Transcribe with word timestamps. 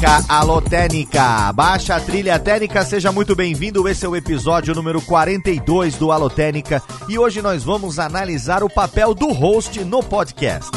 Técnica, 0.00 0.70
Técnica, 0.70 1.52
baixa 1.52 1.94
a 1.94 2.00
trilha 2.00 2.38
técnica, 2.38 2.82
seja 2.86 3.12
muito 3.12 3.36
bem-vindo. 3.36 3.86
Esse 3.86 4.06
é 4.06 4.08
o 4.08 4.16
episódio 4.16 4.74
número 4.74 5.02
42 5.02 5.96
do 5.96 6.10
Alô 6.10 6.30
Técnica 6.30 6.82
e 7.06 7.18
hoje 7.18 7.42
nós 7.42 7.62
vamos 7.62 7.98
analisar 7.98 8.64
o 8.64 8.70
papel 8.70 9.12
do 9.12 9.30
host 9.30 9.84
no 9.84 10.02
podcast. 10.02 10.70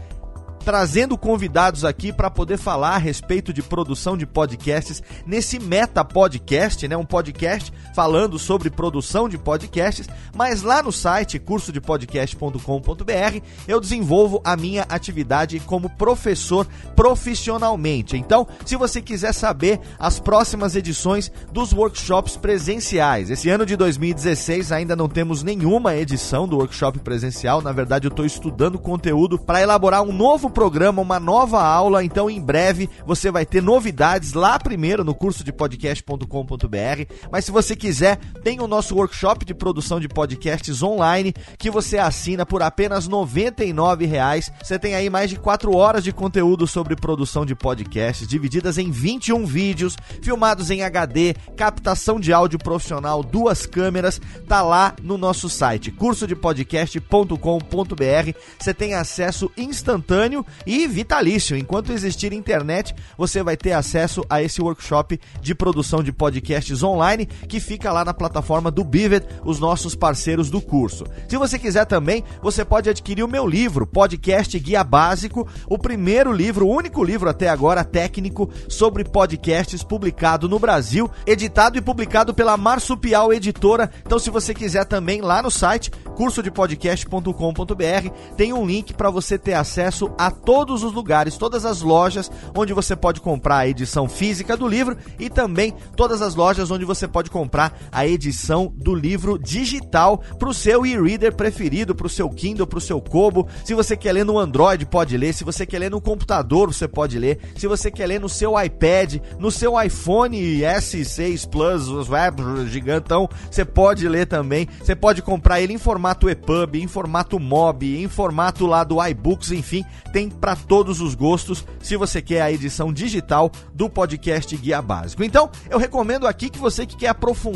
trazendo 0.65 1.17
convidados 1.19 1.85
aqui 1.85 2.13
para 2.13 2.31
poder 2.31 2.57
falar 2.57 2.95
a 2.95 2.99
respeito 2.99 3.53
de 3.53 3.63
produção 3.63 4.17
de 4.17 4.27
podcasts 4.27 5.03
nesse 5.27 5.59
Meta 5.59 6.03
Podcast, 6.05 6.89
né? 6.89 6.97
Um 6.97 7.05
podcast 7.05 7.71
falando 7.95 8.39
sobre 8.39 8.69
produção 8.69 9.29
de 9.29 9.39
podcasts, 9.39 10.09
mas 10.37 10.63
lá 10.63 10.83
no 10.83 10.91
site 10.91 11.39
cursodepodcast.com.br 11.39 13.41
eu 13.69 13.81
desenvolvo 13.81 14.43
a 14.45 14.57
minha 14.57 14.83
atividade 14.89 15.61
como 15.61 15.89
professor 15.89 16.67
profissionalmente. 16.97 18.17
Então, 18.17 18.47
se 18.67 18.77
você 18.77 19.01
quiser 19.01 19.33
saber 19.33 19.79
as 19.99 20.19
próximas 20.19 20.75
edições 20.75 21.31
dos 21.53 21.73
workshops 21.73 22.37
presenciais, 22.37 23.31
esse 23.31 23.49
ano 23.49 23.65
de 23.65 23.77
2016 23.77 24.73
ainda 24.73 24.97
não 24.97 25.09
temos 25.09 25.45
nenhuma 25.45 25.95
edição 25.95 26.49
do 26.49 26.57
workshop 26.57 26.99
presencial, 26.99 27.63
na 27.63 27.71
verdade 27.71 28.07
eu 28.07 28.11
estou 28.11 28.27
estudando 28.27 28.79
conteúdo 28.79 29.39
para 29.39 29.63
elaborar 29.63 30.03
um 30.03 30.13
novo 30.13 30.51
programa, 30.51 31.01
uma 31.01 31.21
nova 31.21 31.63
aula, 31.63 32.03
então 32.03 32.29
em 32.29 32.41
breve 32.41 32.91
você 33.07 33.31
vai 33.31 33.47
ter 33.47 33.63
novidades 33.63 34.33
lá 34.33 34.59
primeiro 34.59 35.05
no 35.05 35.15
curso 35.15 35.45
de 35.45 35.53
podcast.com.br. 35.53 37.15
Mas 37.31 37.45
se 37.45 37.53
você 37.53 37.77
quiser, 37.85 38.19
tem 38.43 38.63
o 38.63 38.67
nosso 38.67 38.95
workshop 38.95 39.45
de 39.45 39.53
produção 39.53 40.01
de 40.01 40.09
podcasts 40.09 40.83
online 40.83 41.35
que 41.59 41.71
você 41.71 41.99
assina 41.99 42.47
por 42.47 42.63
apenas 42.63 43.07
99 43.07 44.07
reais. 44.07 44.51
Você 44.63 44.79
tem 44.79 44.95
aí 44.95 45.11
mais 45.11 45.29
de 45.29 45.37
4 45.37 45.77
horas 45.77 46.03
de 46.03 46.11
conteúdo 46.11 46.67
sobre 46.67 46.97
produção 46.97 47.45
de 47.45 47.55
podcasts, 47.55 48.27
divididas 48.27 48.79
em 48.79 48.91
21 48.91 49.45
vídeos, 49.45 49.99
filmados 50.23 50.71
em 50.71 50.83
HD, 50.83 51.35
captação 51.59 52.19
de 52.19 52.33
áudio 52.33 52.59
profissional, 52.59 53.23
duas 53.23 53.67
câmeras, 53.67 54.19
tá 54.49 54.63
lá 54.63 54.95
no 55.03 55.19
nosso 55.19 55.51
site, 55.51 55.91
cursodepodcast.com.br. 55.91 58.39
Você 58.59 58.73
tem 58.73 58.95
acesso 58.95 59.53
instantâneo 59.59 60.43
e 60.67 60.87
vitalício. 60.87 61.55
Enquanto 61.55 61.93
existir 61.93 62.33
internet, 62.33 62.95
você 63.19 63.43
vai 63.43 63.59
ter 63.59 63.73
acesso 63.73 64.25
a 64.31 64.43
esse 64.43 64.63
workshop 64.63 65.21
de 65.43 65.55
produção 65.55 66.03
de 66.03 66.13
podcasts 66.13 66.83
online 66.83 67.27
que 67.27 67.61
fica 67.61 67.74
lá 67.83 68.05
na 68.05 68.15
plataforma 68.15 68.71
do 68.71 68.85
Bivet, 68.85 69.27
os 69.45 69.59
nossos 69.59 69.95
parceiros 69.95 70.51
do 70.51 70.61
curso. 70.61 71.05
Se 71.29 71.37
você 71.37 71.59
quiser 71.59 71.85
também, 71.85 72.25
você 72.43 72.65
pode 72.65 72.89
adquirir 72.91 73.23
o 73.23 73.29
meu 73.29 73.47
livro, 73.47 73.87
Podcast 73.87 74.59
Guia 74.59 74.85
Básico, 74.85 75.47
o 75.67 75.79
primeiro 75.79 76.33
livro, 76.33 76.67
o 76.67 76.71
único 76.71 77.03
livro 77.03 77.29
até 77.29 77.49
agora 77.49 77.85
técnico 77.85 78.51
sobre 78.69 79.05
podcasts 79.05 79.83
publicado 79.83 80.49
no 80.49 80.59
Brasil, 80.59 81.11
editado 81.27 81.79
e 81.79 81.81
publicado 81.81 82.33
pela 82.35 82.57
Marsupial 82.57 83.33
Editora. 83.33 83.91
Então, 84.05 84.19
se 84.19 84.31
você 84.31 84.55
quiser 84.55 84.85
também 84.85 85.21
lá 85.21 85.43
no 85.43 85.51
site 85.51 85.91
cursodepodcast.com.br, 86.17 88.11
tem 88.37 88.53
um 88.53 88.67
link 88.67 88.95
para 88.95 89.11
você 89.11 89.39
ter 89.39 89.55
acesso 89.55 90.11
a 90.17 90.31
todos 90.31 90.83
os 90.83 90.93
lugares, 90.93 91.37
todas 91.37 91.65
as 91.65 91.81
lojas 91.83 92.31
onde 92.57 92.73
você 92.73 92.95
pode 92.95 93.21
comprar 93.21 93.59
a 93.59 93.69
edição 93.69 94.09
física 94.09 94.57
do 94.57 94.69
livro 94.69 94.97
e 95.19 95.29
também 95.29 95.75
todas 95.97 96.23
as 96.23 96.35
lojas 96.35 96.71
onde 96.71 96.85
você 96.85 97.07
pode 97.09 97.31
comprar 97.31 97.64
a 97.93 98.07
edição 98.07 98.73
do 98.77 98.95
livro 98.95 99.39
digital 99.39 100.19
para 100.39 100.49
o 100.49 100.55
seu 100.55 100.85
e-reader 100.85 101.35
preferido, 101.35 101.95
para 101.95 102.07
o 102.07 102.11
seu 102.11 102.29
Kindle, 102.29 102.67
para 102.67 102.79
o 102.79 102.81
seu 102.81 103.01
Kobo. 103.01 103.49
Se 103.65 103.75
você 103.75 103.97
quer 103.97 104.13
ler 104.13 104.25
no 104.25 104.39
Android, 104.39 104.85
pode 104.87 105.17
ler. 105.17 105.33
Se 105.33 105.45
você 105.45 105.67
quer 105.67 105.79
ler 105.79 105.91
no 105.91 106.01
computador, 106.01 106.73
você 106.73 106.89
pode 106.89 107.19
ler. 107.19 107.39
Se 107.57 107.67
você 107.67 107.91
quer 107.91 108.07
ler 108.07 108.21
no 108.21 108.29
seu 108.29 108.61
iPad, 108.61 109.17
no 109.39 109.51
seu 109.51 109.81
iPhone 109.81 110.61
S6 110.61 111.49
Plus, 111.49 111.89
os 111.89 112.09
web 112.09 112.43
gigantão, 112.69 113.29
você 113.51 113.65
pode 113.65 114.09
ler 114.09 114.27
também. 114.27 114.69
Você 114.83 114.95
pode 114.95 115.23
comprar 115.23 115.61
ele 115.61 115.73
em 115.73 115.79
formato 115.79 116.29
EPUB, 116.29 116.81
em 116.81 116.89
formato 116.89 117.39
MOB, 117.39 118.03
em 118.03 118.09
formato 118.09 118.67
lá 118.67 118.85
do 118.85 119.05
iBooks, 119.05 119.53
enfim, 119.53 119.85
tem 120.13 120.29
para 120.29 120.57
todos 120.57 121.01
os 121.01 121.15
gostos, 121.15 121.65
se 121.81 121.97
você 121.97 122.23
quer 122.23 122.43
a 122.43 122.53
edição 122.53 122.93
digital 122.93 123.51
do 123.73 123.89
podcast 123.89 124.57
Guia 124.57 124.81
Básico. 124.81 125.23
Então, 125.25 125.51
eu 125.69 125.79
recomendo 125.79 126.27
aqui 126.27 126.49
que 126.49 126.59
você 126.59 126.87
que 126.87 126.97
quer 126.97 127.09
aprofundar, 127.09 127.54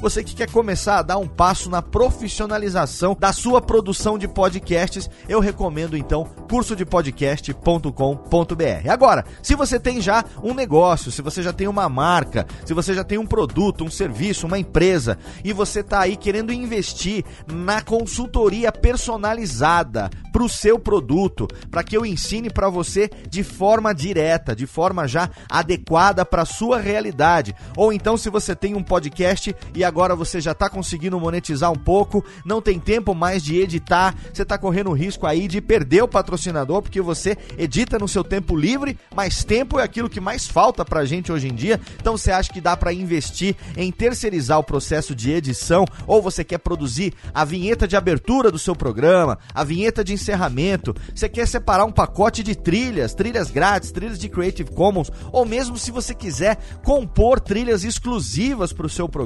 você 0.00 0.24
que 0.24 0.34
quer 0.34 0.50
começar 0.50 0.98
a 0.98 1.02
dar 1.02 1.18
um 1.18 1.26
passo 1.26 1.68
na 1.70 1.82
profissionalização 1.82 3.16
da 3.18 3.32
sua 3.32 3.60
produção 3.60 4.16
de 4.18 4.28
podcasts, 4.28 5.10
eu 5.28 5.40
recomendo 5.40 5.96
então 5.96 6.24
cursodepodcast.com.br. 6.50 8.90
Agora, 8.90 9.24
se 9.42 9.54
você 9.54 9.78
tem 9.78 10.00
já 10.00 10.24
um 10.42 10.54
negócio, 10.54 11.12
se 11.12 11.22
você 11.22 11.42
já 11.42 11.52
tem 11.52 11.68
uma 11.68 11.88
marca, 11.88 12.46
se 12.64 12.74
você 12.74 12.94
já 12.94 13.04
tem 13.04 13.18
um 13.18 13.26
produto, 13.26 13.84
um 13.84 13.90
serviço, 13.90 14.46
uma 14.46 14.58
empresa 14.58 15.18
e 15.44 15.52
você 15.52 15.80
está 15.80 16.00
aí 16.00 16.16
querendo 16.16 16.52
investir 16.52 17.24
na 17.46 17.82
consultoria 17.82 18.72
personalizada 18.72 20.10
para 20.32 20.42
o 20.42 20.48
seu 20.48 20.78
produto, 20.78 21.46
para 21.70 21.82
que 21.82 21.96
eu 21.96 22.06
ensine 22.06 22.50
para 22.50 22.68
você 22.68 23.10
de 23.28 23.42
forma 23.42 23.94
direta, 23.94 24.54
de 24.54 24.66
forma 24.66 25.08
já 25.08 25.30
adequada 25.50 26.24
para 26.24 26.44
sua 26.44 26.78
realidade. 26.78 27.54
Ou 27.76 27.92
então 27.92 28.16
se 28.16 28.30
você 28.30 28.54
tem 28.54 28.74
um 28.74 28.82
podcast 28.82 29.27
e 29.74 29.84
agora 29.84 30.14
você 30.14 30.40
já 30.40 30.52
está 30.52 30.68
conseguindo 30.68 31.18
monetizar 31.20 31.70
um 31.70 31.76
pouco, 31.76 32.24
não 32.44 32.62
tem 32.62 32.78
tempo 32.78 33.14
mais 33.14 33.42
de 33.42 33.56
editar, 33.56 34.14
você 34.32 34.42
está 34.42 34.56
correndo 34.56 34.90
o 34.90 34.94
risco 34.94 35.26
aí 35.26 35.46
de 35.46 35.60
perder 35.60 36.02
o 36.02 36.08
patrocinador 36.08 36.82
porque 36.82 37.00
você 37.00 37.36
edita 37.56 37.98
no 37.98 38.08
seu 38.08 38.24
tempo 38.24 38.56
livre, 38.56 38.98
mas 39.14 39.44
tempo 39.44 39.78
é 39.78 39.82
aquilo 39.82 40.08
que 40.08 40.20
mais 40.20 40.46
falta 40.46 40.84
para 40.84 41.00
a 41.00 41.04
gente 41.04 41.30
hoje 41.32 41.48
em 41.48 41.54
dia. 41.54 41.80
Então 42.00 42.16
você 42.16 42.30
acha 42.30 42.52
que 42.52 42.60
dá 42.60 42.76
para 42.76 42.92
investir 42.92 43.56
em 43.76 43.90
terceirizar 43.90 44.58
o 44.58 44.64
processo 44.64 45.14
de 45.14 45.30
edição? 45.30 45.84
Ou 46.06 46.22
você 46.22 46.44
quer 46.44 46.58
produzir 46.58 47.14
a 47.34 47.44
vinheta 47.44 47.86
de 47.86 47.96
abertura 47.96 48.50
do 48.50 48.58
seu 48.58 48.74
programa, 48.74 49.38
a 49.54 49.64
vinheta 49.64 50.04
de 50.04 50.12
encerramento, 50.12 50.94
você 51.14 51.28
quer 51.28 51.46
separar 51.46 51.84
um 51.84 51.92
pacote 51.92 52.42
de 52.42 52.54
trilhas, 52.54 53.14
trilhas 53.14 53.50
grátis, 53.50 53.90
trilhas 53.90 54.18
de 54.18 54.28
Creative 54.28 54.70
Commons, 54.70 55.10
ou 55.32 55.44
mesmo 55.44 55.76
se 55.76 55.90
você 55.90 56.14
quiser 56.14 56.58
compor 56.84 57.40
trilhas 57.40 57.84
exclusivas 57.84 58.72
para 58.72 58.86
o 58.86 58.90
seu 58.90 59.08
programa, 59.08 59.17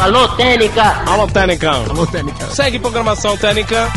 Alô, 0.00 0.28
Técnica! 0.28 1.02
Alô, 1.06 1.26
Técnica! 1.26 1.70
Alô, 1.70 2.06
Técnica! 2.06 2.46
Segue 2.50 2.78
programação 2.78 3.36
Técnica! 3.36 3.88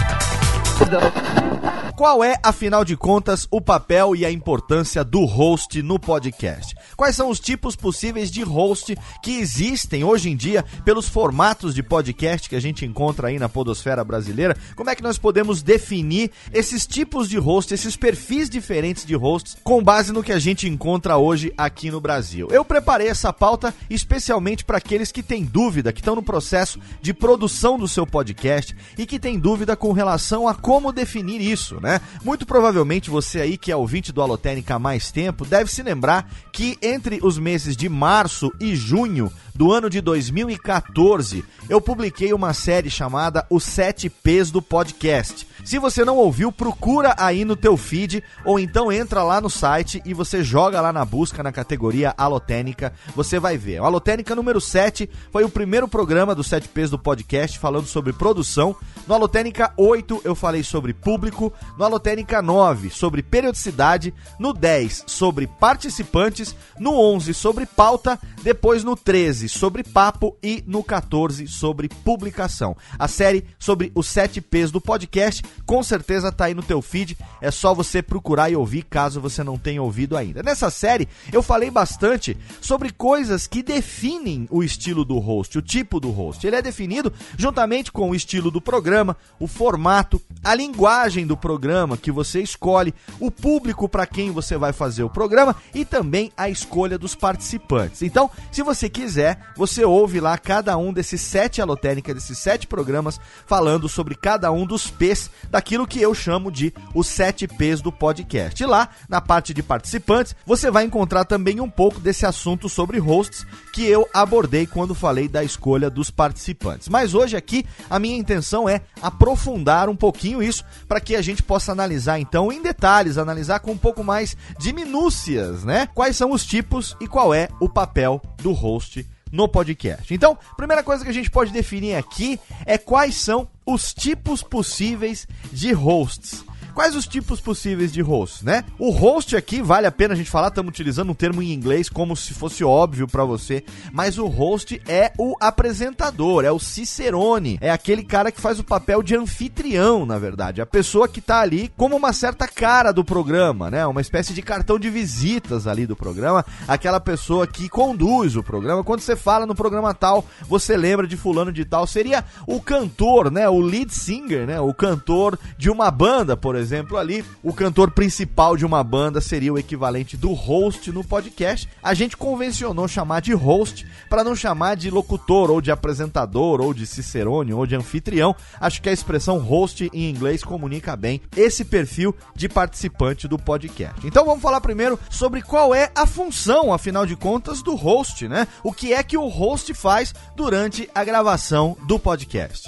Qual 1.95 2.23
é, 2.23 2.39
afinal 2.41 2.83
de 2.83 2.97
contas, 2.97 3.47
o 3.51 3.61
papel 3.61 4.15
e 4.15 4.25
a 4.25 4.31
importância 4.31 5.03
do 5.03 5.23
host 5.23 5.83
no 5.83 5.99
podcast? 5.99 6.73
Quais 6.97 7.15
são 7.15 7.29
os 7.29 7.39
tipos 7.39 7.75
possíveis 7.75 8.31
de 8.31 8.41
host 8.41 8.97
que 9.21 9.37
existem 9.37 10.03
hoje 10.03 10.29
em 10.29 10.35
dia 10.35 10.65
pelos 10.83 11.07
formatos 11.07 11.75
de 11.75 11.83
podcast 11.83 12.49
que 12.49 12.55
a 12.55 12.59
gente 12.59 12.85
encontra 12.85 13.27
aí 13.27 13.37
na 13.37 13.47
podosfera 13.47 14.03
brasileira? 14.03 14.57
Como 14.75 14.89
é 14.89 14.95
que 14.95 15.03
nós 15.03 15.19
podemos 15.19 15.61
definir 15.61 16.31
esses 16.51 16.87
tipos 16.87 17.29
de 17.29 17.37
host, 17.37 17.71
esses 17.71 17.95
perfis 17.95 18.49
diferentes 18.49 19.05
de 19.05 19.13
hosts 19.13 19.57
com 19.63 19.83
base 19.83 20.11
no 20.11 20.23
que 20.23 20.33
a 20.33 20.39
gente 20.39 20.67
encontra 20.67 21.17
hoje 21.17 21.53
aqui 21.55 21.91
no 21.91 22.01
Brasil? 22.01 22.47
Eu 22.49 22.65
preparei 22.65 23.09
essa 23.09 23.31
pauta 23.31 23.75
especialmente 23.89 24.65
para 24.65 24.77
aqueles 24.79 25.11
que 25.11 25.21
têm 25.21 25.43
dúvida, 25.43 25.93
que 25.93 25.99
estão 25.99 26.15
no 26.15 26.23
processo 26.23 26.79
de 26.99 27.13
produção 27.13 27.77
do 27.77 27.87
seu 27.87 28.07
podcast 28.07 28.75
e 28.97 29.05
que 29.05 29.19
têm 29.19 29.37
dúvida 29.37 29.75
com 29.75 29.91
relação 29.91 30.47
a 30.47 30.55
como 30.55 30.91
definir 30.91 31.41
isso, 31.41 31.50
né? 31.79 31.91
né? 31.91 32.01
Muito 32.23 32.45
provavelmente 32.45 33.09
você 33.09 33.41
aí 33.41 33.57
que 33.57 33.71
é 33.71 33.75
ouvinte 33.75 34.13
do 34.13 34.21
Alotênica 34.21 34.75
há 34.75 34.79
mais 34.79 35.11
tempo 35.11 35.45
deve 35.45 35.69
se 35.69 35.83
lembrar 35.83 36.29
que 36.51 36.77
entre 36.81 37.19
os 37.21 37.37
meses 37.37 37.75
de 37.75 37.89
março 37.89 38.51
e 38.59 38.75
junho 38.75 39.31
do 39.53 39.71
ano 39.71 39.89
de 39.89 39.99
2014, 39.99 41.43
eu 41.67 41.81
publiquei 41.81 42.33
uma 42.33 42.53
série 42.53 42.89
chamada 42.89 43.45
Os 43.49 43.63
7 43.63 44.09
P's 44.09 44.49
do 44.49 44.61
Podcast. 44.61 45.45
Se 45.63 45.77
você 45.77 46.03
não 46.03 46.17
ouviu, 46.17 46.51
procura 46.51 47.15
aí 47.17 47.45
no 47.45 47.55
teu 47.55 47.77
feed 47.77 48.23
ou 48.43 48.59
então 48.59 48.91
entra 48.91 49.23
lá 49.23 49.39
no 49.39 49.49
site 49.49 50.01
e 50.03 50.13
você 50.13 50.43
joga 50.43 50.81
lá 50.81 50.91
na 50.91 51.05
busca 51.05 51.43
na 51.43 51.51
categoria 51.51 52.13
Alotênica, 52.17 52.91
você 53.15 53.39
vai 53.39 53.57
ver. 53.57 53.79
O 53.79 53.85
Alotênica 53.85 54.35
número 54.35 54.59
7 54.59 55.09
foi 55.31 55.43
o 55.43 55.49
primeiro 55.49 55.87
programa 55.87 56.33
dos 56.33 56.47
7 56.47 56.67
P's 56.67 56.89
do 56.89 56.97
podcast 56.97 57.59
falando 57.59 57.85
sobre 57.85 58.11
produção. 58.11 58.75
No 59.07 59.13
Alotênica 59.13 59.71
8 59.77 60.21
eu 60.25 60.35
falei 60.35 60.63
sobre 60.63 60.93
público, 60.93 61.53
no 61.77 61.85
Alotênica 61.85 62.41
9 62.41 62.89
sobre 62.89 63.21
periodicidade, 63.21 64.13
no 64.39 64.53
10 64.53 65.03
sobre 65.07 65.45
participantes, 65.47 66.55
no 66.79 66.99
11 66.99 67.33
sobre 67.33 67.65
pauta, 67.65 68.19
depois 68.41 68.83
no 68.83 68.95
13 68.95 69.47
sobre 69.47 69.83
papo 69.83 70.35
e 70.41 70.63
no 70.65 70.83
14 70.83 71.47
sobre 71.47 71.87
publicação. 71.87 72.75
A 72.97 73.07
série 73.07 73.45
sobre 73.59 73.91
os 73.93 74.07
7 74.07 74.41
P's 74.41 74.71
do 74.71 74.81
podcast 74.81 75.43
com 75.65 75.81
certeza 75.83 76.31
tá 76.31 76.45
aí 76.45 76.53
no 76.53 76.63
teu 76.63 76.81
feed, 76.81 77.17
é 77.39 77.51
só 77.51 77.73
você 77.73 78.01
procurar 78.01 78.49
e 78.49 78.55
ouvir 78.55 78.83
caso 78.83 79.21
você 79.21 79.43
não 79.43 79.57
tenha 79.57 79.81
ouvido 79.81 80.17
ainda. 80.17 80.43
Nessa 80.43 80.69
série 80.69 81.07
eu 81.31 81.41
falei 81.41 81.69
bastante 81.69 82.37
sobre 82.59 82.91
coisas 82.91 83.47
que 83.47 83.63
definem 83.63 84.47
o 84.49 84.63
estilo 84.63 85.05
do 85.05 85.17
host, 85.19 85.57
o 85.57 85.61
tipo 85.61 85.99
do 85.99 86.11
host. 86.11 86.45
Ele 86.45 86.55
é 86.55 86.61
definido 86.61 87.11
juntamente 87.37 87.91
com 87.91 88.09
o 88.09 88.15
estilo 88.15 88.51
do 88.51 88.61
programa, 88.61 89.15
o 89.39 89.47
formato, 89.47 90.21
a 90.43 90.55
linguagem 90.55 91.25
do 91.25 91.37
programa 91.37 91.97
que 91.97 92.11
você 92.11 92.41
escolhe, 92.41 92.93
o 93.19 93.29
público 93.29 93.87
para 93.87 94.05
quem 94.05 94.31
você 94.31 94.57
vai 94.57 94.73
fazer 94.73 95.03
o 95.03 95.09
programa 95.09 95.55
e 95.73 95.85
também 95.85 96.31
a 96.35 96.49
escolha 96.49 96.97
dos 96.97 97.15
participantes. 97.15 98.01
Então, 98.01 98.29
se 98.51 98.61
você 98.61 98.89
quiser, 98.89 99.39
você 99.55 99.83
ouve 99.83 100.19
lá 100.19 100.37
cada 100.37 100.77
um 100.77 100.91
desses 100.91 101.21
sete 101.21 101.61
alotéricas, 101.61 102.15
desses 102.15 102.37
sete 102.37 102.67
programas, 102.67 103.19
falando 103.45 103.87
sobre 103.87 104.15
cada 104.15 104.51
um 104.51 104.65
dos 104.65 104.89
P's 104.89 105.29
daquilo 105.49 105.87
que 105.87 106.01
eu 106.01 106.13
chamo 106.13 106.51
de 106.51 106.73
os 106.93 107.07
7 107.07 107.47
P's 107.47 107.81
do 107.81 107.91
podcast. 107.91 108.61
E 108.61 108.65
lá, 108.65 108.89
na 109.07 109.21
parte 109.21 109.53
de 109.53 109.63
participantes, 109.63 110.35
você 110.45 110.71
vai 110.71 110.83
encontrar 110.83 111.25
também 111.25 111.59
um 111.59 111.69
pouco 111.69 111.99
desse 111.99 112.25
assunto 112.25 112.69
sobre 112.69 112.99
hosts 112.99 113.45
que 113.73 113.85
eu 113.85 114.07
abordei 114.13 114.65
quando 114.65 114.95
falei 114.95 115.27
da 115.27 115.43
escolha 115.43 115.89
dos 115.89 116.09
participantes. 116.09 116.87
Mas 116.87 117.13
hoje 117.13 117.35
aqui 117.35 117.65
a 117.89 117.99
minha 117.99 118.17
intenção 118.17 118.67
é 118.67 118.81
aprofundar 119.01 119.89
um 119.89 119.95
pouquinho 119.95 120.30
isso 120.39 120.63
para 120.87 121.01
que 121.01 121.15
a 121.15 121.21
gente 121.23 121.41
possa 121.41 121.71
analisar 121.71 122.19
então 122.19 122.51
em 122.51 122.61
detalhes, 122.61 123.17
analisar 123.17 123.59
com 123.59 123.71
um 123.71 123.77
pouco 123.77 124.03
mais 124.03 124.37
de 124.59 124.71
minúcias, 124.71 125.63
né? 125.63 125.87
Quais 125.95 126.15
são 126.15 126.31
os 126.31 126.45
tipos 126.45 126.95
e 127.01 127.07
qual 127.07 127.33
é 127.33 127.47
o 127.59 127.67
papel 127.67 128.21
do 128.37 128.51
host 128.51 129.03
no 129.31 129.47
podcast. 129.47 130.13
Então, 130.13 130.37
primeira 130.57 130.83
coisa 130.83 131.03
que 131.03 131.09
a 131.09 131.13
gente 131.13 131.31
pode 131.31 131.51
definir 131.51 131.95
aqui 131.95 132.39
é 132.65 132.77
quais 132.77 133.15
são 133.15 133.47
os 133.65 133.93
tipos 133.93 134.43
possíveis 134.43 135.27
de 135.51 135.71
hosts. 135.71 136.43
Quais 136.73 136.95
os 136.95 137.05
tipos 137.05 137.41
possíveis 137.41 137.91
de 137.91 138.01
host, 138.01 138.45
né? 138.45 138.63
O 138.79 138.91
host 138.91 139.35
aqui, 139.35 139.61
vale 139.61 139.85
a 139.85 139.91
pena 139.91 140.13
a 140.13 140.17
gente 140.17 140.29
falar, 140.29 140.47
estamos 140.47 140.69
utilizando 140.69 141.11
um 141.11 141.15
termo 141.15 141.41
em 141.41 141.51
inglês 141.51 141.89
como 141.89 142.15
se 142.15 142.33
fosse 142.33 142.63
óbvio 142.63 143.07
para 143.07 143.25
você, 143.25 143.63
mas 143.91 144.17
o 144.17 144.25
host 144.27 144.81
é 144.87 145.11
o 145.17 145.35
apresentador, 145.39 146.45
é 146.45 146.51
o 146.51 146.59
cicerone, 146.59 147.57
é 147.59 147.69
aquele 147.69 148.03
cara 148.03 148.31
que 148.31 148.39
faz 148.39 148.57
o 148.57 148.63
papel 148.63 149.03
de 149.03 149.15
anfitrião, 149.15 150.05
na 150.05 150.17
verdade, 150.17 150.61
a 150.61 150.65
pessoa 150.65 151.07
que 151.09 151.19
tá 151.19 151.41
ali 151.41 151.71
como 151.75 151.95
uma 151.95 152.13
certa 152.13 152.47
cara 152.47 152.93
do 152.93 153.03
programa, 153.03 153.69
né? 153.69 153.85
Uma 153.85 154.01
espécie 154.01 154.33
de 154.33 154.41
cartão 154.41 154.79
de 154.79 154.89
visitas 154.89 155.67
ali 155.67 155.85
do 155.85 155.95
programa, 155.95 156.45
aquela 156.67 157.01
pessoa 157.01 157.45
que 157.45 157.67
conduz 157.67 158.37
o 158.37 158.43
programa. 158.43 158.83
Quando 158.83 159.01
você 159.01 159.15
fala 159.15 159.45
no 159.45 159.55
programa 159.55 159.93
tal, 159.93 160.25
você 160.47 160.77
lembra 160.77 161.05
de 161.05 161.17
fulano 161.17 161.51
de 161.51 161.65
tal, 161.65 161.85
seria 161.85 162.23
o 162.47 162.61
cantor, 162.61 163.29
né? 163.29 163.49
O 163.49 163.59
lead 163.59 163.93
singer, 163.93 164.47
né? 164.47 164.59
O 164.61 164.73
cantor 164.73 165.37
de 165.57 165.69
uma 165.69 165.91
banda, 165.91 166.37
por 166.37 166.55
exemplo 166.55 166.60
exemplo, 166.61 166.97
ali, 166.97 167.25
o 167.43 167.53
cantor 167.53 167.91
principal 167.91 168.55
de 168.55 168.65
uma 168.65 168.83
banda 168.83 169.19
seria 169.19 169.51
o 169.51 169.57
equivalente 169.57 170.15
do 170.15 170.31
host 170.31 170.91
no 170.91 171.03
podcast. 171.03 171.67
A 171.83 171.93
gente 171.93 172.15
convencionou 172.15 172.87
chamar 172.87 173.21
de 173.21 173.33
host 173.33 173.85
para 174.09 174.23
não 174.23 174.35
chamar 174.35 174.75
de 174.75 174.89
locutor 174.89 175.51
ou 175.51 175.59
de 175.59 175.71
apresentador 175.71 176.61
ou 176.61 176.73
de 176.73 176.85
cicerone 176.85 177.53
ou 177.53 177.65
de 177.65 177.75
anfitrião. 177.75 178.35
Acho 178.59 178.81
que 178.81 178.89
a 178.89 178.93
expressão 178.93 179.39
host 179.39 179.89
em 179.93 180.09
inglês 180.09 180.43
comunica 180.43 180.95
bem 180.95 181.21
esse 181.35 181.65
perfil 181.65 182.15
de 182.35 182.47
participante 182.47 183.27
do 183.27 183.37
podcast. 183.37 184.05
Então 184.05 184.25
vamos 184.25 184.41
falar 184.41 184.61
primeiro 184.61 184.99
sobre 185.09 185.41
qual 185.41 185.73
é 185.73 185.91
a 185.95 186.05
função, 186.05 186.73
afinal 186.73 187.05
de 187.05 187.15
contas, 187.15 187.61
do 187.61 187.75
host, 187.75 188.27
né? 188.27 188.47
O 188.63 188.71
que 188.71 188.93
é 188.93 189.01
que 189.03 189.17
o 189.17 189.27
host 189.27 189.73
faz 189.73 190.13
durante 190.35 190.89
a 190.93 191.03
gravação 191.03 191.75
do 191.87 191.97
podcast. 191.99 192.65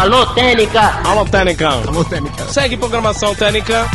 Alô, 0.00 0.24
Técnica! 0.28 0.80
Alô, 1.06 1.26
Técnica! 1.26 1.68
Alô, 1.68 2.02
Técnica! 2.02 2.48
Segue 2.48 2.74
programação 2.74 3.34
Técnica! 3.34 3.86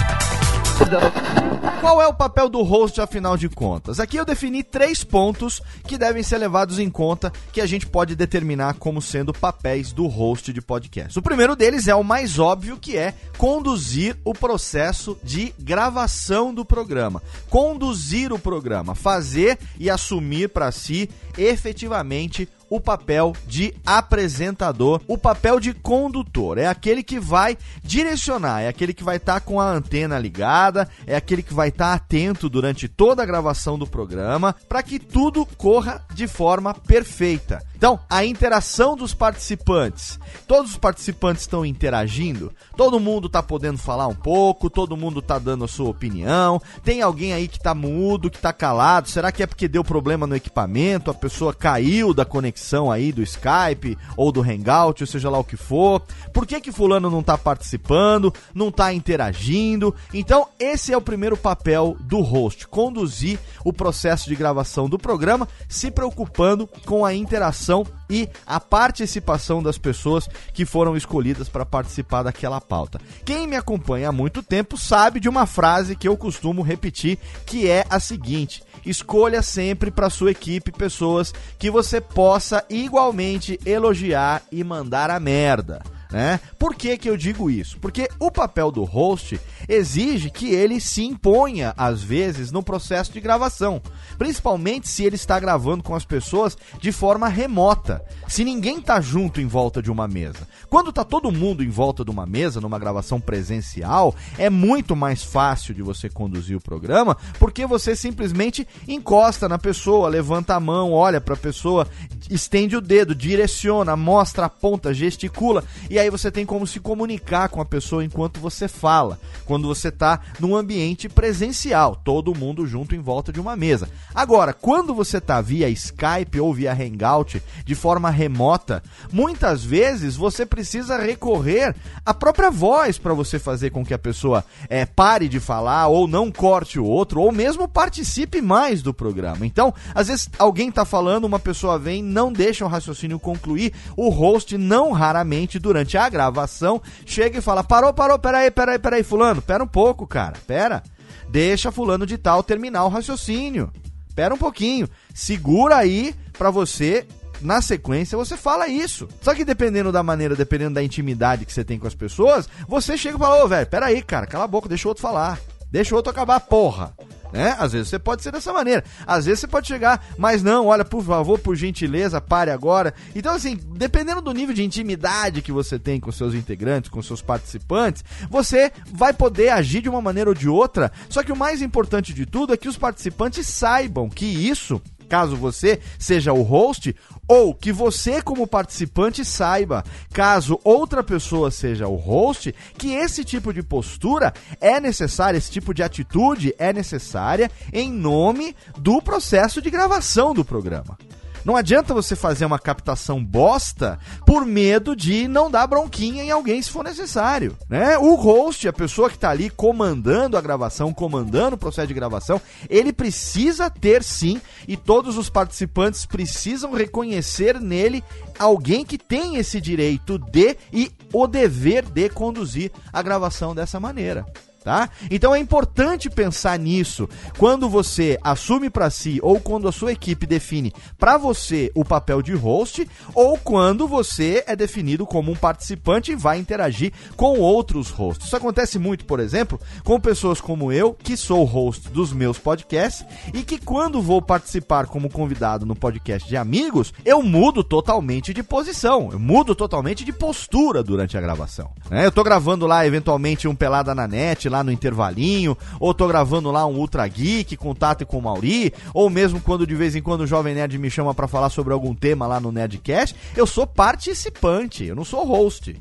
Qual 1.81 2.00
é 2.00 2.07
o 2.07 2.13
papel 2.13 2.47
do 2.47 2.62
host, 2.62 3.01
afinal 3.01 3.35
de 3.35 3.50
contas? 3.50 4.00
Aqui 4.00 4.17
eu 4.17 4.24
defini 4.24 4.62
três 4.62 5.03
pontos 5.03 5.63
que 5.88 5.97
devem 5.97 6.21
ser 6.21 6.38
levados 6.38 6.77
em 6.77 6.91
conta 6.91 7.33
que 7.51 7.59
a 7.59 7.65
gente 7.65 7.88
pode 7.88 8.15
determinar 8.15 8.75
como 8.75 9.01
sendo 9.01 9.33
papéis 9.33 9.91
do 9.91 10.05
host 10.05 10.53
de 10.53 10.62
podcast. 10.62 11.17
O 11.17 11.24
primeiro 11.24 11.55
deles 11.55 11.88
é 11.88 11.95
o 11.95 12.03
mais 12.03 12.38
óbvio, 12.38 12.77
que 12.77 12.95
é 12.95 13.15
conduzir 13.35 14.15
o 14.24 14.31
processo 14.31 15.17
de 15.24 15.55
gravação 15.57 16.53
do 16.53 16.63
programa. 16.63 17.19
Conduzir 17.50 18.31
o 18.31 18.38
programa, 18.38 18.93
fazer 18.93 19.57
e 19.79 19.89
assumir 19.89 20.50
para 20.50 20.71
si 20.71 21.09
efetivamente 21.35 22.47
o 22.75 22.82
papel 22.82 23.34
de 23.48 23.74
apresentador, 23.86 25.01
o 25.08 25.17
papel 25.17 25.60
de 25.60 25.74
condutor. 25.74 26.58
É 26.58 26.67
aquele 26.67 27.03
que 27.03 27.20
vai 27.20 27.58
direcionar, 27.84 28.62
é 28.62 28.67
aquele 28.67 28.94
que 28.94 29.03
vai 29.03 29.17
estar 29.17 29.36
tá 29.36 29.39
com 29.39 29.60
a 29.60 29.70
antena 29.70 30.20
ligada, 30.20 30.89
é 31.08 31.15
aquele 31.15 31.41
que 31.41 31.53
vai 31.53 31.70
estar 31.70 31.89
tá 31.89 31.94
atento 31.94 32.50
durante 32.50 32.88
toda 32.88 33.24
a 33.24 33.25
gravação 33.25 33.77
do 33.77 33.88
programa 33.88 34.55
para 34.67 34.84
que 34.84 35.00
tudo 35.00 35.46
corra 35.46 36.03
de 36.13 36.27
forma 36.27 36.74
perfeita. 36.74 37.63
Então, 37.86 38.00
a 38.10 38.25
interação 38.25 38.96
dos 38.96 39.13
participantes. 39.13 40.17
Todos 40.48 40.72
os 40.72 40.77
participantes 40.77 41.44
estão 41.44 41.65
interagindo, 41.65 42.51
todo 42.75 43.00
mundo 43.00 43.27
está 43.27 43.44
podendo 43.44 43.77
falar 43.77 44.08
um 44.08 44.15
pouco, 44.15 44.70
todo 44.70 44.98
mundo 44.98 45.20
está 45.20 45.38
dando 45.38 45.65
a 45.65 45.67
sua 45.67 45.89
opinião. 45.89 46.62
Tem 46.84 47.01
alguém 47.01 47.34
aí 47.34 47.48
que 47.48 47.58
está 47.58 47.75
mudo, 47.75 48.29
que 48.29 48.38
está 48.38 48.53
calado? 48.53 49.10
Será 49.10 49.32
que 49.32 49.44
é 49.44 49.48
porque 49.48 49.67
deu 49.67 49.84
problema 49.84 50.25
no 50.25 50.36
equipamento, 50.36 51.12
a 51.12 51.13
pessoa 51.13 51.53
caiu 51.53 52.13
da 52.13 52.25
conexão 52.25 52.64
aí 52.91 53.12
do 53.12 53.22
Skype 53.22 53.98
ou 54.17 54.31
do 54.31 54.41
Hangout, 54.41 55.03
ou 55.03 55.07
seja 55.07 55.29
lá 55.29 55.38
o 55.38 55.43
que 55.43 55.57
for? 55.57 56.01
Por 56.34 56.45
que 56.45 56.60
que 56.60 56.72
fulano 56.72 57.10
não 57.10 57.19
está 57.19 57.38
participando, 57.38 58.34
não 58.53 58.69
está 58.69 58.93
interagindo? 58.93 59.93
Então, 60.13 60.48
esse 60.60 60.93
é 60.93 60.98
o 60.98 61.01
primeiro 61.01 61.38
papel 61.38 61.95
do 62.01 62.22
host, 62.22 62.67
conduzir 62.67 63.39
o 63.63 63.72
processo 63.72 64.29
de 64.29 64.36
gravação 64.36 64.89
do 64.89 64.98
programa, 64.98 65.48
se 65.67 65.91
preocupando 65.91 66.67
com 66.86 67.05
a 67.05 67.13
interação 67.13 67.86
e 68.09 68.29
a 68.45 68.59
participação 68.59 69.62
das 69.62 69.77
pessoas 69.77 70.27
que 70.53 70.65
foram 70.65 70.95
escolhidas 70.95 71.50
para 71.50 71.65
participar 71.65 72.24
daquela 72.24 72.62
pauta. 72.62 73.00
Quem 73.24 73.47
me 73.47 73.55
acompanha 73.55 74.09
há 74.09 74.12
muito 74.12 74.43
tempo 74.43 74.77
sabe 74.77 75.19
de 75.19 75.29
uma 75.29 75.45
frase 75.45 75.95
que 75.95 76.07
eu 76.07 76.17
costumo 76.17 76.62
repetir, 76.62 77.17
que 77.45 77.69
é 77.69 77.85
a 77.89 78.00
seguinte: 78.00 78.63
escolha 78.85 79.41
sempre 79.41 79.91
para 79.91 80.09
sua 80.09 80.31
equipe 80.31 80.71
pessoas 80.71 81.33
que 81.57 81.69
você 81.69 82.00
possa 82.00 82.63
igualmente 82.69 83.59
elogiar 83.65 84.43
e 84.51 84.63
mandar 84.63 85.09
a 85.09 85.19
merda. 85.19 85.81
Né? 86.12 86.39
Por 86.59 86.75
que, 86.75 86.97
que 86.97 87.09
eu 87.09 87.17
digo 87.17 87.50
isso? 87.50 87.79
Porque 87.79 88.07
o 88.19 88.31
papel 88.31 88.71
do 88.71 88.83
host 88.83 89.39
exige 89.67 90.29
que 90.29 90.53
ele 90.53 90.79
se 90.79 91.03
imponha, 91.03 91.74
às 91.75 92.01
vezes, 92.01 92.51
no 92.51 92.63
processo 92.63 93.12
de 93.12 93.19
gravação. 93.19 93.81
Principalmente 94.17 94.88
se 94.88 95.03
ele 95.03 95.15
está 95.15 95.39
gravando 95.39 95.83
com 95.83 95.95
as 95.95 96.05
pessoas 96.05 96.57
de 96.79 96.91
forma 96.91 97.27
remota. 97.27 98.03
Se 98.27 98.43
ninguém 98.43 98.79
está 98.79 99.01
junto 99.01 99.41
em 99.41 99.47
volta 99.47 99.81
de 99.81 99.91
uma 99.91 100.07
mesa. 100.07 100.47
Quando 100.69 100.89
está 100.89 101.03
todo 101.03 101.31
mundo 101.31 101.63
em 101.63 101.69
volta 101.69 102.03
de 102.03 102.12
uma 102.12 102.25
mesa, 102.25 102.62
numa 102.62 102.79
gravação 102.79 103.19
presencial, 103.19 104.15
é 104.38 104.50
muito 104.50 104.95
mais 104.95 105.24
fácil 105.24 105.74
de 105.74 105.81
você 105.81 106.09
conduzir 106.09 106.57
o 106.57 106.62
programa, 106.62 107.17
porque 107.39 107.65
você 107.65 107.95
simplesmente 107.95 108.67
encosta 108.88 109.50
na 109.50 109.57
pessoa, 109.57 110.09
levanta 110.09 110.55
a 110.55 110.59
mão, 110.59 110.91
olha 110.91 111.19
para 111.19 111.33
a 111.33 111.38
pessoa, 111.38 111.88
estende 112.29 112.75
o 112.75 112.81
dedo, 112.81 113.15
direciona, 113.15 113.95
mostra, 113.95 114.45
aponta, 114.45 114.93
gesticula, 114.93 115.63
e 115.89 115.95
aí 116.00 116.10
você 116.10 116.32
tem 116.32 116.46
como 116.46 116.66
se 116.66 116.80
comunicar 116.80 117.50
com 117.50 117.62
a 117.62 117.66
pessoa 117.66 118.04
enquanto 118.04 118.40
você 118.40 118.68
fala. 118.68 119.20
Quando 119.46 119.68
você 119.68 119.90
está 119.90 120.20
num 120.40 120.56
ambiente 120.56 121.08
presencial, 121.08 121.96
todo 121.96 122.36
mundo 122.36 122.66
junto 122.66 122.96
em 122.96 123.00
volta 123.00 123.32
de 123.32 123.40
uma 123.40 123.56
mesa. 123.56 123.90
Agora, 124.14 124.54
quando 124.54 124.94
você 124.94 125.18
está 125.18 125.42
via 125.42 125.70
Skype 125.70 126.40
ou 126.40 126.54
via 126.54 126.74
Hangout 126.74 127.42
de 127.64 127.75
forma 127.75 128.10
remota, 128.10 128.84
muitas 129.12 129.64
vezes 129.64 130.16
você 130.16 130.46
precisa 130.46 130.98
recorrer 130.98 131.75
à 132.06 132.14
própria 132.14 132.50
voz 132.50 132.98
para 132.98 133.14
você 133.14 133.40
fazer 133.40 133.70
com 133.70 133.86
que 133.86 133.94
a 133.94 134.00
pessoa 134.00 134.44
é, 134.70 134.86
pare 134.86 135.28
de 135.28 135.40
falar 135.40 135.88
ou 135.88 136.08
não 136.08 136.32
corte 136.32 136.80
o 136.80 136.86
outro 136.86 137.22
ou 137.22 137.32
mesmo 137.32 137.68
participe 137.68 138.42
mais 138.42 138.82
do 138.82 138.94
programa. 138.94 139.46
Então, 139.46 139.74
às 139.94 140.08
vezes 140.08 140.30
alguém 140.40 140.70
está 140.70 140.86
falando, 140.86 141.25
uma 141.25 141.40
pessoa 141.40 141.78
vem, 141.78 142.02
não 142.04 142.32
deixa 142.32 142.66
o 142.66 142.68
raciocínio 142.68 143.20
concluir, 143.20 143.74
o 143.96 144.10
host 144.10 144.58
não 144.58 144.92
raramente 144.92 145.60
durante 145.60 145.85
a 145.98 146.10
gravação 146.10 146.82
chega 147.06 147.39
e 147.39 147.42
fala: 147.42 147.63
"Parou, 147.63 147.94
parou, 147.94 148.18
peraí, 148.18 148.50
peraí, 148.50 148.80
peraí, 148.80 149.04
fulano, 149.04 149.42
pera 149.42 149.63
um 149.63 149.68
pouco, 149.68 150.08
cara. 150.08 150.38
Pera. 150.48 150.84
Deixa 151.30 151.72
fulano 151.72 152.06
de 152.06 152.18
tal 152.18 152.44
terminar 152.44 152.86
o 152.86 152.89
raciocínio. 152.89 153.72
Pera 154.15 154.34
um 154.34 154.38
pouquinho. 154.38 154.88
Segura 155.13 155.77
aí 155.77 156.15
para 156.38 156.50
você 156.50 157.06
na 157.42 157.62
sequência 157.62 158.18
você 158.18 158.38
fala 158.38 158.68
isso. 158.68 159.08
Só 159.22 159.34
que 159.36 159.44
dependendo 159.44 159.92
da 159.92 160.01
maneira, 160.01 160.36
dependendo 160.36 160.75
da 160.75 160.84
intimidade 160.84 161.46
que 161.46 161.54
você 161.54 161.63
tem 161.63 161.77
com 161.77 161.88
as 161.88 161.96
pessoas, 161.96 162.48
você 162.68 162.98
chega 162.98 163.18
e 163.18 163.20
fala, 163.20 163.44
ô, 163.44 163.48
velho, 163.48 163.68
peraí, 163.68 164.01
cara, 164.01 164.25
cala 164.25 164.46
a 164.46 164.48
boca, 164.48 164.70
deixa 164.70 164.88
o 164.88 164.89
outro 164.89 165.01
falar. 165.01 165.39
Deixa 165.72 165.94
o 165.94 165.98
outro 165.98 166.12
acabar, 166.12 166.39
porra. 166.39 166.94
Né? 167.36 167.54
Às 167.60 167.74
vezes 167.74 167.89
você 167.89 168.00
pode 168.00 168.24
ser 168.24 168.32
dessa 168.32 168.54
maneira. 168.54 168.82
Às 169.06 169.25
vezes 169.25 169.42
você 169.42 169.48
pode 169.48 169.68
chegar, 169.68 170.01
mas 170.18 170.42
não, 170.42 170.68
olha, 170.68 170.86
por 170.86 171.04
favor, 171.04 171.38
por 171.38 171.54
gentileza, 171.54 172.22
pare 172.22 172.50
agora. 172.50 172.94
Então, 173.13 173.34
assim, 173.34 173.60
dependendo 173.75 174.22
do 174.22 174.32
nível 174.32 174.56
de 174.56 174.63
intimidade 174.63 175.42
que 175.42 175.51
você 175.51 175.77
tem 175.77 176.00
com 176.00 176.13
seus 176.13 176.34
integrantes, 176.34 176.89
com 176.89 177.01
seus 177.01 177.22
participantes, 177.22 178.06
você 178.30 178.72
vai 178.89 179.12
poder 179.12 179.50
agir 179.50 179.82
de 179.82 179.89
uma 179.89 180.01
maneira 180.01 180.30
ou 180.30 180.34
de 180.34 180.48
outra. 180.48 180.94
Só 181.10 181.24
que 181.24 181.32
o 181.32 181.36
mais 181.36 181.62
importante 181.62 182.13
de 182.13 182.25
tudo 182.25 182.54
é 182.54 182.58
que 182.58 182.70
os 182.70 182.77
participantes 182.77 183.46
saibam 183.46 184.10
que 184.10 184.25
isso 184.25 184.82
caso 185.05 185.35
você 185.35 185.79
seja 185.97 186.33
o 186.33 186.41
host, 186.41 186.95
ou 187.27 187.53
que 187.53 187.71
você, 187.71 188.21
como 188.21 188.45
participante, 188.45 189.25
saiba, 189.25 189.83
caso 190.13 190.59
outra 190.63 191.03
pessoa 191.03 191.50
seja 191.50 191.88
o 191.88 191.95
host, 191.95 192.53
que 192.77 192.93
esse 192.93 193.24
tipo 193.24 193.53
de 193.53 193.63
postura 193.63 194.33
é 194.62 194.79
necessária, 194.79 195.38
esse 195.38 195.51
tipo 195.51 195.74
de 195.74 195.81
atitude 195.81 196.53
é 196.57 196.71
necessária 196.71 197.50
em 197.74 197.91
nome 197.91 198.55
do 198.77 199.01
processo 199.01 199.62
de 199.62 199.69
gravação 199.69 200.33
do 200.33 200.45
programa. 200.45 200.97
Não 201.46 201.56
adianta 201.56 201.94
você 201.94 202.16
fazer 202.16 202.44
uma 202.44 202.58
captação 202.58 203.24
bosta 203.24 204.00
por 204.25 204.44
medo 204.44 204.96
de 204.96 205.28
não 205.28 205.52
dar 205.52 205.68
bronquinha 205.68 206.24
em 206.24 206.32
alguém 206.32 206.60
se 206.60 206.72
for 206.72 206.84
necessário, 206.84 207.56
né? 207.70 208.00
O 208.00 208.16
host, 208.16 208.68
a 208.68 208.74
pessoa 208.74 209.12
que 209.12 209.16
está 209.16 209.30
ali 209.30 209.52
comandando 209.52 210.38
a 210.38 210.42
gravação, 210.42 210.92
comandando 210.92 211.56
o 211.56 211.60
processo 211.60 211.88
de 211.88 211.94
gravação, 211.94 212.42
ele 212.68 212.92
precisa 212.92 213.70
ter 213.70 214.04
sim 214.04 214.42
e 214.68 214.75
todos 214.75 215.20
os 215.20 215.30
participantes 215.30 216.04
precisam 216.04 216.74
reconhecer 216.74 217.62
nele 217.62 218.04
alguém 218.40 218.84
que 218.84 218.98
tem 218.98 219.36
esse 219.36 219.62
direito 219.62 220.18
de 220.18 220.58
e 220.74 220.92
o 221.14 221.28
dever 221.28 221.86
de 221.86 222.10
conduzir 222.10 222.72
a 222.92 223.04
gravação 223.04 223.54
dessa 223.54 223.80
maneira 223.80 224.25
tá? 224.65 224.89
Então 225.12 225.36
é 225.36 225.38
importante 225.38 226.10
pensar 226.10 226.57
nisso 226.57 227.07
quando 227.38 227.69
você 227.69 228.17
assume 228.24 228.67
para 228.67 228.89
si 228.89 229.19
ou 229.22 229.39
quando 229.39 229.67
a 229.67 229.72
sua 229.72 229.91
equipe 229.91 230.25
define 230.25 230.74
para 230.98 231.17
você 231.17 231.72
o 231.75 231.86
papel 231.86 232.19
de 232.24 232.34
host 232.34 232.89
ou 233.13 233.38
quando 233.38 233.88
você 233.88 234.43
é 234.48 234.55
definido 234.55 235.05
como 235.05 235.31
um 235.31 235.36
participante 235.36 236.12
e 236.12 236.15
vai 236.15 236.39
interagir 236.39 236.91
com 237.15 237.38
outros 237.38 237.91
hosts. 237.91 238.25
Isso 238.25 238.36
acontece 238.36 238.79
muito, 238.79 239.05
por 239.05 239.19
exemplo, 239.19 239.62
com 239.84 240.00
pessoas 240.00 240.41
como 240.41 240.72
eu, 240.72 240.95
que 240.95 241.15
sou 241.15 241.43
host 241.43 241.88
dos 241.89 242.12
meus 242.12 242.39
podcasts 242.39 243.05
e 243.36 243.43
que 243.43 243.60
quando 243.60 244.01
vou 244.01 244.19
participar 244.19 244.88
como 244.88 245.12
convidado 245.12 245.63
no 245.63 245.75
podcast 245.75 246.27
de 246.27 246.36
amigos, 246.36 246.91
eu 247.05 247.22
mudo 247.22 247.63
totalmente 247.63 248.34
de 248.34 248.41
posição, 248.41 249.10
eu 249.12 249.19
mudo 249.19 249.53
totalmente 249.53 250.03
de 250.03 250.12
postura 250.12 250.81
durante 250.81 251.15
a 251.15 251.22
gravação. 251.22 251.69
Né? 251.88 252.03
Eu 252.03 252.12
tô 252.12 252.24
gravando 252.24 252.65
lá 252.65 252.84
eventualmente 252.84 253.48
um 253.48 253.53
pelada 253.53 253.93
na 253.93 254.07
net 254.07 254.50
lá 254.55 254.63
no 254.63 254.71
intervalinho, 254.71 255.57
ou 255.79 255.93
tô 255.93 256.07
gravando 256.07 256.51
lá 256.51 256.65
um 256.65 256.77
Ultra 256.77 257.07
Geek 257.07 257.57
com 257.57 257.71
o 257.71 257.75
Tato 257.75 258.03
e 258.03 258.05
com 258.05 258.17
o 258.17 258.21
Mauri, 258.21 258.74
ou 258.93 259.09
mesmo 259.09 259.41
quando 259.41 259.67
de 259.67 259.75
vez 259.75 259.95
em 259.95 260.01
quando 260.01 260.21
o 260.21 260.27
Jovem 260.27 260.55
Nerd 260.55 260.77
me 260.77 260.89
chama 260.89 261.13
para 261.13 261.27
falar 261.27 261.50
sobre 261.50 261.74
algum 261.74 261.93
tema 261.93 262.25
lá 262.25 262.39
no 262.39 262.51
Nerdcast, 262.51 263.15
eu 263.35 263.45
sou 263.45 263.67
participante, 263.67 264.85
eu 264.85 264.95
não 264.95 265.03
sou 265.03 265.25
host. 265.25 265.75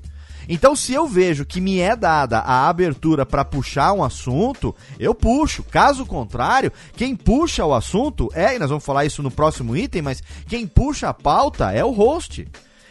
Então, 0.49 0.77
se 0.77 0.93
eu 0.93 1.07
vejo 1.07 1.45
que 1.47 1.61
me 1.61 1.79
é 1.79 1.97
dada 1.97 2.41
a 2.41 2.69
abertura 2.69 3.25
para 3.25 3.45
puxar 3.45 3.93
um 3.93 4.05
assunto, 4.05 4.75
eu 4.99 5.15
puxo. 5.15 5.63
Caso 5.63 6.05
contrário, 6.05 6.71
quem 6.95 7.17
puxa 7.17 7.65
o 7.65 7.73
assunto 7.73 8.31
é, 8.35 8.55
e 8.55 8.59
nós 8.59 8.69
vamos 8.69 8.85
falar 8.85 9.07
isso 9.07 9.23
no 9.23 9.31
próximo 9.31 9.75
item, 9.75 10.03
mas 10.03 10.23
quem 10.47 10.67
puxa 10.67 11.09
a 11.09 11.15
pauta 11.15 11.73
é 11.73 11.83
o 11.83 11.93
host. 11.93 12.47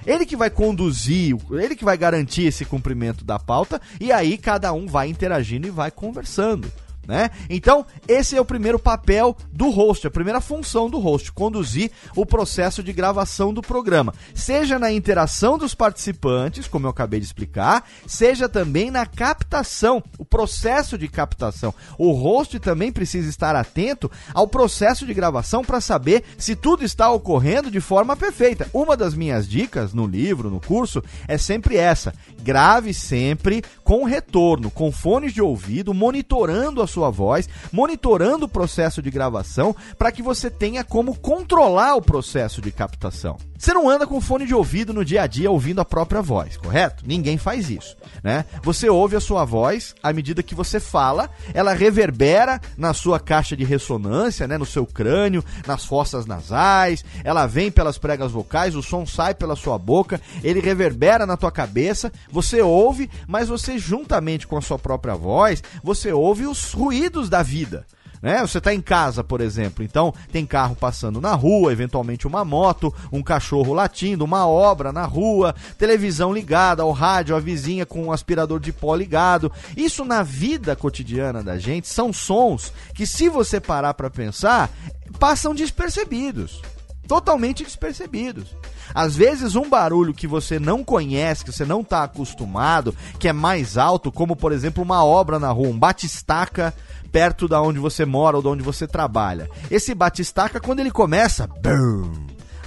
Ele 0.06 0.26
que 0.26 0.36
vai 0.36 0.50
conduzir, 0.50 1.36
ele 1.52 1.76
que 1.76 1.86
vai 1.86 1.98
garantir 1.98 2.44
esse 2.44 2.66
cumprimento 2.66 3.24
da 3.24 3.40
pauta, 3.40 3.82
e 4.00 4.12
aí 4.12 4.38
cada 4.38 4.74
um 4.74 4.86
vai 4.86 5.08
interagindo 5.08 5.68
e 5.68 5.72
vai 5.72 5.92
conversando 5.92 6.72
né? 7.08 7.30
Então, 7.50 7.86
esse 8.08 8.36
é 8.36 8.42
o 8.42 8.46
primeiro 8.46 8.80
papel 8.80 9.36
do 9.52 9.70
host, 9.70 10.08
a 10.08 10.12
primeira 10.12 10.42
função 10.42 10.90
do 10.90 11.00
host, 11.00 11.32
conduzir 11.32 11.92
o 12.16 12.26
processo 12.26 12.82
de 12.82 12.94
gravação 12.94 13.54
do 13.54 13.62
programa, 13.62 14.14
seja 14.34 14.80
na 14.80 14.92
interação 14.92 15.58
dos 15.58 15.76
participantes, 15.76 16.68
como 16.68 16.86
eu 16.86 16.92
acabei 16.92 17.20
de 17.20 17.26
explicar, 17.26 17.88
seja 18.08 18.48
também 18.48 18.90
na 18.90 19.06
captação, 19.06 20.04
o 20.18 20.26
processo 20.26 20.98
de 20.98 21.08
captação. 21.08 21.74
O 21.98 22.12
host 22.12 22.60
também 22.60 22.92
precisa 22.92 23.30
estar 23.30 23.56
atento 23.56 24.10
ao 24.34 24.48
processo 24.48 25.06
de 25.06 25.14
gravação 25.14 25.64
para 25.64 25.82
saber 25.82 26.24
se 26.38 26.56
tudo 26.56 26.84
está 26.84 27.10
ocorrendo 27.12 27.70
de 27.70 27.80
forma 27.80 28.16
perfeita. 28.16 28.70
Uma 28.74 28.96
das 28.96 29.14
minhas 29.14 29.48
dicas 29.48 29.94
no 29.94 30.06
livro, 30.06 30.50
no 30.50 30.60
curso, 30.60 31.04
é 31.28 31.38
sempre 31.38 31.78
essa: 31.78 32.14
grave 32.42 32.94
sempre 32.94 33.64
com 33.84 34.04
retorno, 34.04 34.72
com 34.72 34.92
fones 34.92 35.34
de 35.34 35.42
ouvido, 35.42 35.94
monitorando 35.94 36.82
a 36.82 36.88
sua 36.94 37.10
voz, 37.10 37.50
monitorando 37.72 38.46
o 38.46 38.50
processo 38.50 39.02
de 39.02 39.10
gravação 39.10 39.76
para 39.98 40.12
que 40.12 40.22
você 40.22 40.50
tenha 40.50 40.84
como 40.84 41.18
controlar 41.18 41.96
o 41.96 42.02
processo 42.02 42.62
de 42.62 42.72
captação. 42.72 43.38
Você 43.64 43.74
não 43.74 43.90
anda 43.90 44.06
com 44.06 44.20
fone 44.20 44.46
de 44.46 44.54
ouvido 44.54 44.94
no 44.94 45.06
dia 45.06 45.22
a 45.22 45.26
dia 45.26 45.50
ouvindo 45.50 45.80
a 45.80 45.86
própria 45.86 46.22
voz, 46.22 46.58
correto? 46.58 47.02
Ninguém 47.08 47.38
faz 47.38 47.70
isso, 47.70 47.96
né? 48.22 48.44
Você 48.62 48.90
ouve 48.90 49.16
a 49.16 49.22
sua 49.22 49.46
voz 49.46 49.96
à 50.04 50.12
medida 50.12 50.44
que 50.44 50.54
você 50.54 50.82
fala, 50.82 51.30
ela 51.54 51.72
reverbera 51.72 52.60
na 52.78 52.94
sua 52.94 53.22
caixa 53.22 53.56
de 53.56 53.64
ressonância, 53.64 54.50
né, 54.50 54.58
no 54.58 54.66
seu 54.66 54.86
crânio, 54.86 55.42
nas 55.66 55.86
fossas 55.86 56.26
nasais, 56.26 57.06
ela 57.24 57.48
vem 57.48 57.72
pelas 57.72 57.98
pregas 57.98 58.34
vocais, 58.34 58.76
o 58.76 58.84
som 58.84 59.06
sai 59.06 59.34
pela 59.34 59.56
sua 59.56 59.78
boca, 59.78 60.20
ele 60.44 60.60
reverbera 60.60 61.26
na 61.26 61.38
tua 61.38 61.50
cabeça, 61.50 62.12
você 62.30 62.62
ouve, 62.62 63.10
mas 63.30 63.48
você 63.48 63.78
juntamente 63.78 64.46
com 64.46 64.58
a 64.58 64.62
sua 64.62 64.78
própria 64.78 65.16
voz, 65.16 65.64
você 65.82 66.12
ouve 66.12 66.46
os 66.46 66.74
ruídos 66.74 67.30
da 67.30 67.42
vida. 67.42 67.86
Né? 68.24 68.40
Você 68.40 68.60
está 68.60 68.74
em 68.74 68.80
casa, 68.80 69.22
por 69.22 69.42
exemplo, 69.42 69.84
então 69.84 70.14
tem 70.32 70.46
carro 70.46 70.78
passando 70.78 71.20
na 71.20 71.36
rua, 71.36 71.74
eventualmente 71.74 72.26
uma 72.26 72.46
moto, 72.46 72.94
um 73.12 73.22
cachorro 73.22 73.74
latindo, 73.74 74.24
uma 74.24 74.48
obra 74.48 74.94
na 74.94 75.04
rua, 75.04 75.54
televisão 75.78 76.34
ligada, 76.34 76.84
ao 76.84 76.94
rádio, 76.94 77.36
a 77.36 77.40
vizinha 77.42 77.86
com 77.86 78.06
um 78.06 78.14
aspirador 78.14 78.62
de 78.62 78.72
pó 78.72 78.96
ligado. 78.96 79.52
Isso 79.76 80.06
na 80.06 80.24
vida 80.24 80.74
cotidiana 80.74 81.44
da 81.44 81.60
gente 81.60 81.90
são 81.90 82.14
sons 82.14 82.72
que, 82.94 83.06
se 83.06 83.28
você 83.28 83.60
parar 83.60 83.94
para 83.94 84.10
pensar, 84.10 84.70
passam 85.20 85.54
despercebidos 85.54 86.62
totalmente 87.06 87.66
despercebidos. 87.66 88.56
Às 88.96 89.16
vezes, 89.16 89.56
um 89.58 89.70
barulho 89.70 90.14
que 90.14 90.26
você 90.26 90.58
não 90.58 90.86
conhece, 90.86 91.44
que 91.44 91.52
você 91.52 91.66
não 91.66 91.82
está 91.82 92.04
acostumado, 92.04 92.96
que 93.20 93.28
é 93.28 93.34
mais 93.34 93.78
alto, 93.78 94.10
como 94.10 94.38
por 94.38 94.54
exemplo 94.54 94.82
uma 94.82 95.04
obra 95.04 95.38
na 95.38 95.52
rua, 95.52 95.68
um 95.68 95.78
batistaca 95.78 96.74
perto 97.14 97.48
da 97.48 97.62
onde 97.62 97.78
você 97.78 98.06
mora 98.06 98.36
ou 98.36 98.42
de 98.42 98.50
onde 98.50 98.64
você 98.64 98.88
trabalha. 98.88 99.48
Esse 99.70 99.94
batistaca, 99.94 100.60
quando 100.60 100.80
ele 100.80 100.90
começa, 100.90 101.48
bum, 101.48 102.12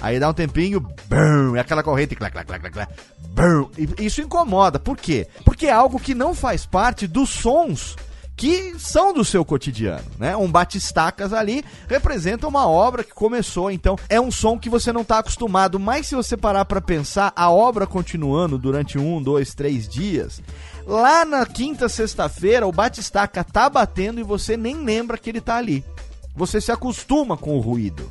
aí 0.01 0.19
dá 0.19 0.29
um 0.29 0.33
tempinho, 0.33 0.79
bum, 0.79 1.55
é 1.57 1.59
aquela 1.59 1.83
corrente, 1.83 2.15
clac, 2.15 2.31
clac, 2.31 2.47
clac, 2.47 2.71
clac, 2.71 2.93
bum, 3.29 3.69
isso 3.99 4.21
incomoda. 4.21 4.79
Por 4.79 4.95
quê? 4.95 5.27
Porque 5.43 5.67
é 5.67 5.71
algo 5.71 5.99
que 5.99 6.15
não 6.15 6.33
faz 6.33 6.65
parte 6.65 7.05
dos 7.05 7.29
sons 7.29 7.97
que 8.37 8.75
são 8.77 9.11
do 9.11 9.25
seu 9.25 9.43
cotidiano, 9.43 10.05
né? 10.19 10.37
Um 10.37 10.49
batistacas 10.49 11.33
ali 11.33 11.65
representa 11.89 12.47
uma 12.47 12.67
obra 12.67 13.03
que 13.03 13.11
começou, 13.11 13.71
então 13.71 13.97
é 14.07 14.21
um 14.21 14.29
som 14.29 14.59
que 14.59 14.69
você 14.69 14.93
não 14.93 15.01
está 15.01 15.17
acostumado, 15.17 15.79
mas 15.79 16.05
se 16.05 16.15
você 16.15 16.37
parar 16.37 16.63
para 16.63 16.79
pensar, 16.79 17.33
a 17.35 17.49
obra 17.49 17.87
continuando 17.87 18.59
durante 18.59 18.99
um, 18.99 19.19
dois, 19.19 19.55
três 19.55 19.89
dias, 19.89 20.39
Lá 20.87 21.25
na 21.25 21.45
quinta, 21.45 21.89
sexta-feira, 21.89 22.65
o 22.65 22.71
batistaca 22.71 23.43
tá 23.43 23.69
batendo 23.69 24.21
e 24.21 24.23
você 24.23 24.55
nem 24.55 24.85
lembra 24.85 25.17
que 25.17 25.29
ele 25.29 25.41
tá 25.41 25.57
ali. 25.57 25.83
Você 26.33 26.61
se 26.61 26.71
acostuma 26.71 27.35
com 27.35 27.57
o 27.57 27.59
ruído. 27.59 28.09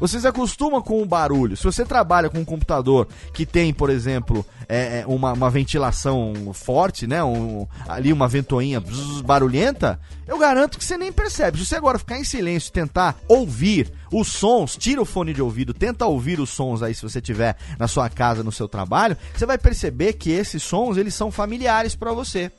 Você 0.00 0.18
se 0.18 0.26
acostuma 0.26 0.80
com 0.80 1.02
o 1.02 1.06
barulho. 1.06 1.54
Se 1.54 1.64
você 1.64 1.84
trabalha 1.84 2.30
com 2.30 2.38
um 2.38 2.44
computador 2.44 3.06
que 3.34 3.44
tem, 3.44 3.74
por 3.74 3.90
exemplo, 3.90 4.44
é, 4.66 5.00
é 5.00 5.04
uma, 5.06 5.34
uma, 5.34 5.50
ventilação 5.50 6.32
forte, 6.54 7.06
né? 7.06 7.22
Um, 7.22 7.66
ali 7.86 8.10
uma 8.10 8.26
ventoinha 8.26 8.82
barulhenta, 9.22 10.00
eu 10.26 10.38
garanto 10.38 10.78
que 10.78 10.84
você 10.84 10.96
nem 10.96 11.12
percebe. 11.12 11.58
Se 11.58 11.66
você 11.66 11.76
agora 11.76 11.98
ficar 11.98 12.18
em 12.18 12.24
silêncio 12.24 12.70
e 12.70 12.72
tentar 12.72 13.16
ouvir 13.28 13.92
os 14.20 14.28
sons, 14.28 14.76
tira 14.76 15.02
o 15.02 15.04
fone 15.04 15.32
de 15.32 15.42
ouvido, 15.42 15.74
tenta 15.74 16.06
ouvir 16.06 16.40
os 16.40 16.50
sons 16.50 16.82
aí 16.82 16.94
se 16.94 17.02
você 17.02 17.20
tiver 17.20 17.56
na 17.78 17.88
sua 17.88 18.08
casa, 18.08 18.42
no 18.42 18.52
seu 18.52 18.68
trabalho, 18.68 19.16
você 19.34 19.46
vai 19.46 19.58
perceber 19.58 20.14
que 20.14 20.30
esses 20.30 20.62
sons 20.62 20.96
eles 20.96 21.14
são 21.14 21.30
familiares 21.30 21.94
para 21.94 22.12
você 22.12 22.50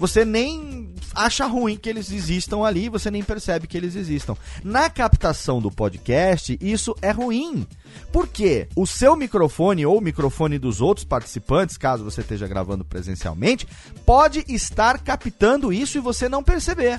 você 0.00 0.24
nem 0.24 0.94
acha 1.14 1.46
ruim 1.46 1.76
que 1.76 1.86
eles 1.86 2.10
existam 2.10 2.64
ali, 2.64 2.88
você 2.88 3.10
nem 3.10 3.22
percebe 3.22 3.66
que 3.66 3.76
eles 3.76 3.94
existam. 3.94 4.34
Na 4.64 4.88
captação 4.88 5.60
do 5.60 5.70
podcast, 5.70 6.58
isso 6.58 6.96
é 7.02 7.10
ruim. 7.10 7.66
Porque 8.10 8.66
o 8.74 8.86
seu 8.86 9.14
microfone 9.14 9.84
ou 9.84 9.98
o 9.98 10.00
microfone 10.00 10.58
dos 10.58 10.80
outros 10.80 11.04
participantes, 11.04 11.76
caso 11.76 12.02
você 12.02 12.22
esteja 12.22 12.48
gravando 12.48 12.82
presencialmente, 12.82 13.68
pode 14.06 14.42
estar 14.48 14.98
captando 15.00 15.70
isso 15.70 15.98
e 15.98 16.00
você 16.00 16.30
não 16.30 16.42
perceber. 16.42 16.98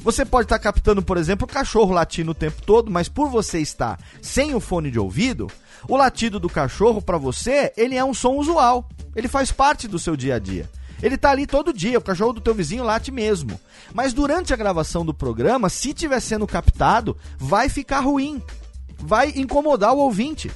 Você 0.00 0.24
pode 0.24 0.46
estar 0.46 0.58
captando, 0.58 1.02
por 1.02 1.16
exemplo, 1.16 1.44
o 1.44 1.50
cachorro 1.50 1.92
latindo 1.92 2.30
o 2.30 2.34
tempo 2.34 2.62
todo, 2.62 2.90
mas 2.90 3.08
por 3.08 3.28
você 3.28 3.58
estar 3.60 3.98
sem 4.22 4.54
o 4.54 4.60
fone 4.60 4.90
de 4.90 4.98
ouvido, 4.98 5.48
o 5.88 5.96
latido 5.96 6.38
do 6.38 6.48
cachorro 6.48 7.02
para 7.02 7.18
você, 7.18 7.72
ele 7.76 7.96
é 7.96 8.04
um 8.04 8.14
som 8.14 8.36
usual. 8.36 8.88
Ele 9.14 9.28
faz 9.28 9.50
parte 9.50 9.88
do 9.88 9.98
seu 9.98 10.16
dia 10.16 10.36
a 10.36 10.38
dia. 10.38 10.70
Ele 11.02 11.16
tá 11.16 11.30
ali 11.30 11.46
todo 11.46 11.72
dia, 11.72 11.98
o 11.98 12.02
cachorro 12.02 12.32
do 12.32 12.40
teu 12.40 12.54
vizinho 12.54 12.84
late 12.84 13.10
mesmo. 13.10 13.58
Mas 13.92 14.12
durante 14.12 14.52
a 14.52 14.56
gravação 14.56 15.04
do 15.04 15.14
programa, 15.14 15.68
se 15.68 15.94
tiver 15.94 16.20
sendo 16.20 16.46
captado, 16.46 17.16
vai 17.36 17.68
ficar 17.68 18.00
ruim. 18.00 18.42
Vai 18.98 19.32
incomodar 19.36 19.94
o 19.94 19.98
ouvinte. 19.98 20.50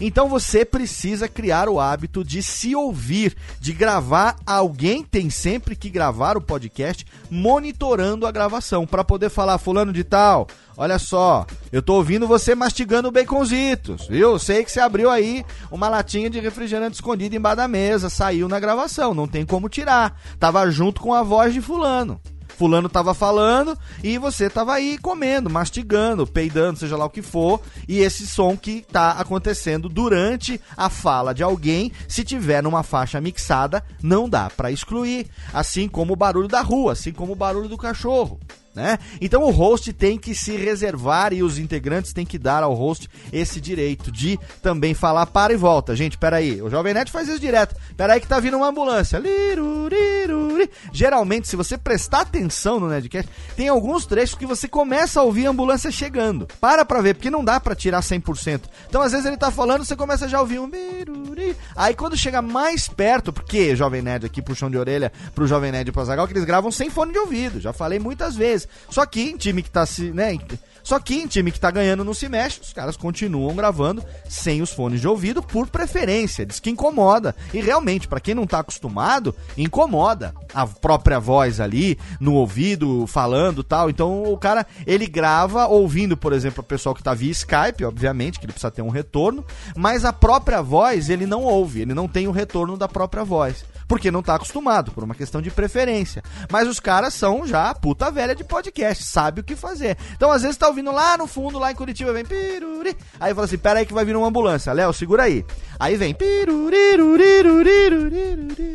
Então 0.00 0.28
você 0.28 0.64
precisa 0.64 1.28
criar 1.28 1.68
o 1.68 1.80
hábito 1.80 2.24
de 2.24 2.42
se 2.42 2.74
ouvir, 2.74 3.36
de 3.60 3.72
gravar. 3.72 4.36
Alguém 4.46 5.02
tem 5.02 5.28
sempre 5.28 5.74
que 5.74 5.90
gravar 5.90 6.36
o 6.36 6.40
podcast 6.40 7.04
monitorando 7.30 8.26
a 8.26 8.30
gravação 8.30 8.86
para 8.86 9.04
poder 9.04 9.28
falar 9.28 9.58
fulano 9.58 9.92
de 9.92 10.04
tal. 10.04 10.46
Olha 10.76 10.98
só, 10.98 11.44
eu 11.72 11.82
tô 11.82 11.94
ouvindo 11.94 12.28
você 12.28 12.54
mastigando 12.54 13.10
baconzitos, 13.10 14.06
viu? 14.06 14.38
Sei 14.38 14.64
que 14.64 14.70
você 14.70 14.78
abriu 14.78 15.10
aí 15.10 15.44
uma 15.72 15.88
latinha 15.88 16.30
de 16.30 16.38
refrigerante 16.38 16.94
escondida 16.94 17.34
embaixo 17.34 17.56
da 17.56 17.66
mesa, 17.66 18.08
saiu 18.08 18.48
na 18.48 18.60
gravação, 18.60 19.12
não 19.12 19.26
tem 19.26 19.44
como 19.44 19.68
tirar. 19.68 20.20
Tava 20.38 20.70
junto 20.70 21.00
com 21.00 21.12
a 21.12 21.22
voz 21.22 21.52
de 21.52 21.60
fulano 21.60 22.20
fulano 22.58 22.88
tava 22.88 23.14
falando 23.14 23.78
e 24.02 24.18
você 24.18 24.50
tava 24.50 24.74
aí 24.74 24.98
comendo, 24.98 25.48
mastigando, 25.48 26.26
peidando, 26.26 26.80
seja 26.80 26.96
lá 26.96 27.04
o 27.04 27.10
que 27.10 27.22
for, 27.22 27.62
e 27.86 28.00
esse 28.00 28.26
som 28.26 28.56
que 28.56 28.82
tá 28.82 29.12
acontecendo 29.12 29.88
durante 29.88 30.60
a 30.76 30.90
fala 30.90 31.32
de 31.32 31.42
alguém, 31.42 31.92
se 32.08 32.24
tiver 32.24 32.60
numa 32.60 32.82
faixa 32.82 33.20
mixada, 33.20 33.84
não 34.02 34.28
dá 34.28 34.50
para 34.50 34.72
excluir, 34.72 35.28
assim 35.54 35.88
como 35.88 36.14
o 36.14 36.16
barulho 36.16 36.48
da 36.48 36.60
rua, 36.60 36.92
assim 36.92 37.12
como 37.12 37.32
o 37.32 37.36
barulho 37.36 37.68
do 37.68 37.78
cachorro 37.78 38.40
né? 38.78 38.98
Então 39.20 39.42
o 39.42 39.50
host 39.50 39.92
tem 39.92 40.16
que 40.16 40.34
se 40.34 40.56
reservar 40.56 41.32
e 41.32 41.42
os 41.42 41.58
integrantes 41.58 42.12
têm 42.12 42.24
que 42.24 42.38
dar 42.38 42.62
ao 42.62 42.72
host 42.72 43.10
esse 43.32 43.60
direito 43.60 44.12
de 44.12 44.38
também 44.62 44.94
falar 44.94 45.26
para 45.26 45.52
e 45.52 45.56
volta. 45.56 45.96
Gente, 45.96 46.16
peraí, 46.16 46.62
o 46.62 46.70
Jovem 46.70 46.94
Nerd 46.94 47.10
faz 47.10 47.28
isso 47.28 47.40
direto. 47.40 47.74
Peraí 47.96 48.20
que 48.20 48.28
tá 48.28 48.38
vindo 48.38 48.56
uma 48.56 48.68
ambulância. 48.68 49.20
Geralmente, 50.92 51.48
se 51.48 51.56
você 51.56 51.76
prestar 51.76 52.20
atenção 52.20 52.78
no 52.78 52.88
Nerdcast, 52.88 53.28
tem 53.56 53.68
alguns 53.68 54.06
trechos 54.06 54.36
que 54.38 54.46
você 54.46 54.68
começa 54.68 55.20
a 55.20 55.24
ouvir 55.24 55.46
a 55.46 55.50
ambulância 55.50 55.90
chegando. 55.90 56.46
Para 56.60 56.84
pra 56.84 57.00
ver, 57.00 57.14
porque 57.14 57.30
não 57.30 57.44
dá 57.44 57.58
para 57.58 57.74
tirar 57.74 58.00
100%. 58.00 58.62
Então, 58.88 59.02
às 59.02 59.10
vezes 59.10 59.26
ele 59.26 59.36
tá 59.36 59.50
falando, 59.50 59.84
você 59.84 59.96
começa 59.96 60.28
já 60.28 60.38
a 60.38 60.42
ouvir 60.42 60.60
um... 60.60 60.70
Aí 61.74 61.94
quando 61.94 62.16
chega 62.16 62.40
mais 62.40 62.86
perto, 62.86 63.32
porque 63.32 63.74
Jovem 63.74 64.02
Nerd 64.02 64.26
aqui, 64.26 64.40
puxão 64.40 64.70
de 64.70 64.78
orelha 64.78 65.12
pro 65.34 65.46
Jovem 65.46 65.72
Nerd 65.72 65.88
e 65.88 65.92
pro 65.92 66.02
Azagal, 66.02 66.26
que 66.26 66.32
eles 66.32 66.44
gravam 66.44 66.70
sem 66.70 66.90
fone 66.90 67.12
de 67.12 67.18
ouvido. 67.18 67.60
Já 67.60 67.72
falei 67.72 67.98
muitas 67.98 68.36
vezes. 68.36 68.67
Só 68.90 69.04
que 69.06 69.20
em 69.20 69.36
time 69.36 69.62
que 69.62 69.70
tá 69.70 69.84
se, 69.86 70.10
né, 70.10 70.36
Só 70.82 70.98
que 70.98 71.14
em 71.14 71.26
time 71.26 71.50
que 71.50 71.60
tá 71.60 71.70
ganhando 71.70 72.04
não 72.04 72.14
se 72.14 72.28
mexe, 72.28 72.60
os 72.60 72.72
caras 72.72 72.96
continuam 72.96 73.54
gravando 73.54 74.02
sem 74.28 74.62
os 74.62 74.72
fones 74.72 75.00
de 75.00 75.08
ouvido 75.08 75.42
por 75.42 75.66
preferência. 75.68 76.46
Diz 76.46 76.60
que 76.60 76.70
incomoda. 76.70 77.34
E 77.52 77.60
realmente, 77.60 78.08
para 78.08 78.20
quem 78.20 78.34
não 78.34 78.46
tá 78.46 78.60
acostumado, 78.60 79.34
incomoda 79.56 80.34
a 80.54 80.66
própria 80.66 81.18
voz 81.18 81.60
ali 81.60 81.98
no 82.18 82.34
ouvido, 82.34 83.06
falando 83.06 83.62
tal. 83.62 83.90
Então 83.90 84.22
o 84.22 84.36
cara, 84.38 84.66
ele 84.86 85.06
grava 85.06 85.66
ouvindo, 85.66 86.16
por 86.16 86.32
exemplo, 86.32 86.60
o 86.60 86.66
pessoal 86.66 86.94
que 86.94 87.02
tá 87.02 87.14
via 87.14 87.30
Skype, 87.30 87.84
obviamente, 87.84 88.38
que 88.38 88.46
ele 88.46 88.52
precisa 88.52 88.70
ter 88.70 88.82
um 88.82 88.88
retorno, 88.88 89.44
mas 89.76 90.04
a 90.04 90.12
própria 90.12 90.62
voz 90.62 91.10
ele 91.10 91.26
não 91.26 91.42
ouve, 91.42 91.82
ele 91.82 91.94
não 91.94 92.08
tem 92.08 92.26
o 92.26 92.32
retorno 92.32 92.76
da 92.76 92.88
própria 92.88 93.24
voz 93.24 93.64
porque 93.88 94.10
não 94.10 94.22
tá 94.22 94.34
acostumado, 94.34 94.92
por 94.92 95.02
uma 95.02 95.14
questão 95.14 95.40
de 95.40 95.50
preferência. 95.50 96.22
Mas 96.52 96.68
os 96.68 96.78
caras 96.78 97.14
são 97.14 97.46
já 97.46 97.74
puta 97.74 98.10
velha 98.10 98.36
de 98.36 98.44
podcast, 98.44 99.02
sabe 99.02 99.40
o 99.40 99.44
que 99.44 99.56
fazer. 99.56 99.96
Então, 100.14 100.30
às 100.30 100.42
vezes, 100.42 100.58
tá 100.58 100.68
ouvindo 100.68 100.92
lá 100.92 101.16
no 101.16 101.26
fundo, 101.26 101.58
lá 101.58 101.72
em 101.72 101.74
Curitiba, 101.74 102.12
vem 102.12 102.24
piruri. 102.24 102.94
Aí 103.18 103.34
fala 103.34 103.46
assim: 103.46 103.56
pera 103.58 103.80
aí 103.80 103.86
que 103.86 103.94
vai 103.94 104.04
vir 104.04 104.14
uma 104.14 104.28
ambulância. 104.28 104.72
Léo, 104.72 104.92
segura 104.92 105.22
aí. 105.22 105.44
Aí 105.80 105.96
vem 105.96 106.14
piruri, 106.14 106.76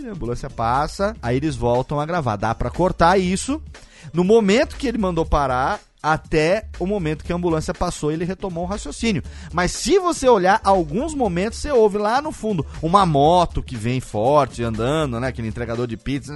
a 0.07 0.11
ambulância 0.11 0.49
passa, 0.49 1.15
aí 1.21 1.37
eles 1.37 1.55
voltam 1.55 1.99
a 1.99 2.05
gravar. 2.05 2.35
Dá 2.35 2.55
para 2.55 2.71
cortar 2.71 3.19
isso. 3.19 3.61
No 4.11 4.23
momento 4.23 4.75
que 4.75 4.87
ele 4.87 4.97
mandou 4.97 5.25
parar, 5.25 5.79
até 6.03 6.67
o 6.77 6.85
momento 6.85 7.23
que 7.23 7.31
a 7.31 7.35
ambulância 7.35 7.73
passou 7.73 8.11
ele 8.11 8.25
retomou 8.25 8.65
o 8.65 8.67
raciocínio. 8.67 9.23
Mas 9.53 9.71
se 9.71 9.97
você 9.97 10.27
olhar, 10.27 10.59
alguns 10.61 11.15
momentos 11.15 11.59
você 11.59 11.71
ouve 11.71 11.97
lá 11.97 12.21
no 12.21 12.33
fundo 12.33 12.65
uma 12.81 13.05
moto 13.05 13.63
que 13.63 13.77
vem 13.77 14.01
forte 14.01 14.61
andando, 14.61 15.17
né? 15.17 15.29
Aquele 15.29 15.47
entregador 15.47 15.87
de 15.87 15.95
pizza. 15.95 16.33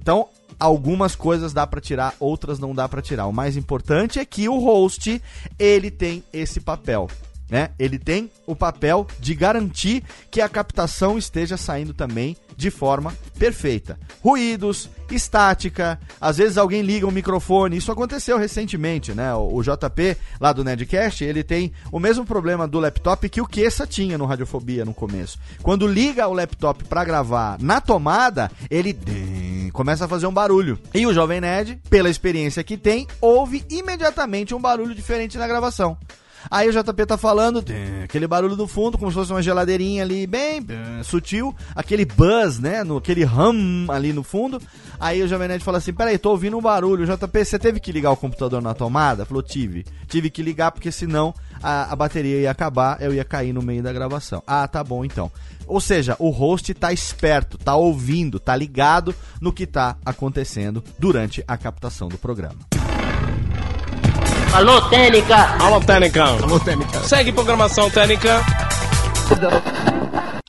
Então, 0.00 0.28
algumas 0.58 1.16
coisas 1.16 1.52
dá 1.52 1.66
para 1.66 1.80
tirar, 1.80 2.14
outras 2.20 2.58
não 2.60 2.74
dá 2.74 2.88
para 2.88 3.02
tirar. 3.02 3.26
O 3.26 3.32
mais 3.32 3.56
importante 3.56 4.20
é 4.20 4.24
que 4.24 4.48
o 4.48 4.58
host, 4.58 5.20
ele 5.58 5.90
tem 5.90 6.22
esse 6.32 6.60
papel. 6.60 7.08
Né? 7.50 7.70
Ele 7.78 7.98
tem 7.98 8.30
o 8.46 8.54
papel 8.54 9.06
de 9.18 9.34
garantir 9.34 10.04
que 10.30 10.40
a 10.40 10.48
captação 10.48 11.16
esteja 11.16 11.56
saindo 11.56 11.94
também 11.94 12.36
de 12.58 12.72
forma 12.72 13.14
perfeita. 13.38 13.96
Ruídos, 14.20 14.90
estática, 15.12 15.96
às 16.20 16.38
vezes 16.38 16.58
alguém 16.58 16.82
liga 16.82 17.06
o 17.06 17.12
microfone, 17.12 17.76
isso 17.76 17.92
aconteceu 17.92 18.36
recentemente, 18.36 19.14
né? 19.14 19.32
O, 19.32 19.62
JP 19.62 20.16
lá 20.40 20.52
do 20.52 20.64
Nedcast, 20.64 21.22
ele 21.22 21.44
tem 21.44 21.72
o 21.92 22.00
mesmo 22.00 22.24
problema 22.24 22.66
do 22.66 22.80
laptop 22.80 23.28
que 23.28 23.40
o 23.40 23.46
Kessa 23.46 23.86
tinha 23.86 24.18
no 24.18 24.26
Radiofobia 24.26 24.84
no 24.84 24.92
começo. 24.92 25.38
Quando 25.62 25.86
liga 25.86 26.26
o 26.26 26.32
laptop 26.32 26.82
para 26.82 27.04
gravar 27.04 27.58
na 27.60 27.80
tomada, 27.80 28.50
ele 28.68 29.70
começa 29.72 30.06
a 30.06 30.08
fazer 30.08 30.26
um 30.26 30.32
barulho. 30.32 30.80
E 30.92 31.06
o 31.06 31.14
Jovem 31.14 31.40
Nerd, 31.40 31.80
pela 31.88 32.10
experiência 32.10 32.64
que 32.64 32.76
tem, 32.76 33.06
ouve 33.20 33.64
imediatamente 33.70 34.52
um 34.52 34.60
barulho 34.60 34.96
diferente 34.96 35.38
na 35.38 35.46
gravação. 35.46 35.96
Aí 36.50 36.68
o 36.68 36.72
JP 36.72 37.06
tá 37.06 37.16
falando, 37.16 37.64
aquele 38.02 38.26
barulho 38.26 38.56
do 38.56 38.66
fundo, 38.66 38.98
como 38.98 39.10
se 39.10 39.14
fosse 39.14 39.32
uma 39.32 39.42
geladeirinha 39.42 40.02
ali, 40.02 40.26
bem 40.26 40.64
sutil, 41.04 41.54
aquele 41.74 42.04
buzz, 42.04 42.58
né? 42.58 42.82
No, 42.84 42.98
aquele 42.98 43.24
hum 43.24 43.86
ali 43.88 44.12
no 44.12 44.22
fundo. 44.22 44.60
Aí 45.00 45.22
o 45.22 45.28
Jovem 45.28 45.48
Nerd 45.48 45.64
fala 45.64 45.78
assim: 45.78 45.92
peraí, 45.92 46.18
tô 46.18 46.30
ouvindo 46.30 46.58
um 46.58 46.62
barulho. 46.62 47.06
JP, 47.06 47.44
você 47.44 47.58
teve 47.58 47.80
que 47.80 47.92
ligar 47.92 48.10
o 48.10 48.16
computador 48.16 48.60
na 48.60 48.74
tomada? 48.74 49.24
Falou: 49.24 49.42
tive. 49.42 49.84
Tive 50.06 50.30
que 50.30 50.42
ligar 50.42 50.72
porque 50.72 50.90
senão 50.90 51.34
a, 51.62 51.92
a 51.92 51.96
bateria 51.96 52.40
ia 52.40 52.50
acabar, 52.50 53.00
eu 53.00 53.14
ia 53.14 53.24
cair 53.24 53.52
no 53.52 53.62
meio 53.62 53.82
da 53.82 53.92
gravação. 53.92 54.42
Ah, 54.46 54.66
tá 54.66 54.82
bom 54.82 55.04
então. 55.04 55.30
Ou 55.66 55.80
seja, 55.80 56.16
o 56.18 56.30
host 56.30 56.72
tá 56.74 56.92
esperto, 56.92 57.58
tá 57.58 57.76
ouvindo, 57.76 58.40
tá 58.40 58.56
ligado 58.56 59.14
no 59.40 59.52
que 59.52 59.66
tá 59.66 59.96
acontecendo 60.04 60.82
durante 60.98 61.44
a 61.46 61.56
captação 61.58 62.08
do 62.08 62.16
programa. 62.16 62.56
Alô, 64.52 64.80
Técnica! 64.88 65.56
Alô, 65.60 65.80
Técnica! 65.80 66.24
Alô, 66.24 66.58
Técnica! 66.58 67.00
Segue 67.00 67.32
programação 67.32 67.90
Técnica! 67.90 68.40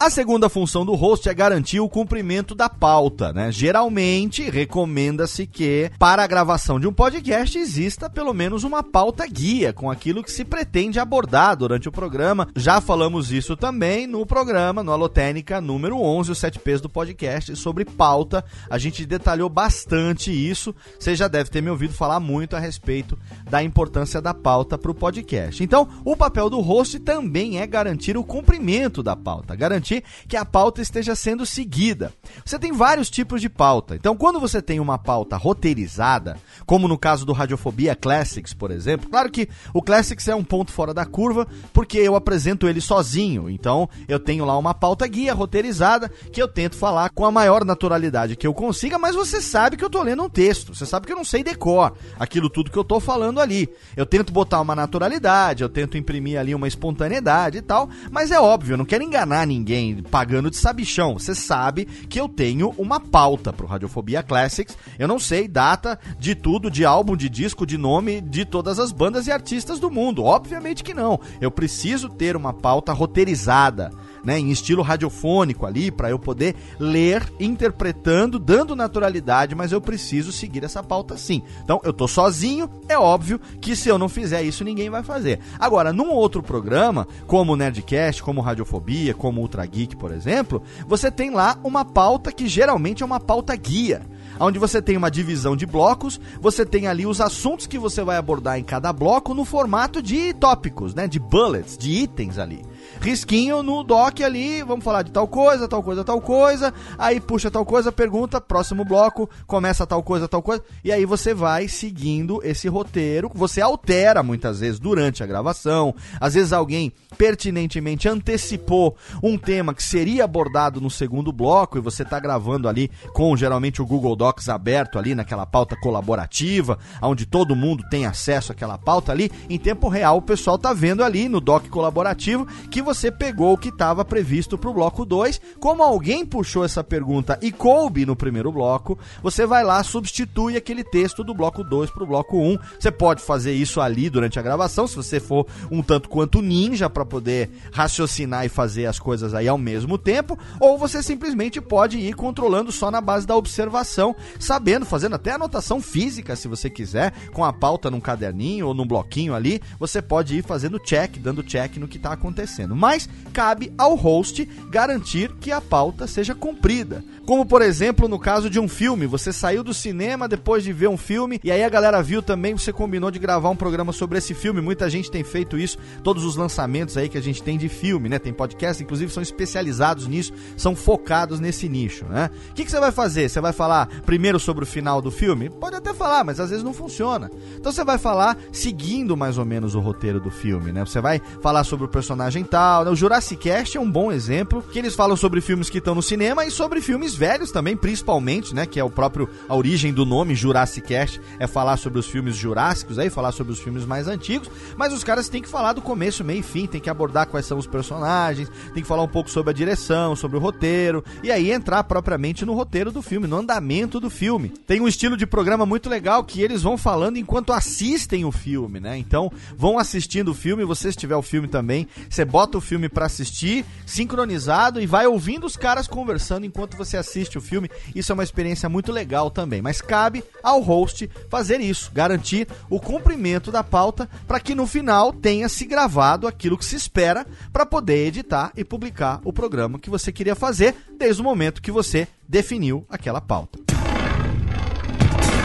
A 0.01 0.09
segunda 0.09 0.47
função 0.47 0.85
do 0.85 0.95
host 0.95 1.27
é 1.27 1.33
garantir 1.33 1.81
o 1.81 1.89
cumprimento 1.89 2.55
da 2.55 2.69
pauta, 2.69 3.33
né? 3.33 3.51
Geralmente, 3.51 4.49
recomenda-se 4.49 5.45
que 5.45 5.91
para 5.99 6.23
a 6.23 6.27
gravação 6.27 6.79
de 6.79 6.87
um 6.87 6.93
podcast 6.93 7.57
exista 7.57 8.09
pelo 8.09 8.33
menos 8.33 8.63
uma 8.63 8.81
pauta 8.81 9.27
guia 9.27 9.73
com 9.73 9.91
aquilo 9.91 10.23
que 10.23 10.31
se 10.31 10.45
pretende 10.45 11.01
abordar 11.01 11.57
durante 11.57 11.89
o 11.89 11.91
programa. 11.91 12.47
Já 12.55 12.79
falamos 12.79 13.29
isso 13.33 13.57
também 13.57 14.07
no 14.07 14.25
programa, 14.25 14.81
no 14.81 14.93
Alotênica 14.93 15.59
número 15.59 15.99
11, 15.99 16.31
os 16.31 16.37
7 16.37 16.59
P's 16.59 16.79
do 16.79 16.87
podcast, 16.87 17.53
sobre 17.57 17.83
pauta. 17.83 18.45
A 18.69 18.77
gente 18.77 19.05
detalhou 19.05 19.49
bastante 19.49 20.31
isso. 20.31 20.73
Você 20.97 21.13
já 21.13 21.27
deve 21.27 21.49
ter 21.49 21.61
me 21.61 21.69
ouvido 21.69 21.93
falar 21.93 22.21
muito 22.21 22.55
a 22.55 22.59
respeito 22.59 23.19
da 23.49 23.61
importância 23.61 24.21
da 24.21 24.33
pauta 24.33 24.77
para 24.77 24.91
o 24.91 24.95
podcast. 24.95 25.61
Então, 25.61 25.89
o 26.05 26.15
papel 26.15 26.49
do 26.49 26.61
host 26.61 26.99
também 26.99 27.59
é 27.59 27.67
garantir 27.67 28.15
o 28.15 28.23
cumprimento 28.23 29.03
da 29.03 29.13
pauta, 29.13 29.57
garantir 29.57 29.88
garantir 29.89 30.03
que 30.27 30.37
a 30.37 30.45
pauta 30.45 30.81
esteja 30.81 31.15
sendo 31.15 31.45
seguida. 31.45 32.13
Você 32.45 32.59
tem 32.59 32.71
vários 32.71 33.09
tipos 33.09 33.41
de 33.41 33.49
pauta. 33.49 33.95
Então, 33.95 34.15
quando 34.15 34.39
você 34.39 34.61
tem 34.61 34.79
uma 34.79 34.97
pauta 34.97 35.35
roteirizada, 35.35 36.37
como 36.65 36.87
no 36.87 36.97
caso 36.97 37.25
do 37.25 37.33
Radiofobia 37.33 37.95
Classics, 37.95 38.53
por 38.53 38.71
exemplo, 38.71 39.09
claro 39.09 39.31
que 39.31 39.49
o 39.73 39.81
Classics 39.81 40.27
é 40.27 40.35
um 40.35 40.43
ponto 40.43 40.71
fora 40.71 40.93
da 40.93 41.05
curva, 41.05 41.47
porque 41.73 41.97
eu 41.97 42.15
apresento 42.15 42.67
ele 42.67 42.81
sozinho. 42.81 43.49
Então, 43.49 43.89
eu 44.07 44.19
tenho 44.19 44.45
lá 44.45 44.57
uma 44.57 44.73
pauta 44.73 45.07
guia 45.07 45.33
roteirizada 45.33 46.09
que 46.31 46.41
eu 46.41 46.47
tento 46.47 46.75
falar 46.75 47.09
com 47.09 47.25
a 47.25 47.31
maior 47.31 47.65
naturalidade 47.65 48.35
que 48.35 48.45
eu 48.45 48.53
consiga, 48.53 48.99
mas 48.99 49.15
você 49.15 49.41
sabe 49.41 49.77
que 49.77 49.83
eu 49.83 49.89
tô 49.89 50.03
lendo 50.03 50.23
um 50.23 50.29
texto. 50.29 50.75
Você 50.75 50.85
sabe 50.85 51.07
que 51.07 51.13
eu 51.13 51.17
não 51.17 51.23
sei 51.23 51.43
decor 51.43 51.93
aquilo 52.19 52.49
tudo 52.49 52.71
que 52.71 52.77
eu 52.77 52.83
tô 52.83 52.99
falando 52.99 53.39
ali. 53.39 53.69
Eu 53.95 54.05
tento 54.05 54.31
botar 54.31 54.61
uma 54.61 54.75
naturalidade, 54.75 55.63
eu 55.63 55.69
tento 55.69 55.97
imprimir 55.97 56.39
ali 56.39 56.53
uma 56.53 56.67
espontaneidade 56.67 57.57
e 57.57 57.61
tal, 57.61 57.89
mas 58.11 58.31
é 58.31 58.39
óbvio, 58.39 58.73
eu 58.73 58.77
não 58.77 58.85
quero 58.85 59.03
enganar 59.03 59.47
ninguém 59.47 59.78
ninguém 59.79 60.03
pagando 60.03 60.49
de 60.49 60.57
sabichão. 60.57 61.17
Você 61.17 61.33
sabe 61.33 61.85
que 61.85 62.19
eu 62.19 62.27
tenho 62.27 62.73
uma 62.77 62.99
pauta 62.99 63.53
pro 63.53 63.67
Radiofobia 63.67 64.21
Classics. 64.21 64.77
Eu 64.97 65.07
não 65.07 65.19
sei 65.19 65.47
data 65.47 65.99
de 66.17 66.35
tudo, 66.35 66.69
de 66.69 66.85
álbum, 66.85 67.15
de 67.15 67.29
disco, 67.29 67.65
de 67.65 67.77
nome 67.77 68.21
de 68.21 68.45
todas 68.45 68.79
as 68.79 68.91
bandas 68.91 69.27
e 69.27 69.31
artistas 69.31 69.79
do 69.79 69.89
mundo. 69.89 70.23
Obviamente 70.23 70.83
que 70.83 70.93
não. 70.93 71.19
Eu 71.39 71.49
preciso 71.49 72.09
ter 72.09 72.35
uma 72.35 72.53
pauta 72.53 72.93
roteirizada 72.93 73.91
né, 74.23 74.39
em 74.39 74.49
estilo 74.49 74.81
radiofônico 74.81 75.65
ali, 75.65 75.91
para 75.91 76.09
eu 76.09 76.19
poder 76.19 76.55
ler, 76.79 77.31
interpretando, 77.39 78.39
dando 78.39 78.75
naturalidade, 78.75 79.55
mas 79.55 79.71
eu 79.71 79.81
preciso 79.81 80.31
seguir 80.31 80.63
essa 80.63 80.83
pauta 80.83 81.17
sim. 81.17 81.41
Então, 81.63 81.79
eu 81.83 81.93
tô 81.93 82.07
sozinho, 82.07 82.69
é 82.87 82.97
óbvio 82.97 83.39
que 83.61 83.75
se 83.75 83.89
eu 83.89 83.97
não 83.97 84.09
fizer 84.09 84.43
isso, 84.43 84.63
ninguém 84.63 84.89
vai 84.89 85.03
fazer. 85.03 85.39
Agora, 85.59 85.93
num 85.93 86.11
outro 86.11 86.41
programa, 86.41 87.07
como 87.27 87.53
o 87.53 87.55
Nerdcast, 87.55 88.23
como 88.23 88.41
Radiofobia, 88.41 89.13
como 89.13 89.41
Ultra 89.41 89.65
Geek, 89.65 89.95
por 89.95 90.11
exemplo, 90.11 90.61
você 90.87 91.11
tem 91.11 91.31
lá 91.31 91.57
uma 91.63 91.85
pauta 91.85 92.31
que 92.31 92.47
geralmente 92.47 93.03
é 93.03 93.05
uma 93.05 93.19
pauta 93.19 93.55
guia 93.55 94.01
onde 94.39 94.57
você 94.57 94.81
tem 94.81 94.95
uma 94.95 95.11
divisão 95.11 95.55
de 95.55 95.65
blocos, 95.65 96.19
você 96.39 96.65
tem 96.65 96.87
ali 96.87 97.05
os 97.05 97.19
assuntos 97.19 97.67
que 97.67 97.77
você 97.77 98.03
vai 98.03 98.15
abordar 98.15 98.57
em 98.57 98.63
cada 98.63 98.93
bloco 98.93 99.33
no 99.33 99.43
formato 99.43 100.01
de 100.01 100.33
tópicos, 100.33 100.95
né, 100.95 101.07
de 101.07 101.19
bullets, 101.19 101.77
de 101.77 101.91
itens 101.91 102.37
ali 102.37 102.63
risquinho 102.99 103.63
no 103.63 103.83
doc 103.83 104.21
ali, 104.21 104.61
vamos 104.63 104.83
falar 104.83 105.03
de 105.03 105.11
tal 105.11 105.27
coisa, 105.27 105.67
tal 105.67 105.81
coisa, 105.81 106.03
tal 106.03 106.21
coisa, 106.21 106.73
aí 106.97 107.19
puxa 107.19 107.49
tal 107.49 107.65
coisa, 107.65 107.91
pergunta, 107.91 108.41
próximo 108.41 108.83
bloco, 108.83 109.29
começa 109.47 109.85
tal 109.87 110.03
coisa, 110.03 110.27
tal 110.27 110.41
coisa, 110.41 110.63
e 110.83 110.91
aí 110.91 111.05
você 111.05 111.33
vai 111.33 111.67
seguindo 111.67 112.41
esse 112.43 112.67
roteiro, 112.67 113.31
você 113.33 113.61
altera 113.61 114.21
muitas 114.21 114.59
vezes 114.59 114.79
durante 114.79 115.23
a 115.23 115.27
gravação, 115.27 115.93
às 116.19 116.33
vezes 116.33 116.53
alguém 116.53 116.91
pertinentemente 117.17 118.07
antecipou 118.07 118.95
um 119.23 119.37
tema 119.37 119.73
que 119.73 119.83
seria 119.83 120.23
abordado 120.23 120.81
no 120.81 120.89
segundo 120.89 121.31
bloco 121.31 121.77
e 121.77 121.81
você 121.81 122.03
está 122.03 122.19
gravando 122.19 122.67
ali 122.67 122.89
com 123.13 123.35
geralmente 123.35 123.81
o 123.81 123.85
Google 123.85 124.15
Docs 124.15 124.49
aberto 124.49 124.99
ali 124.99 125.15
naquela 125.15 125.45
pauta 125.45 125.75
colaborativa, 125.75 126.77
onde 127.01 127.25
todo 127.25 127.55
mundo 127.55 127.83
tem 127.89 128.05
acesso 128.05 128.51
àquela 128.51 128.77
pauta 128.77 129.11
ali, 129.11 129.31
em 129.49 129.57
tempo 129.57 129.87
real 129.87 130.17
o 130.17 130.21
pessoal 130.21 130.57
tá 130.57 130.73
vendo 130.73 131.03
ali 131.03 131.29
no 131.29 131.39
doc 131.39 131.67
colaborativo 131.67 132.45
que 132.69 132.78
você 132.81 133.11
pegou 133.11 133.53
o 133.53 133.57
que 133.57 133.69
estava 133.69 134.05
previsto 134.05 134.57
para 134.57 134.69
o 134.69 134.73
bloco 134.73 135.05
2. 135.05 135.41
Como 135.59 135.83
alguém 135.83 136.25
puxou 136.25 136.63
essa 136.63 136.83
pergunta 136.83 137.37
e 137.41 137.51
coube 137.51 138.05
no 138.05 138.15
primeiro 138.15 138.51
bloco, 138.51 138.97
você 139.21 139.45
vai 139.45 139.63
lá, 139.63 139.83
substitui 139.83 140.55
aquele 140.55 140.83
texto 140.83 141.23
do 141.23 141.33
bloco 141.33 141.63
2 141.63 141.91
para 141.91 142.03
o 142.03 142.07
bloco 142.07 142.37
1. 142.37 142.51
Um. 142.51 142.57
Você 142.79 142.91
pode 142.91 143.21
fazer 143.21 143.53
isso 143.53 143.81
ali 143.81 144.09
durante 144.09 144.39
a 144.39 144.41
gravação, 144.41 144.87
se 144.87 144.95
você 144.95 145.19
for 145.19 145.47
um 145.71 145.81
tanto 145.81 146.09
quanto 146.09 146.41
ninja 146.41 146.89
para 146.89 147.05
poder 147.05 147.49
raciocinar 147.71 148.45
e 148.45 148.49
fazer 148.49 148.85
as 148.85 148.99
coisas 148.99 149.33
aí 149.33 149.47
ao 149.47 149.57
mesmo 149.57 149.97
tempo, 149.97 150.37
ou 150.59 150.77
você 150.77 151.01
simplesmente 151.01 151.61
pode 151.61 151.97
ir 151.97 152.13
controlando 152.13 152.71
só 152.71 152.91
na 152.91 153.01
base 153.01 153.25
da 153.25 153.35
observação, 153.35 154.15
sabendo, 154.39 154.85
fazendo 154.85 155.15
até 155.15 155.31
anotação 155.31 155.81
física, 155.81 156.35
se 156.35 156.47
você 156.47 156.69
quiser, 156.69 157.13
com 157.31 157.43
a 157.43 157.53
pauta 157.53 157.89
num 157.89 157.99
caderninho 157.99 158.67
ou 158.67 158.73
num 158.73 158.87
bloquinho 158.87 159.33
ali, 159.33 159.61
você 159.79 160.01
pode 160.01 160.37
ir 160.37 160.43
fazendo 160.43 160.79
check, 160.79 161.17
dando 161.17 161.43
check 161.43 161.77
no 161.77 161.87
que 161.87 161.97
está 161.97 162.13
acontecendo 162.13 162.58
acontecendo. 162.59 162.75
Mas 162.75 163.07
cabe 163.33 163.71
ao 163.77 163.95
host 163.95 164.47
garantir 164.69 165.31
que 165.39 165.51
a 165.51 165.61
pauta 165.61 166.07
seja 166.07 166.35
cumprida. 166.35 167.03
Como, 167.25 167.45
por 167.45 167.61
exemplo, 167.61 168.07
no 168.07 168.17
caso 168.17 168.49
de 168.49 168.59
um 168.59 168.67
filme, 168.67 169.05
você 169.05 169.31
saiu 169.31 169.63
do 169.63 169.73
cinema 169.73 170.27
depois 170.27 170.63
de 170.63 170.73
ver 170.73 170.89
um 170.89 170.97
filme 170.97 171.39
e 171.43 171.51
aí 171.51 171.63
a 171.63 171.69
galera 171.69 172.01
viu 172.01 172.23
também, 172.23 172.57
você 172.57 172.73
combinou 172.73 173.11
de 173.11 173.19
gravar 173.19 173.49
um 173.49 173.55
programa 173.55 173.93
sobre 173.93 174.17
esse 174.17 174.33
filme. 174.33 174.61
Muita 174.61 174.89
gente 174.89 175.11
tem 175.11 175.23
feito 175.23 175.55
isso, 175.55 175.77
todos 176.03 176.25
os 176.25 176.35
lançamentos 176.35 176.97
aí 176.97 177.07
que 177.07 177.17
a 177.17 177.21
gente 177.21 177.43
tem 177.43 177.57
de 177.57 177.69
filme, 177.69 178.09
né? 178.09 178.17
Tem 178.17 178.33
podcast, 178.33 178.81
inclusive 178.81 179.13
são 179.13 179.21
especializados 179.21 180.07
nisso, 180.07 180.33
são 180.57 180.75
focados 180.75 181.39
nesse 181.39 181.69
nicho, 181.69 182.05
né? 182.05 182.31
O 182.49 182.53
que, 182.53 182.65
que 182.65 182.71
você 182.71 182.79
vai 182.79 182.91
fazer? 182.91 183.29
Você 183.29 183.39
vai 183.39 183.53
falar 183.53 183.87
primeiro 184.07 184.39
sobre 184.39 184.63
o 184.63 184.67
final 184.67 184.99
do 184.99 185.11
filme? 185.11 185.51
Pode 185.51 185.75
até 185.75 185.93
falar, 185.93 186.23
mas 186.23 186.39
às 186.39 186.49
vezes 186.49 186.63
não 186.63 186.73
funciona. 186.73 187.29
Então 187.55 187.71
você 187.71 187.83
vai 187.83 187.99
falar 187.99 188.37
seguindo 188.51 189.15
mais 189.15 189.37
ou 189.37 189.45
menos 189.45 189.75
o 189.75 189.79
roteiro 189.79 190.19
do 190.19 190.31
filme, 190.31 190.71
né? 190.71 190.83
Você 190.83 190.99
vai 190.99 191.21
falar 191.41 191.63
sobre 191.63 191.85
o 191.85 191.89
personagem 191.89 192.43
tal. 192.49 192.83
Né? 192.83 192.91
O 192.91 192.95
Jurassic 192.95 193.41
Cast 193.43 193.77
é 193.77 193.79
um 193.79 193.89
bom 193.89 194.11
exemplo, 194.11 194.63
que 194.63 194.79
eles 194.79 194.95
falam 194.95 195.15
sobre 195.15 195.41
filmes 195.41 195.69
que 195.69 195.77
estão 195.77 195.95
no 195.95 196.01
cinema 196.01 196.45
e 196.45 196.51
sobre 196.51 196.81
filmes 196.81 197.15
velhos 197.15 197.51
também, 197.51 197.77
principalmente, 197.77 198.53
né? 198.53 198.65
Que 198.65 198.79
é 198.79 198.83
o 198.83 198.89
próprio 198.89 199.29
a 199.47 199.55
origem 199.55 199.93
do 199.93 200.05
nome 200.05 200.35
Jurassic 200.35 200.87
Cast 200.87 201.21
é 201.37 201.47
falar 201.47 201.77
sobre 201.77 201.99
os 201.99 202.07
filmes 202.07 202.35
jurássicos, 202.35 202.97
aí 202.97 203.09
falar 203.09 203.31
sobre 203.31 203.53
os 203.53 203.59
filmes 203.59 203.85
mais 203.85 204.07
antigos, 204.07 204.49
mas 204.75 204.93
os 204.93 205.03
caras 205.03 205.29
têm 205.29 205.41
que 205.41 205.47
falar 205.47 205.73
do 205.73 205.81
começo, 205.81 206.23
meio 206.23 206.39
e 206.39 206.43
fim, 206.43 206.65
tem 206.65 206.81
que 206.81 206.89
abordar 206.89 207.27
quais 207.27 207.45
são 207.45 207.57
os 207.57 207.67
personagens, 207.67 208.49
tem 208.73 208.81
que 208.81 208.87
falar 208.87 209.03
um 209.03 209.07
pouco 209.07 209.29
sobre 209.29 209.51
a 209.51 209.53
direção, 209.53 210.15
sobre 210.15 210.37
o 210.37 210.39
roteiro 210.39 211.03
e 211.21 211.31
aí 211.31 211.51
entrar 211.51 211.83
propriamente 211.83 212.45
no 212.45 212.53
roteiro 212.53 212.91
do 212.91 213.01
filme, 213.01 213.27
no 213.27 213.37
andamento 213.37 213.99
do 213.99 214.09
filme. 214.09 214.49
Tem 214.65 214.81
um 214.81 214.87
estilo 214.87 215.17
de 215.17 215.27
programa 215.27 215.65
muito 215.65 215.89
legal 215.89 216.23
que 216.23 216.41
eles 216.41 216.63
vão 216.63 216.77
falando 216.77 217.17
enquanto 217.17 217.53
assistem 217.53 218.25
o 218.25 218.31
filme, 218.31 218.79
né? 218.79 218.97
Então, 218.97 219.31
vão 219.57 219.77
assistindo 219.77 220.29
o 220.29 220.33
filme, 220.33 220.63
você 220.63 220.91
se 220.91 220.97
tiver 220.97 221.15
o 221.15 221.21
filme 221.21 221.47
também, 221.47 221.87
você 222.09 222.23
bota 222.23 222.38
o 222.57 222.61
filme 222.61 222.87
para 222.87 223.05
assistir, 223.05 223.65
sincronizado 223.85 224.79
e 224.79 224.85
vai 224.85 225.05
ouvindo 225.07 225.45
os 225.45 225.57
caras 225.57 225.87
conversando 225.87 226.45
enquanto 226.45 226.77
você 226.77 226.95
assiste 226.97 227.37
o 227.37 227.41
filme. 227.41 227.69
Isso 227.93 228.11
é 228.11 228.15
uma 228.15 228.23
experiência 228.23 228.69
muito 228.69 228.91
legal 228.91 229.29
também, 229.29 229.61
mas 229.61 229.81
cabe 229.81 230.23
ao 230.41 230.61
host 230.61 231.09
fazer 231.29 231.59
isso, 231.59 231.91
garantir 231.93 232.47
o 232.69 232.79
cumprimento 232.79 233.51
da 233.51 233.63
pauta 233.63 234.09
para 234.27 234.39
que 234.39 234.55
no 234.55 234.65
final 234.65 235.11
tenha 235.11 235.49
se 235.49 235.65
gravado 235.65 236.27
aquilo 236.27 236.57
que 236.57 236.65
se 236.65 236.75
espera 236.75 237.25
para 237.51 237.65
poder 237.65 238.07
editar 238.07 238.51
e 238.55 238.63
publicar 238.63 239.19
o 239.23 239.33
programa 239.33 239.79
que 239.79 239.89
você 239.89 240.11
queria 240.11 240.35
fazer 240.35 240.75
desde 240.97 241.21
o 241.21 241.25
momento 241.25 241.61
que 241.61 241.71
você 241.71 242.07
definiu 242.27 242.85
aquela 242.89 243.19
pauta. 243.19 243.59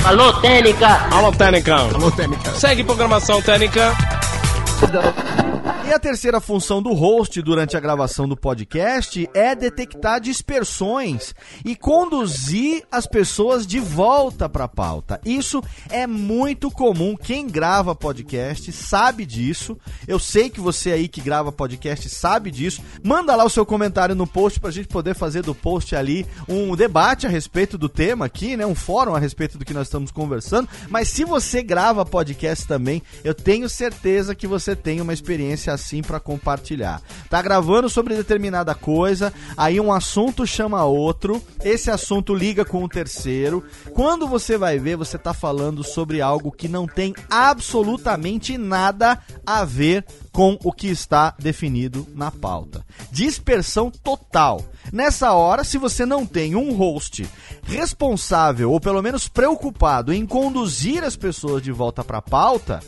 Alô, 0.04 0.34
Técnica! 0.34 1.08
Alô, 1.10 1.32
Técnica! 1.32 1.76
Alô, 1.76 2.10
Técnica! 2.10 2.52
Segue 2.52 2.84
programação 2.84 3.40
Técnica! 3.40 3.94
E 5.64 5.92
a 5.92 5.98
terceira 5.98 6.40
função 6.40 6.82
do 6.82 6.92
host 6.92 7.40
durante 7.40 7.74
a 7.74 7.80
gravação 7.80 8.28
do 8.28 8.36
podcast 8.36 9.28
é 9.32 9.54
detectar 9.54 10.20
dispersões 10.20 11.34
e 11.64 11.74
conduzir 11.74 12.84
as 12.92 13.06
pessoas 13.06 13.66
de 13.66 13.80
volta 13.80 14.46
para 14.46 14.64
a 14.64 14.68
pauta. 14.68 15.20
Isso 15.24 15.62
é 15.90 16.06
muito 16.06 16.70
comum. 16.70 17.16
Quem 17.16 17.46
grava 17.46 17.94
podcast 17.94 18.70
sabe 18.72 19.24
disso. 19.24 19.78
Eu 20.06 20.18
sei 20.18 20.50
que 20.50 20.60
você 20.60 20.92
aí 20.92 21.08
que 21.08 21.20
grava 21.22 21.50
podcast 21.50 22.10
sabe 22.10 22.50
disso. 22.50 22.82
Manda 23.02 23.34
lá 23.34 23.44
o 23.44 23.50
seu 23.50 23.64
comentário 23.64 24.14
no 24.14 24.26
post 24.26 24.60
para 24.60 24.68
a 24.68 24.72
gente 24.72 24.88
poder 24.88 25.14
fazer 25.14 25.42
do 25.42 25.54
post 25.54 25.96
ali 25.96 26.26
um 26.46 26.76
debate 26.76 27.26
a 27.26 27.30
respeito 27.30 27.78
do 27.78 27.88
tema 27.88 28.26
aqui, 28.26 28.56
né? 28.56 28.66
Um 28.66 28.74
fórum 28.74 29.14
a 29.14 29.18
respeito 29.18 29.56
do 29.56 29.64
que 29.64 29.74
nós 29.74 29.86
estamos 29.86 30.10
conversando. 30.10 30.68
Mas 30.90 31.08
se 31.08 31.24
você 31.24 31.62
grava 31.62 32.04
podcast 32.04 32.66
também, 32.66 33.02
eu 33.22 33.34
tenho 33.34 33.68
certeza 33.68 34.34
que 34.34 34.46
você 34.46 34.76
tem 34.76 35.00
uma 35.00 35.12
experiência 35.12 35.53
assim 35.70 36.02
para 36.02 36.20
compartilhar. 36.20 37.00
Tá 37.28 37.40
gravando 37.40 37.88
sobre 37.88 38.14
determinada 38.14 38.74
coisa, 38.74 39.32
aí 39.56 39.80
um 39.80 39.92
assunto 39.92 40.46
chama 40.46 40.84
outro, 40.84 41.42
esse 41.62 41.90
assunto 41.90 42.34
liga 42.34 42.64
com 42.64 42.82
o 42.82 42.88
terceiro. 42.88 43.64
Quando 43.92 44.26
você 44.26 44.56
vai 44.58 44.78
ver, 44.78 44.96
você 44.96 45.18
tá 45.18 45.32
falando 45.32 45.82
sobre 45.82 46.20
algo 46.20 46.52
que 46.52 46.68
não 46.68 46.86
tem 46.86 47.14
absolutamente 47.30 48.58
nada 48.58 49.18
a 49.46 49.64
ver 49.64 50.04
com 50.32 50.58
o 50.64 50.72
que 50.72 50.88
está 50.88 51.34
definido 51.38 52.06
na 52.14 52.30
pauta. 52.30 52.84
Dispersão 53.10 53.90
total. 53.90 54.60
Nessa 54.92 55.32
hora, 55.32 55.64
se 55.64 55.78
você 55.78 56.04
não 56.04 56.26
tem 56.26 56.54
um 56.54 56.72
host 56.74 57.28
responsável 57.64 58.70
ou 58.70 58.80
pelo 58.80 59.02
menos 59.02 59.28
preocupado 59.28 60.12
em 60.12 60.26
conduzir 60.26 61.02
as 61.02 61.16
pessoas 61.16 61.62
de 61.62 61.72
volta 61.72 62.04
para 62.04 62.18
a 62.18 62.22
pauta, 62.22 62.80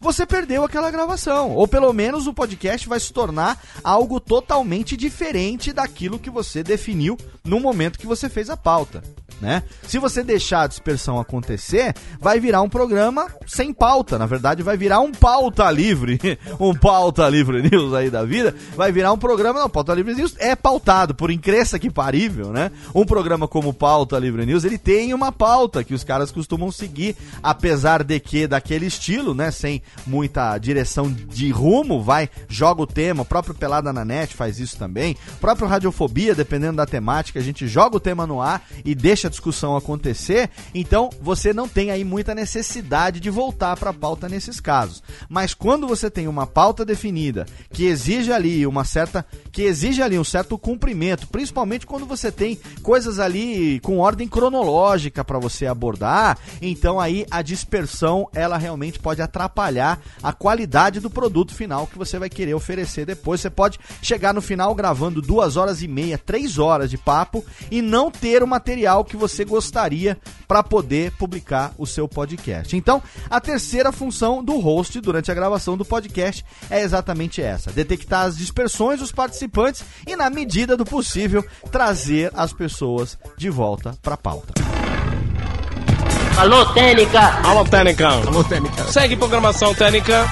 você 0.00 0.26
perdeu 0.26 0.64
aquela 0.64 0.90
gravação. 0.90 1.52
Ou 1.52 1.66
pelo 1.66 1.92
menos 1.92 2.26
o 2.26 2.34
podcast 2.34 2.86
vai 2.86 3.00
se 3.00 3.12
tornar 3.12 3.58
algo 3.82 4.20
totalmente 4.20 4.96
diferente 4.96 5.72
daquilo 5.72 6.18
que 6.18 6.28
você 6.28 6.62
definiu 6.62 7.16
no 7.42 7.58
momento 7.58 7.98
que 7.98 8.06
você 8.06 8.28
fez 8.28 8.50
a 8.50 8.56
pauta. 8.56 9.02
Né? 9.40 9.62
Se 9.86 9.98
você 9.98 10.22
deixar 10.22 10.62
a 10.62 10.66
dispersão 10.66 11.18
acontecer, 11.18 11.94
vai 12.20 12.40
virar 12.40 12.62
um 12.62 12.68
programa 12.68 13.26
sem 13.46 13.72
pauta. 13.72 14.18
Na 14.18 14.26
verdade, 14.26 14.62
vai 14.62 14.76
virar 14.76 15.00
um 15.00 15.12
pauta 15.12 15.70
livre, 15.70 16.18
um 16.58 16.74
pauta 16.74 17.28
livre 17.28 17.62
news 17.68 17.92
aí 17.92 18.10
da 18.10 18.24
vida. 18.24 18.54
Vai 18.76 18.92
virar 18.92 19.12
um 19.12 19.18
programa, 19.18 19.60
não, 19.60 19.68
pauta 19.68 19.92
livre 19.94 20.14
news 20.14 20.34
é 20.38 20.54
pautado, 20.54 21.14
por 21.14 21.30
incresça 21.30 21.78
que 21.78 21.90
parível, 21.90 22.52
né? 22.52 22.70
Um 22.94 23.04
programa 23.04 23.46
como 23.46 23.72
pauta 23.72 24.18
livre 24.18 24.46
news, 24.46 24.64
ele 24.64 24.78
tem 24.78 25.12
uma 25.12 25.30
pauta 25.30 25.84
que 25.84 25.94
os 25.94 26.04
caras 26.04 26.30
costumam 26.30 26.70
seguir, 26.70 27.16
apesar 27.42 28.02
de 28.02 28.18
que 28.20 28.46
daquele 28.46 28.86
estilo, 28.86 29.34
né? 29.34 29.50
Sem 29.50 29.82
muita 30.06 30.56
direção 30.58 31.12
de 31.12 31.50
rumo, 31.50 32.02
vai, 32.02 32.30
joga 32.48 32.82
o 32.82 32.86
tema, 32.86 33.22
o 33.22 33.26
próprio 33.26 33.54
Pelada 33.54 33.92
na 33.92 34.04
Net 34.04 34.34
faz 34.34 34.58
isso 34.58 34.76
também, 34.76 35.16
o 35.36 35.40
próprio 35.40 35.66
Radiofobia, 35.66 36.34
dependendo 36.34 36.76
da 36.76 36.86
temática, 36.86 37.38
a 37.40 37.42
gente 37.42 37.66
joga 37.66 37.96
o 37.96 38.00
tema 38.00 38.26
no 38.26 38.40
ar 38.40 38.62
e 38.84 38.94
deixa 38.94 39.23
a 39.26 39.30
discussão 39.30 39.76
acontecer, 39.76 40.50
então 40.74 41.10
você 41.20 41.52
não 41.52 41.68
tem 41.68 41.90
aí 41.90 42.04
muita 42.04 42.34
necessidade 42.34 43.20
de 43.20 43.30
voltar 43.30 43.76
para 43.76 43.90
a 43.90 43.94
pauta 43.94 44.28
nesses 44.28 44.60
casos. 44.60 45.02
Mas 45.28 45.54
quando 45.54 45.86
você 45.86 46.10
tem 46.10 46.28
uma 46.28 46.46
pauta 46.46 46.84
definida, 46.84 47.46
que 47.72 47.84
exige 47.86 48.32
ali 48.32 48.66
uma 48.66 48.84
certa, 48.84 49.24
que 49.52 49.62
exige 49.62 50.02
ali 50.02 50.18
um 50.18 50.24
certo 50.24 50.58
cumprimento, 50.58 51.26
principalmente 51.28 51.86
quando 51.86 52.06
você 52.06 52.30
tem 52.30 52.58
coisas 52.82 53.18
ali 53.18 53.80
com 53.80 53.98
ordem 53.98 54.28
cronológica 54.28 55.24
para 55.24 55.38
você 55.38 55.66
abordar, 55.66 56.38
então 56.60 57.00
aí 57.00 57.26
a 57.30 57.42
dispersão 57.42 58.28
ela 58.32 58.56
realmente 58.56 58.98
pode 58.98 59.22
atrapalhar 59.22 60.00
a 60.22 60.32
qualidade 60.32 61.00
do 61.00 61.10
produto 61.10 61.54
final 61.54 61.86
que 61.86 61.98
você 61.98 62.18
vai 62.18 62.28
querer 62.28 62.54
oferecer 62.54 63.06
depois. 63.06 63.40
Você 63.40 63.50
pode 63.50 63.78
chegar 64.02 64.34
no 64.34 64.42
final 64.42 64.74
gravando 64.74 65.22
duas 65.22 65.56
horas 65.56 65.82
e 65.82 65.88
meia, 65.88 66.18
três 66.18 66.58
horas 66.58 66.90
de 66.90 66.98
papo 66.98 67.44
e 67.70 67.80
não 67.80 68.10
ter 68.10 68.42
o 68.42 68.46
material 68.46 69.04
que 69.04 69.13
você 69.16 69.44
gostaria 69.44 70.18
para 70.46 70.62
poder 70.62 71.12
publicar 71.12 71.72
o 71.78 71.86
seu 71.86 72.08
podcast. 72.08 72.76
Então, 72.76 73.02
a 73.28 73.40
terceira 73.40 73.92
função 73.92 74.42
do 74.42 74.58
host 74.58 75.00
durante 75.00 75.30
a 75.30 75.34
gravação 75.34 75.76
do 75.76 75.84
podcast 75.84 76.44
é 76.70 76.82
exatamente 76.82 77.42
essa: 77.42 77.72
detectar 77.72 78.22
as 78.22 78.36
dispersões 78.36 79.00
dos 79.00 79.12
participantes 79.12 79.84
e, 80.06 80.16
na 80.16 80.30
medida 80.30 80.76
do 80.76 80.84
possível, 80.84 81.44
trazer 81.70 82.30
as 82.34 82.52
pessoas 82.52 83.18
de 83.36 83.50
volta 83.50 83.96
para 84.02 84.14
a 84.14 84.18
pauta. 84.18 84.54
Alô, 86.36 86.66
Técnica! 86.72 87.20
Alô, 87.44 87.64
Técnica! 87.64 88.08
Alô, 88.08 88.42
Técnica! 88.42 88.84
Segue 88.84 89.16
programação 89.16 89.72
Técnica! 89.74 90.26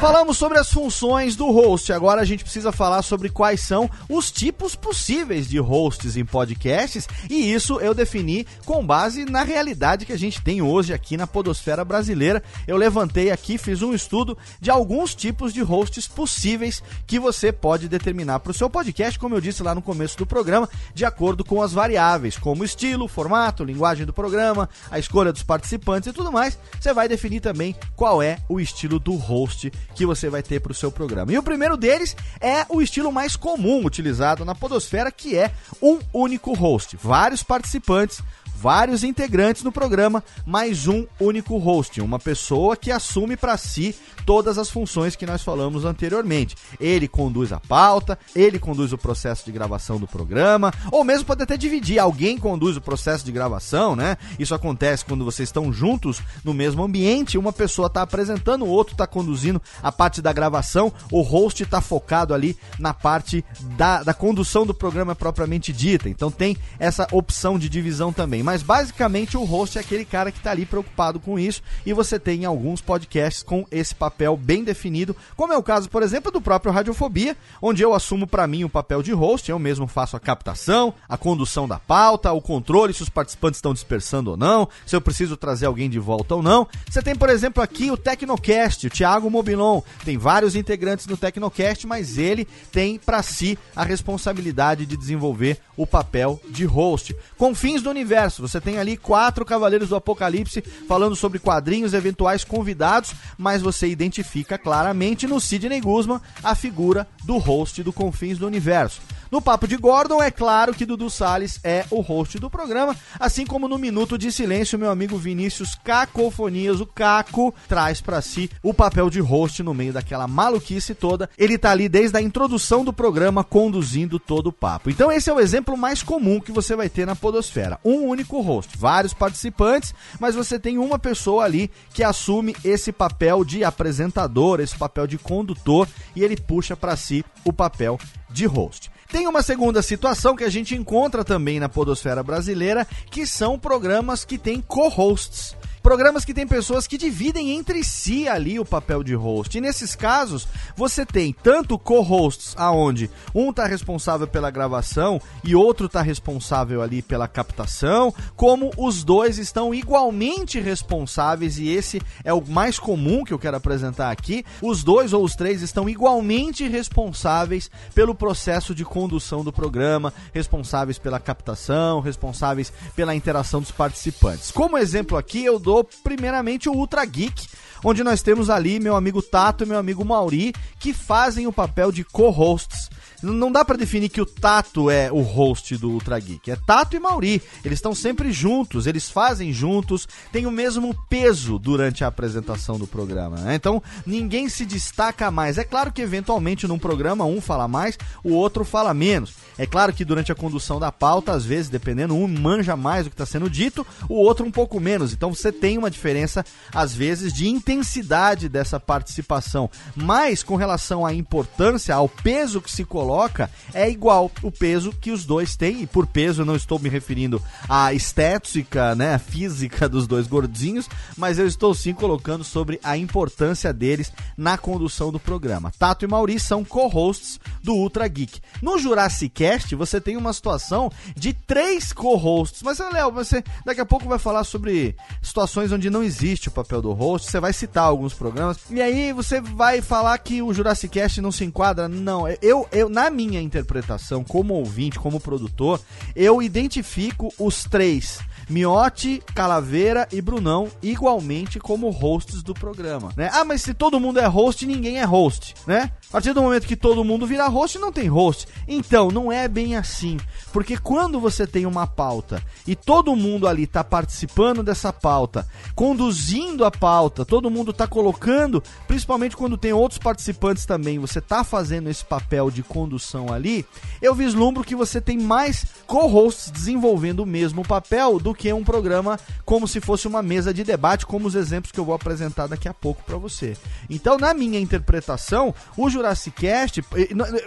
Falamos 0.00 0.36
sobre 0.36 0.58
as 0.58 0.70
funções 0.70 1.36
do 1.36 1.50
host, 1.50 1.92
agora 1.92 2.20
a 2.20 2.24
gente 2.24 2.44
precisa 2.44 2.70
falar 2.70 3.02
sobre 3.02 3.28
quais 3.28 3.60
são 3.60 3.88
os 4.08 4.30
tipos 4.30 4.74
possíveis 4.74 5.48
de 5.48 5.58
hosts 5.58 6.16
em 6.16 6.24
podcasts, 6.24 7.08
e 7.28 7.52
isso 7.52 7.80
eu 7.80 7.94
defini 7.94 8.46
com 8.64 8.84
base 8.84 9.24
na 9.24 9.42
realidade 9.42 10.04
que 10.04 10.12
a 10.12 10.18
gente 10.18 10.42
tem 10.42 10.60
hoje 10.60 10.92
aqui 10.92 11.16
na 11.16 11.26
podosfera 11.26 11.84
brasileira. 11.84 12.42
Eu 12.66 12.76
levantei 12.76 13.30
aqui, 13.30 13.56
fiz 13.56 13.82
um 13.82 13.94
estudo 13.94 14.36
de 14.60 14.70
alguns 14.70 15.14
tipos 15.14 15.52
de 15.52 15.62
hosts 15.62 16.06
possíveis 16.08 16.82
que 17.06 17.18
você 17.18 17.52
pode 17.52 17.88
determinar 17.88 18.40
para 18.40 18.50
o 18.50 18.54
seu 18.54 18.68
podcast, 18.68 19.18
como 19.18 19.34
eu 19.34 19.40
disse 19.40 19.62
lá 19.62 19.74
no 19.74 19.82
começo 19.82 20.18
do 20.18 20.26
programa, 20.26 20.68
de 20.94 21.04
acordo 21.04 21.44
com 21.44 21.62
as 21.62 21.72
variáveis, 21.72 22.36
como 22.36 22.64
estilo, 22.64 23.08
formato, 23.08 23.64
linguagem 23.64 24.06
do 24.06 24.12
programa, 24.12 24.68
a 24.90 24.98
escolha 24.98 25.32
dos 25.32 25.42
participantes 25.42 26.08
e 26.08 26.12
tudo 26.12 26.32
mais. 26.32 26.58
Você 26.80 26.92
vai 26.92 27.08
definir 27.08 27.40
também 27.40 27.74
qual 27.96 28.22
é 28.22 28.38
o 28.48 28.60
estilo 28.60 28.98
do 28.98 29.14
host 29.14 29.72
que 29.94 30.06
você 30.06 30.28
vai 30.28 30.42
ter 30.42 30.60
para 30.60 30.72
o 30.72 30.74
seu 30.74 30.90
programa. 30.90 31.32
E 31.32 31.38
o 31.38 31.42
primeiro 31.42 31.76
deles 31.76 32.16
é 32.40 32.66
o 32.68 32.82
estilo 32.82 33.12
mais 33.12 33.36
comum 33.36 33.84
utilizado 33.84 34.44
na 34.44 34.54
Podosfera, 34.54 35.10
que 35.10 35.36
é 35.36 35.52
um 35.80 35.98
único 36.12 36.52
host. 36.52 36.96
Vários 37.00 37.42
participantes 37.42 38.22
vários 38.64 39.04
integrantes 39.04 39.62
no 39.62 39.70
programa, 39.70 40.24
mais 40.46 40.88
um 40.88 41.06
único 41.20 41.58
host, 41.58 42.00
uma 42.00 42.18
pessoa 42.18 42.74
que 42.74 42.90
assume 42.90 43.36
para 43.36 43.58
si 43.58 43.94
todas 44.24 44.56
as 44.56 44.70
funções 44.70 45.14
que 45.14 45.26
nós 45.26 45.42
falamos 45.42 45.84
anteriormente. 45.84 46.56
Ele 46.80 47.06
conduz 47.06 47.52
a 47.52 47.60
pauta, 47.60 48.18
ele 48.34 48.58
conduz 48.58 48.90
o 48.94 48.96
processo 48.96 49.44
de 49.44 49.52
gravação 49.52 49.98
do 49.98 50.06
programa, 50.06 50.72
ou 50.90 51.04
mesmo 51.04 51.26
pode 51.26 51.42
até 51.42 51.58
dividir, 51.58 51.98
alguém 51.98 52.38
conduz 52.38 52.78
o 52.78 52.80
processo 52.80 53.22
de 53.22 53.30
gravação, 53.30 53.94
né? 53.94 54.16
Isso 54.38 54.54
acontece 54.54 55.04
quando 55.04 55.26
vocês 55.26 55.50
estão 55.50 55.70
juntos 55.70 56.22
no 56.42 56.54
mesmo 56.54 56.82
ambiente, 56.82 57.36
uma 57.36 57.52
pessoa 57.52 57.88
está 57.88 58.00
apresentando, 58.00 58.64
o 58.64 58.70
outro 58.70 58.94
está 58.94 59.06
conduzindo 59.06 59.60
a 59.82 59.92
parte 59.92 60.22
da 60.22 60.32
gravação, 60.32 60.90
o 61.12 61.20
host 61.20 61.62
está 61.62 61.82
focado 61.82 62.32
ali 62.32 62.56
na 62.78 62.94
parte 62.94 63.44
da, 63.76 64.02
da 64.02 64.14
condução 64.14 64.64
do 64.64 64.72
programa 64.72 65.14
propriamente 65.14 65.70
dita. 65.70 66.08
Então 66.08 66.30
tem 66.30 66.56
essa 66.78 67.06
opção 67.12 67.58
de 67.58 67.68
divisão 67.68 68.10
também. 68.10 68.42
Mas 68.42 68.53
basicamente 68.62 69.36
o 69.36 69.44
host 69.44 69.78
é 69.78 69.80
aquele 69.80 70.04
cara 70.04 70.30
que 70.30 70.38
está 70.38 70.50
ali 70.50 70.66
preocupado 70.66 71.18
com 71.18 71.38
isso 71.38 71.62
e 71.84 71.92
você 71.92 72.18
tem 72.18 72.44
alguns 72.44 72.80
podcasts 72.80 73.42
com 73.42 73.66
esse 73.70 73.94
papel 73.94 74.36
bem 74.36 74.64
definido, 74.64 75.16
como 75.36 75.52
é 75.52 75.56
o 75.56 75.62
caso, 75.62 75.88
por 75.88 76.02
exemplo, 76.02 76.30
do 76.30 76.40
próprio 76.40 76.72
Radiofobia, 76.72 77.36
onde 77.60 77.82
eu 77.82 77.94
assumo 77.94 78.26
para 78.26 78.46
mim 78.46 78.64
o 78.64 78.68
papel 78.68 79.02
de 79.02 79.12
host, 79.12 79.50
eu 79.50 79.58
mesmo 79.58 79.86
faço 79.86 80.16
a 80.16 80.20
captação, 80.20 80.94
a 81.08 81.16
condução 81.16 81.66
da 81.68 81.78
pauta, 81.78 82.32
o 82.32 82.40
controle 82.40 82.92
se 82.92 83.02
os 83.02 83.08
participantes 83.08 83.58
estão 83.58 83.72
dispersando 83.72 84.32
ou 84.32 84.36
não, 84.36 84.68
se 84.86 84.94
eu 84.94 85.00
preciso 85.00 85.36
trazer 85.36 85.66
alguém 85.66 85.88
de 85.88 85.98
volta 85.98 86.34
ou 86.34 86.42
não. 86.42 86.66
Você 86.88 87.02
tem, 87.02 87.14
por 87.14 87.28
exemplo, 87.28 87.62
aqui 87.62 87.90
o 87.90 87.96
Tecnocast, 87.96 88.86
o 88.86 88.90
Thiago 88.90 89.30
Mobilon, 89.30 89.80
tem 90.04 90.18
vários 90.18 90.56
integrantes 90.56 91.06
no 91.06 91.16
Tecnocast, 91.16 91.86
mas 91.86 92.18
ele 92.18 92.46
tem 92.70 92.98
para 92.98 93.22
si 93.22 93.58
a 93.74 93.84
responsabilidade 93.84 94.86
de 94.86 94.96
desenvolver 94.96 95.58
o 95.76 95.86
papel 95.86 96.40
de 96.48 96.64
host. 96.64 97.14
Confins 97.36 97.82
do 97.82 97.90
Universo, 97.90 98.33
você 98.40 98.60
tem 98.60 98.78
ali 98.78 98.96
quatro 98.96 99.44
Cavaleiros 99.44 99.88
do 99.88 99.96
Apocalipse 99.96 100.62
falando 100.88 101.16
sobre 101.16 101.38
quadrinhos, 101.38 101.94
eventuais 101.94 102.44
convidados, 102.44 103.12
mas 103.36 103.62
você 103.62 103.88
identifica 103.88 104.58
claramente 104.58 105.26
no 105.26 105.40
Sidney 105.40 105.80
Guzman 105.80 106.20
a 106.42 106.54
figura 106.54 107.06
do 107.24 107.38
host 107.38 107.82
do 107.82 107.92
Confins 107.92 108.38
do 108.38 108.46
Universo. 108.46 109.00
No 109.30 109.40
Papo 109.40 109.66
de 109.66 109.76
Gordon, 109.76 110.22
é 110.22 110.30
claro 110.30 110.74
que 110.74 110.86
Dudu 110.86 111.10
Salles 111.10 111.58
é 111.64 111.84
o 111.90 112.00
host 112.00 112.38
do 112.38 112.50
programa, 112.50 112.96
assim 113.18 113.44
como 113.46 113.68
no 113.68 113.78
Minuto 113.78 114.16
de 114.16 114.30
Silêncio, 114.30 114.78
meu 114.78 114.90
amigo 114.90 115.16
Vinícius 115.16 115.74
Cacofonias, 115.74 116.80
o 116.80 116.86
Caco, 116.86 117.54
traz 117.68 118.00
para 118.00 118.20
si 118.20 118.50
o 118.62 118.72
papel 118.72 119.10
de 119.10 119.20
host 119.20 119.62
no 119.62 119.74
meio 119.74 119.92
daquela 119.92 120.28
maluquice 120.28 120.94
toda. 120.94 121.28
Ele 121.36 121.58
tá 121.58 121.70
ali 121.70 121.88
desde 121.88 122.16
a 122.16 122.22
introdução 122.22 122.84
do 122.84 122.92
programa, 122.92 123.42
conduzindo 123.42 124.18
todo 124.18 124.48
o 124.48 124.52
papo. 124.52 124.90
Então 124.90 125.10
esse 125.10 125.30
é 125.30 125.32
o 125.32 125.40
exemplo 125.40 125.76
mais 125.76 126.02
comum 126.02 126.40
que 126.40 126.52
você 126.52 126.76
vai 126.76 126.88
ter 126.88 127.06
na 127.06 127.16
podosfera. 127.16 127.78
Um 127.84 128.06
único 128.06 128.40
host, 128.40 128.76
vários 128.76 129.14
participantes, 129.14 129.94
mas 130.20 130.34
você 130.34 130.58
tem 130.58 130.78
uma 130.78 130.98
pessoa 130.98 131.44
ali 131.44 131.70
que 131.92 132.02
assume 132.02 132.54
esse 132.64 132.92
papel 132.92 133.44
de 133.44 133.64
apresentador, 133.64 134.60
esse 134.60 134.76
papel 134.76 135.06
de 135.06 135.18
condutor 135.18 135.88
e 136.14 136.22
ele 136.22 136.36
puxa 136.36 136.76
para 136.76 136.96
si 136.96 137.24
o 137.44 137.52
papel 137.52 137.98
de 138.30 138.46
host. 138.46 138.93
Tem 139.10 139.26
uma 139.26 139.42
segunda 139.42 139.82
situação 139.82 140.34
que 140.34 140.44
a 140.44 140.50
gente 140.50 140.74
encontra 140.74 141.24
também 141.24 141.60
na 141.60 141.68
podosfera 141.68 142.22
brasileira, 142.22 142.86
que 143.10 143.26
são 143.26 143.58
programas 143.58 144.24
que 144.24 144.38
têm 144.38 144.60
co-hosts 144.60 145.56
programas 145.84 146.24
que 146.24 146.32
tem 146.32 146.46
pessoas 146.46 146.86
que 146.86 146.96
dividem 146.96 147.50
entre 147.50 147.84
si 147.84 148.26
ali 148.26 148.58
o 148.58 148.64
papel 148.64 149.04
de 149.04 149.14
host. 149.14 149.58
E 149.58 149.60
nesses 149.60 149.94
casos, 149.94 150.48
você 150.74 151.04
tem 151.04 151.30
tanto 151.30 151.78
co-hosts 151.78 152.54
aonde 152.56 153.10
um 153.34 153.50
está 153.50 153.66
responsável 153.66 154.26
pela 154.26 154.50
gravação 154.50 155.20
e 155.44 155.54
outro 155.54 155.84
está 155.84 156.00
responsável 156.00 156.80
ali 156.80 157.02
pela 157.02 157.28
captação, 157.28 158.14
como 158.34 158.70
os 158.78 159.04
dois 159.04 159.36
estão 159.36 159.74
igualmente 159.74 160.58
responsáveis 160.58 161.58
e 161.58 161.68
esse 161.68 162.00
é 162.24 162.32
o 162.32 162.42
mais 162.42 162.78
comum 162.78 163.22
que 163.22 163.34
eu 163.34 163.38
quero 163.38 163.58
apresentar 163.58 164.10
aqui. 164.10 164.42
Os 164.62 164.82
dois 164.82 165.12
ou 165.12 165.22
os 165.22 165.36
três 165.36 165.60
estão 165.60 165.86
igualmente 165.86 166.66
responsáveis 166.66 167.70
pelo 167.94 168.14
processo 168.14 168.74
de 168.74 168.86
condução 168.86 169.44
do 169.44 169.52
programa, 169.52 170.14
responsáveis 170.32 170.98
pela 170.98 171.20
captação, 171.20 172.00
responsáveis 172.00 172.72
pela 172.96 173.14
interação 173.14 173.60
dos 173.60 173.70
participantes. 173.70 174.50
Como 174.50 174.78
exemplo 174.78 175.18
aqui, 175.18 175.44
eu 175.44 175.58
dou 175.58 175.73
primeiramente 175.82 176.68
o 176.68 176.72
Ultra 176.72 177.04
Geek, 177.04 177.48
onde 177.82 178.04
nós 178.04 178.22
temos 178.22 178.50
ali 178.50 178.78
meu 178.78 178.94
amigo 178.94 179.22
Tato 179.22 179.64
e 179.64 179.66
meu 179.66 179.78
amigo 179.78 180.04
Mauri, 180.04 180.52
que 180.78 180.92
fazem 180.92 181.46
o 181.46 181.52
papel 181.52 181.90
de 181.90 182.04
co-hosts 182.04 182.90
não 183.32 183.50
dá 183.50 183.64
para 183.64 183.76
definir 183.76 184.08
que 184.08 184.20
o 184.20 184.26
Tato 184.26 184.90
é 184.90 185.10
o 185.10 185.20
host 185.22 185.76
do 185.76 185.90
Ultra 185.90 186.18
Geek. 186.18 186.50
É 186.50 186.56
Tato 186.56 186.94
e 186.94 187.00
Mauri. 187.00 187.42
Eles 187.64 187.78
estão 187.78 187.94
sempre 187.94 188.30
juntos, 188.32 188.86
eles 188.86 189.10
fazem 189.10 189.52
juntos, 189.52 190.06
têm 190.30 190.46
o 190.46 190.50
mesmo 190.50 190.94
peso 191.08 191.58
durante 191.58 192.04
a 192.04 192.08
apresentação 192.08 192.78
do 192.78 192.86
programa. 192.86 193.36
Né? 193.38 193.54
Então 193.54 193.82
ninguém 194.04 194.48
se 194.48 194.66
destaca 194.66 195.30
mais. 195.30 195.56
É 195.56 195.64
claro 195.64 195.92
que 195.92 196.02
eventualmente 196.02 196.68
num 196.68 196.78
programa 196.78 197.24
um 197.24 197.40
fala 197.40 197.66
mais, 197.66 197.98
o 198.22 198.32
outro 198.32 198.64
fala 198.64 198.92
menos. 198.92 199.34
É 199.56 199.66
claro 199.66 199.92
que 199.92 200.04
durante 200.04 200.30
a 200.32 200.34
condução 200.34 200.78
da 200.78 200.92
pauta, 200.92 201.32
às 201.32 201.44
vezes, 201.44 201.70
dependendo, 201.70 202.14
um 202.14 202.26
manja 202.26 202.76
mais 202.76 203.04
do 203.04 203.10
que 203.10 203.14
está 203.14 203.24
sendo 203.24 203.48
dito, 203.48 203.86
o 204.08 204.14
outro 204.14 204.44
um 204.44 204.50
pouco 204.50 204.80
menos. 204.80 205.12
Então 205.12 205.32
você 205.32 205.50
tem 205.52 205.78
uma 205.78 205.90
diferença, 205.90 206.44
às 206.72 206.94
vezes, 206.94 207.32
de 207.32 207.48
intensidade 207.48 208.48
dessa 208.48 208.78
participação. 208.80 209.70
Mas 209.94 210.42
com 210.42 210.56
relação 210.56 211.06
à 211.06 211.14
importância, 211.14 211.94
ao 211.94 212.08
peso 212.08 212.60
que 212.60 212.70
se 212.70 212.84
coloca 212.84 213.13
coloca 213.14 213.48
é 213.72 213.88
igual 213.88 214.28
o 214.42 214.50
peso 214.50 214.92
que 214.92 215.12
os 215.12 215.24
dois 215.24 215.54
têm. 215.54 215.82
E 215.82 215.86
por 215.86 216.04
peso 216.04 216.44
não 216.44 216.56
estou 216.56 216.80
me 216.80 216.88
referindo 216.88 217.40
à 217.68 217.94
estética, 217.94 218.94
né, 218.96 219.14
a 219.14 219.18
física 219.18 219.88
dos 219.88 220.06
dois 220.06 220.26
gordinhos, 220.26 220.88
mas 221.16 221.38
eu 221.38 221.46
estou 221.46 221.72
sim 221.74 221.94
colocando 221.94 222.42
sobre 222.42 222.80
a 222.82 222.96
importância 222.96 223.72
deles 223.72 224.12
na 224.36 224.58
condução 224.58 225.12
do 225.12 225.20
programa. 225.20 225.72
Tato 225.78 226.04
e 226.04 226.08
Mauri 226.08 226.40
são 226.40 226.64
co-hosts 226.64 227.38
do 227.62 227.74
Ultra 227.74 228.08
Geek. 228.08 228.40
No 228.60 228.78
Jurassic 228.78 229.28
Cast 229.28 229.74
você 229.76 230.00
tem 230.00 230.16
uma 230.16 230.32
situação 230.32 230.90
de 231.16 231.32
três 231.32 231.92
co-hosts. 231.92 232.62
Mas 232.62 232.78
Léo, 232.78 233.12
você 233.12 233.44
daqui 233.64 233.80
a 233.80 233.86
pouco 233.86 234.08
vai 234.08 234.18
falar 234.18 234.42
sobre 234.42 234.96
situações 235.22 235.70
onde 235.70 235.88
não 235.88 236.02
existe 236.02 236.48
o 236.48 236.52
papel 236.52 236.82
do 236.82 236.92
host. 236.92 237.30
Você 237.30 237.38
vai 237.38 237.52
citar 237.52 237.84
alguns 237.84 238.12
programas 238.12 238.58
e 238.70 238.82
aí 238.82 239.12
você 239.12 239.40
vai 239.40 239.80
falar 239.80 240.18
que 240.18 240.42
o 240.42 240.52
Jurassic 240.52 240.92
Cast 240.92 241.20
não 241.20 241.30
se 241.30 241.44
enquadra. 241.44 241.88
Não, 241.88 242.28
eu, 242.42 242.66
eu 242.72 242.88
na 242.88 243.03
minha 243.10 243.40
interpretação, 243.40 244.22
como 244.24 244.54
ouvinte, 244.54 244.98
como 244.98 245.20
produtor, 245.20 245.80
eu 246.14 246.42
identifico 246.42 247.32
os 247.38 247.64
três 247.64 248.20
Miotti, 248.48 249.22
Calaveira 249.34 250.08
e 250.12 250.20
Brunão 250.20 250.68
igualmente 250.82 251.58
como 251.58 251.90
hosts 251.90 252.42
do 252.42 252.54
programa, 252.54 253.12
né? 253.16 253.30
Ah, 253.32 253.44
mas 253.44 253.62
se 253.62 253.74
todo 253.74 254.00
mundo 254.00 254.20
é 254.20 254.26
host, 254.26 254.66
ninguém 254.66 254.98
é 254.98 255.04
host, 255.04 255.54
né? 255.66 255.90
A 256.08 256.12
partir 256.12 256.32
do 256.32 256.42
momento 256.42 256.66
que 256.66 256.76
todo 256.76 257.04
mundo 257.04 257.26
vira 257.26 257.48
host, 257.48 257.78
não 257.78 257.92
tem 257.92 258.08
host. 258.08 258.46
Então, 258.68 259.10
não 259.10 259.32
é 259.32 259.48
bem 259.48 259.76
assim, 259.76 260.18
porque 260.52 260.76
quando 260.76 261.18
você 261.18 261.46
tem 261.46 261.66
uma 261.66 261.86
pauta 261.86 262.42
e 262.66 262.76
todo 262.76 263.16
mundo 263.16 263.48
ali 263.48 263.66
tá 263.66 263.82
participando 263.82 264.62
dessa 264.62 264.92
pauta, 264.92 265.46
conduzindo 265.74 266.64
a 266.64 266.70
pauta, 266.70 267.24
todo 267.24 267.50
mundo 267.50 267.72
tá 267.72 267.86
colocando, 267.86 268.62
principalmente 268.86 269.36
quando 269.36 269.56
tem 269.56 269.72
outros 269.72 269.98
participantes 269.98 270.66
também, 270.66 270.98
você 270.98 271.20
tá 271.20 271.42
fazendo 271.42 271.88
esse 271.88 272.04
papel 272.04 272.50
de 272.50 272.62
condução 272.62 273.32
ali, 273.32 273.64
eu 274.00 274.14
vislumbro 274.14 274.64
que 274.64 274.76
você 274.76 275.00
tem 275.00 275.18
mais 275.18 275.66
co-hosts 275.86 276.50
desenvolvendo 276.50 277.20
o 277.20 277.26
mesmo 277.26 277.62
papel 277.62 278.18
do 278.18 278.33
que 278.34 278.52
um 278.52 278.64
programa 278.64 279.18
como 279.44 279.68
se 279.68 279.80
fosse 279.80 280.06
uma 280.06 280.22
mesa 280.22 280.52
de 280.52 280.64
debate, 280.64 281.06
como 281.06 281.26
os 281.26 281.34
exemplos 281.34 281.72
que 281.72 281.78
eu 281.78 281.84
vou 281.84 281.94
apresentar 281.94 282.46
daqui 282.46 282.68
a 282.68 282.74
pouco 282.74 283.02
para 283.04 283.16
você. 283.16 283.56
Então, 283.88 284.18
na 284.18 284.32
minha 284.34 284.58
interpretação, 284.60 285.54
o 285.76 285.88
Jurassic 285.88 286.34
Cast, 286.40 286.82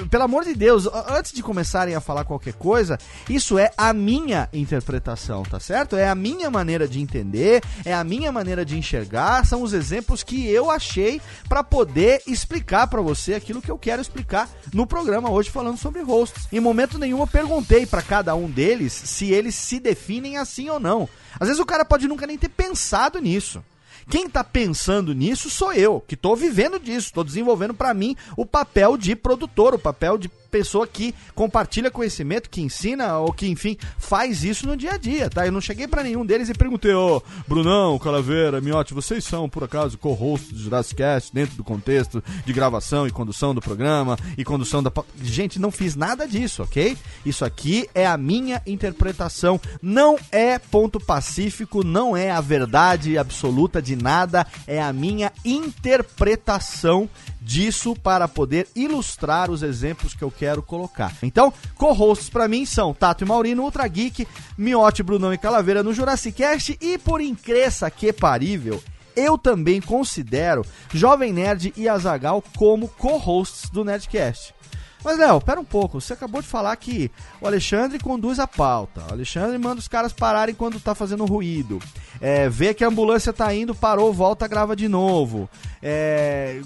pelo 0.09 0.23
amor 0.23 0.43
de 0.43 0.53
Deus, 0.53 0.87
antes 1.09 1.31
de 1.31 1.43
começarem 1.43 1.95
a 1.95 2.01
falar 2.01 2.23
qualquer 2.23 2.53
coisa, 2.53 2.97
isso 3.29 3.57
é 3.57 3.71
a 3.77 3.93
minha 3.93 4.49
interpretação, 4.53 5.43
tá 5.43 5.59
certo? 5.59 5.95
É 5.95 6.07
a 6.07 6.15
minha 6.15 6.49
maneira 6.49 6.87
de 6.87 7.01
entender, 7.01 7.61
é 7.85 7.93
a 7.93 8.03
minha 8.03 8.31
maneira 8.31 8.65
de 8.65 8.77
enxergar, 8.77 9.45
são 9.45 9.61
os 9.61 9.73
exemplos 9.73 10.23
que 10.23 10.47
eu 10.49 10.69
achei 10.69 11.21
para 11.47 11.63
poder 11.63 12.21
explicar 12.27 12.87
para 12.87 13.01
você 13.01 13.33
aquilo 13.33 13.61
que 13.61 13.71
eu 13.71 13.77
quero 13.77 14.01
explicar 14.01 14.49
no 14.73 14.85
programa 14.85 15.29
hoje 15.29 15.49
falando 15.49 15.77
sobre 15.77 16.01
hosts. 16.01 16.47
Em 16.51 16.59
momento 16.59 16.97
nenhum 16.97 17.19
eu 17.19 17.27
perguntei 17.27 17.85
para 17.85 18.01
cada 18.01 18.35
um 18.35 18.49
deles 18.49 18.93
se 18.93 19.31
eles 19.31 19.55
se 19.55 19.79
definem 19.79 20.37
assim 20.37 20.69
ou 20.69 20.76
ou 20.77 20.81
não. 20.81 21.09
Às 21.39 21.47
vezes 21.47 21.61
o 21.61 21.65
cara 21.65 21.85
pode 21.85 22.07
nunca 22.07 22.25
nem 22.25 22.37
ter 22.37 22.49
pensado 22.49 23.19
nisso. 23.19 23.63
Quem 24.09 24.27
está 24.27 24.43
pensando 24.43 25.13
nisso 25.13 25.49
sou 25.49 25.73
eu, 25.73 26.01
que 26.07 26.15
estou 26.15 26.35
vivendo 26.35 26.79
disso, 26.79 27.07
estou 27.07 27.25
desenvolvendo 27.25 27.73
para 27.73 27.93
mim 27.93 28.15
o 28.37 28.45
papel 28.45 28.95
de 28.95 29.15
produtor, 29.15 29.73
o 29.73 29.79
papel 29.79 30.17
de 30.17 30.29
pessoa 30.49 30.87
que 30.87 31.13
compartilha 31.35 31.91
conhecimento, 31.91 32.49
que 32.49 32.61
ensina 32.61 33.17
ou 33.17 33.31
que, 33.31 33.47
enfim, 33.47 33.77
faz 33.97 34.43
isso 34.43 34.67
no 34.67 34.77
dia 34.77 34.93
a 34.93 34.97
dia, 34.97 35.29
tá? 35.29 35.45
Eu 35.45 35.51
não 35.51 35.61
cheguei 35.61 35.87
para 35.87 36.03
nenhum 36.03 36.25
deles 36.25 36.49
e 36.49 36.53
perguntei, 36.53 36.93
ô, 36.93 37.17
oh, 37.17 37.21
Brunão, 37.47 37.99
Calaveira, 37.99 38.61
Miotti, 38.61 38.93
vocês 38.93 39.23
são, 39.23 39.49
por 39.49 39.63
acaso, 39.63 39.97
co-hosts 39.97 40.51
do 40.51 40.59
Jurassic 40.59 40.95
Cast 40.95 41.33
dentro 41.33 41.55
do 41.55 41.63
contexto 41.63 42.23
de 42.45 42.53
gravação 42.53 43.07
e 43.07 43.11
condução 43.11 43.53
do 43.53 43.61
programa 43.61 44.17
e 44.37 44.43
condução 44.43 44.81
da... 44.81 44.91
Gente, 45.21 45.59
não 45.59 45.71
fiz 45.71 45.95
nada 45.95 46.27
disso, 46.27 46.63
ok? 46.63 46.97
Isso 47.25 47.45
aqui 47.45 47.87
é 47.93 48.07
a 48.07 48.17
minha 48.17 48.61
interpretação, 48.65 49.59
não 49.81 50.17
é 50.31 50.57
ponto 50.57 50.99
pacífico, 50.99 51.83
não 51.83 52.15
é 52.15 52.31
a 52.31 52.41
verdade 52.41 53.17
absoluta 53.17 53.81
de 53.81 53.95
nada, 53.95 54.45
é 54.65 54.81
a 54.81 54.93
minha 54.93 55.31
interpretação 55.45 57.09
disso 57.47 57.95
para 57.95 58.27
poder 58.27 58.67
ilustrar 58.75 59.49
os 59.49 59.63
exemplos 59.63 60.13
que 60.13 60.21
eu 60.21 60.29
quero 60.29 60.46
colocar. 60.61 61.13
Então, 61.21 61.53
co-hosts 61.75 62.29
para 62.29 62.47
mim 62.47 62.65
são 62.65 62.93
Tato 62.93 63.23
e 63.23 63.27
Maurino, 63.27 63.63
Ultra 63.63 63.87
Geek, 63.87 64.27
Miote, 64.57 65.03
Brunão 65.03 65.33
e 65.33 65.37
Calaveira 65.37 65.83
no 65.83 65.93
Jurassic 65.93 66.37
Cast 66.37 66.77
e 66.81 66.97
por 66.97 67.21
incresça 67.21 67.89
que 67.89 68.13
parível, 68.13 68.81
eu 69.15 69.37
também 69.37 69.81
considero 69.81 70.63
Jovem 70.93 71.33
Nerd 71.33 71.73
e 71.75 71.89
Azagal 71.89 72.43
como 72.55 72.87
co-hosts 72.87 73.69
do 73.69 73.83
Nerdcast. 73.83 74.53
Mas, 75.07 75.17
Léo, 75.17 75.39
pera 75.39 75.57
um 75.57 75.63
pouco. 75.63 76.01
Você 76.01 76.11
acabou 76.11 76.41
de 76.41 76.49
falar 76.49 76.75
que 76.75 77.09
o 77.39 77.47
Alexandre 77.47 77.97
conduz 77.97 78.39
a 78.39 78.45
pauta. 78.45 79.05
O 79.09 79.13
Alexandre 79.13 79.57
manda 79.57 79.79
os 79.79 79.87
caras 79.87 80.11
pararem 80.11 80.53
quando 80.53 80.81
tá 80.81 80.93
fazendo 80.93 81.23
ruído. 81.23 81.79
É, 82.19 82.49
vê 82.49 82.73
que 82.73 82.83
a 82.83 82.89
ambulância 82.89 83.31
tá 83.31 83.55
indo, 83.55 83.73
parou, 83.73 84.11
volta, 84.11 84.45
grava 84.49 84.75
de 84.75 84.89
novo. 84.89 85.49
É, 85.81 86.59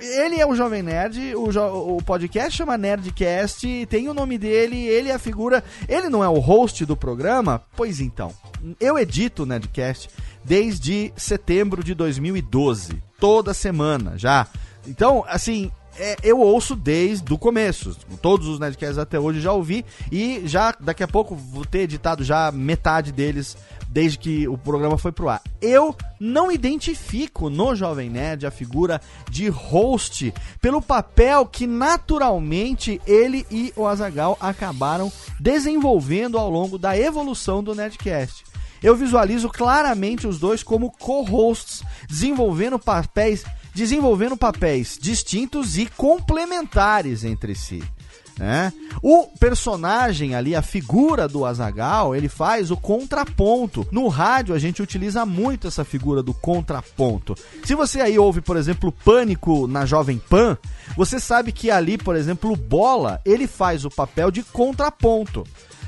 ele 0.00 0.40
é 0.40 0.44
o 0.44 0.56
Jovem 0.56 0.82
Nerd, 0.82 1.36
o, 1.36 1.98
o 1.98 2.02
podcast 2.02 2.56
chama 2.56 2.76
Nerdcast, 2.76 3.86
tem 3.86 4.08
o 4.08 4.14
nome 4.14 4.38
dele, 4.38 4.78
ele 4.78 5.10
é 5.10 5.14
a 5.14 5.18
figura. 5.20 5.62
Ele 5.88 6.08
não 6.08 6.24
é 6.24 6.28
o 6.28 6.40
host 6.40 6.84
do 6.84 6.96
programa? 6.96 7.62
Pois 7.76 8.00
então, 8.00 8.34
eu 8.80 8.98
edito 8.98 9.44
o 9.44 9.46
Nerdcast 9.46 10.10
desde 10.44 11.12
setembro 11.16 11.84
de 11.84 11.94
2012. 11.94 13.00
Toda 13.20 13.54
semana 13.54 14.18
já. 14.18 14.48
Então, 14.84 15.24
assim, 15.28 15.70
é, 15.98 16.16
eu 16.22 16.40
ouço 16.40 16.74
desde 16.74 17.32
o 17.32 17.38
começo. 17.38 17.96
Todos 18.20 18.46
os 18.48 18.58
Nerdcasts 18.58 18.98
até 18.98 19.18
hoje 19.18 19.40
já 19.40 19.52
ouvi. 19.52 19.84
E 20.10 20.42
já 20.44 20.74
daqui 20.78 21.02
a 21.02 21.08
pouco 21.08 21.34
vou 21.34 21.64
ter 21.64 21.80
editado 21.80 22.24
já 22.24 22.50
metade 22.50 23.12
deles 23.12 23.56
desde 23.88 24.18
que 24.18 24.48
o 24.48 24.56
programa 24.56 24.96
foi 24.96 25.12
pro 25.12 25.28
ar. 25.28 25.42
Eu 25.60 25.94
não 26.18 26.50
identifico 26.50 27.50
no 27.50 27.74
Jovem 27.74 28.08
Nerd 28.08 28.46
a 28.46 28.50
figura 28.50 29.00
de 29.30 29.48
host 29.48 30.32
pelo 30.62 30.80
papel 30.80 31.44
que 31.44 31.66
naturalmente 31.66 33.00
ele 33.06 33.46
e 33.50 33.72
o 33.76 33.86
Azagal 33.86 34.38
acabaram 34.40 35.12
desenvolvendo 35.38 36.38
ao 36.38 36.50
longo 36.50 36.78
da 36.78 36.96
evolução 36.98 37.62
do 37.62 37.74
Nerdcast. 37.74 38.44
Eu 38.82 38.96
visualizo 38.96 39.48
claramente 39.48 40.26
os 40.26 40.40
dois 40.40 40.62
como 40.62 40.90
co-hosts, 40.90 41.84
desenvolvendo 42.08 42.78
papéis 42.78 43.44
desenvolvendo 43.74 44.36
papéis 44.36 44.98
distintos 45.00 45.78
e 45.78 45.86
complementares 45.86 47.24
entre 47.24 47.54
si. 47.54 47.82
Né? 48.38 48.72
O 49.02 49.26
personagem 49.38 50.34
ali, 50.34 50.54
a 50.54 50.62
figura 50.62 51.28
do 51.28 51.44
Azagal, 51.44 52.14
ele 52.16 52.28
faz 52.28 52.70
o 52.70 52.76
contraponto. 52.76 53.86
No 53.90 54.08
rádio 54.08 54.54
a 54.54 54.58
gente 54.58 54.82
utiliza 54.82 55.26
muito 55.26 55.68
essa 55.68 55.84
figura 55.84 56.22
do 56.22 56.32
contraponto. 56.32 57.34
Se 57.64 57.74
você 57.74 58.00
aí 58.00 58.18
ouve, 58.18 58.40
por 58.40 58.56
exemplo, 58.56 58.90
Pânico 58.90 59.66
na 59.66 59.84
Jovem 59.84 60.18
Pan, 60.18 60.56
você 60.96 61.20
sabe 61.20 61.52
que 61.52 61.70
ali, 61.70 61.98
por 61.98 62.16
exemplo, 62.16 62.52
o 62.52 62.56
Bola, 62.56 63.20
ele 63.24 63.46
faz 63.46 63.84
o 63.84 63.90
papel 63.90 64.30
de 64.30 64.42
contraponto. 64.42 65.44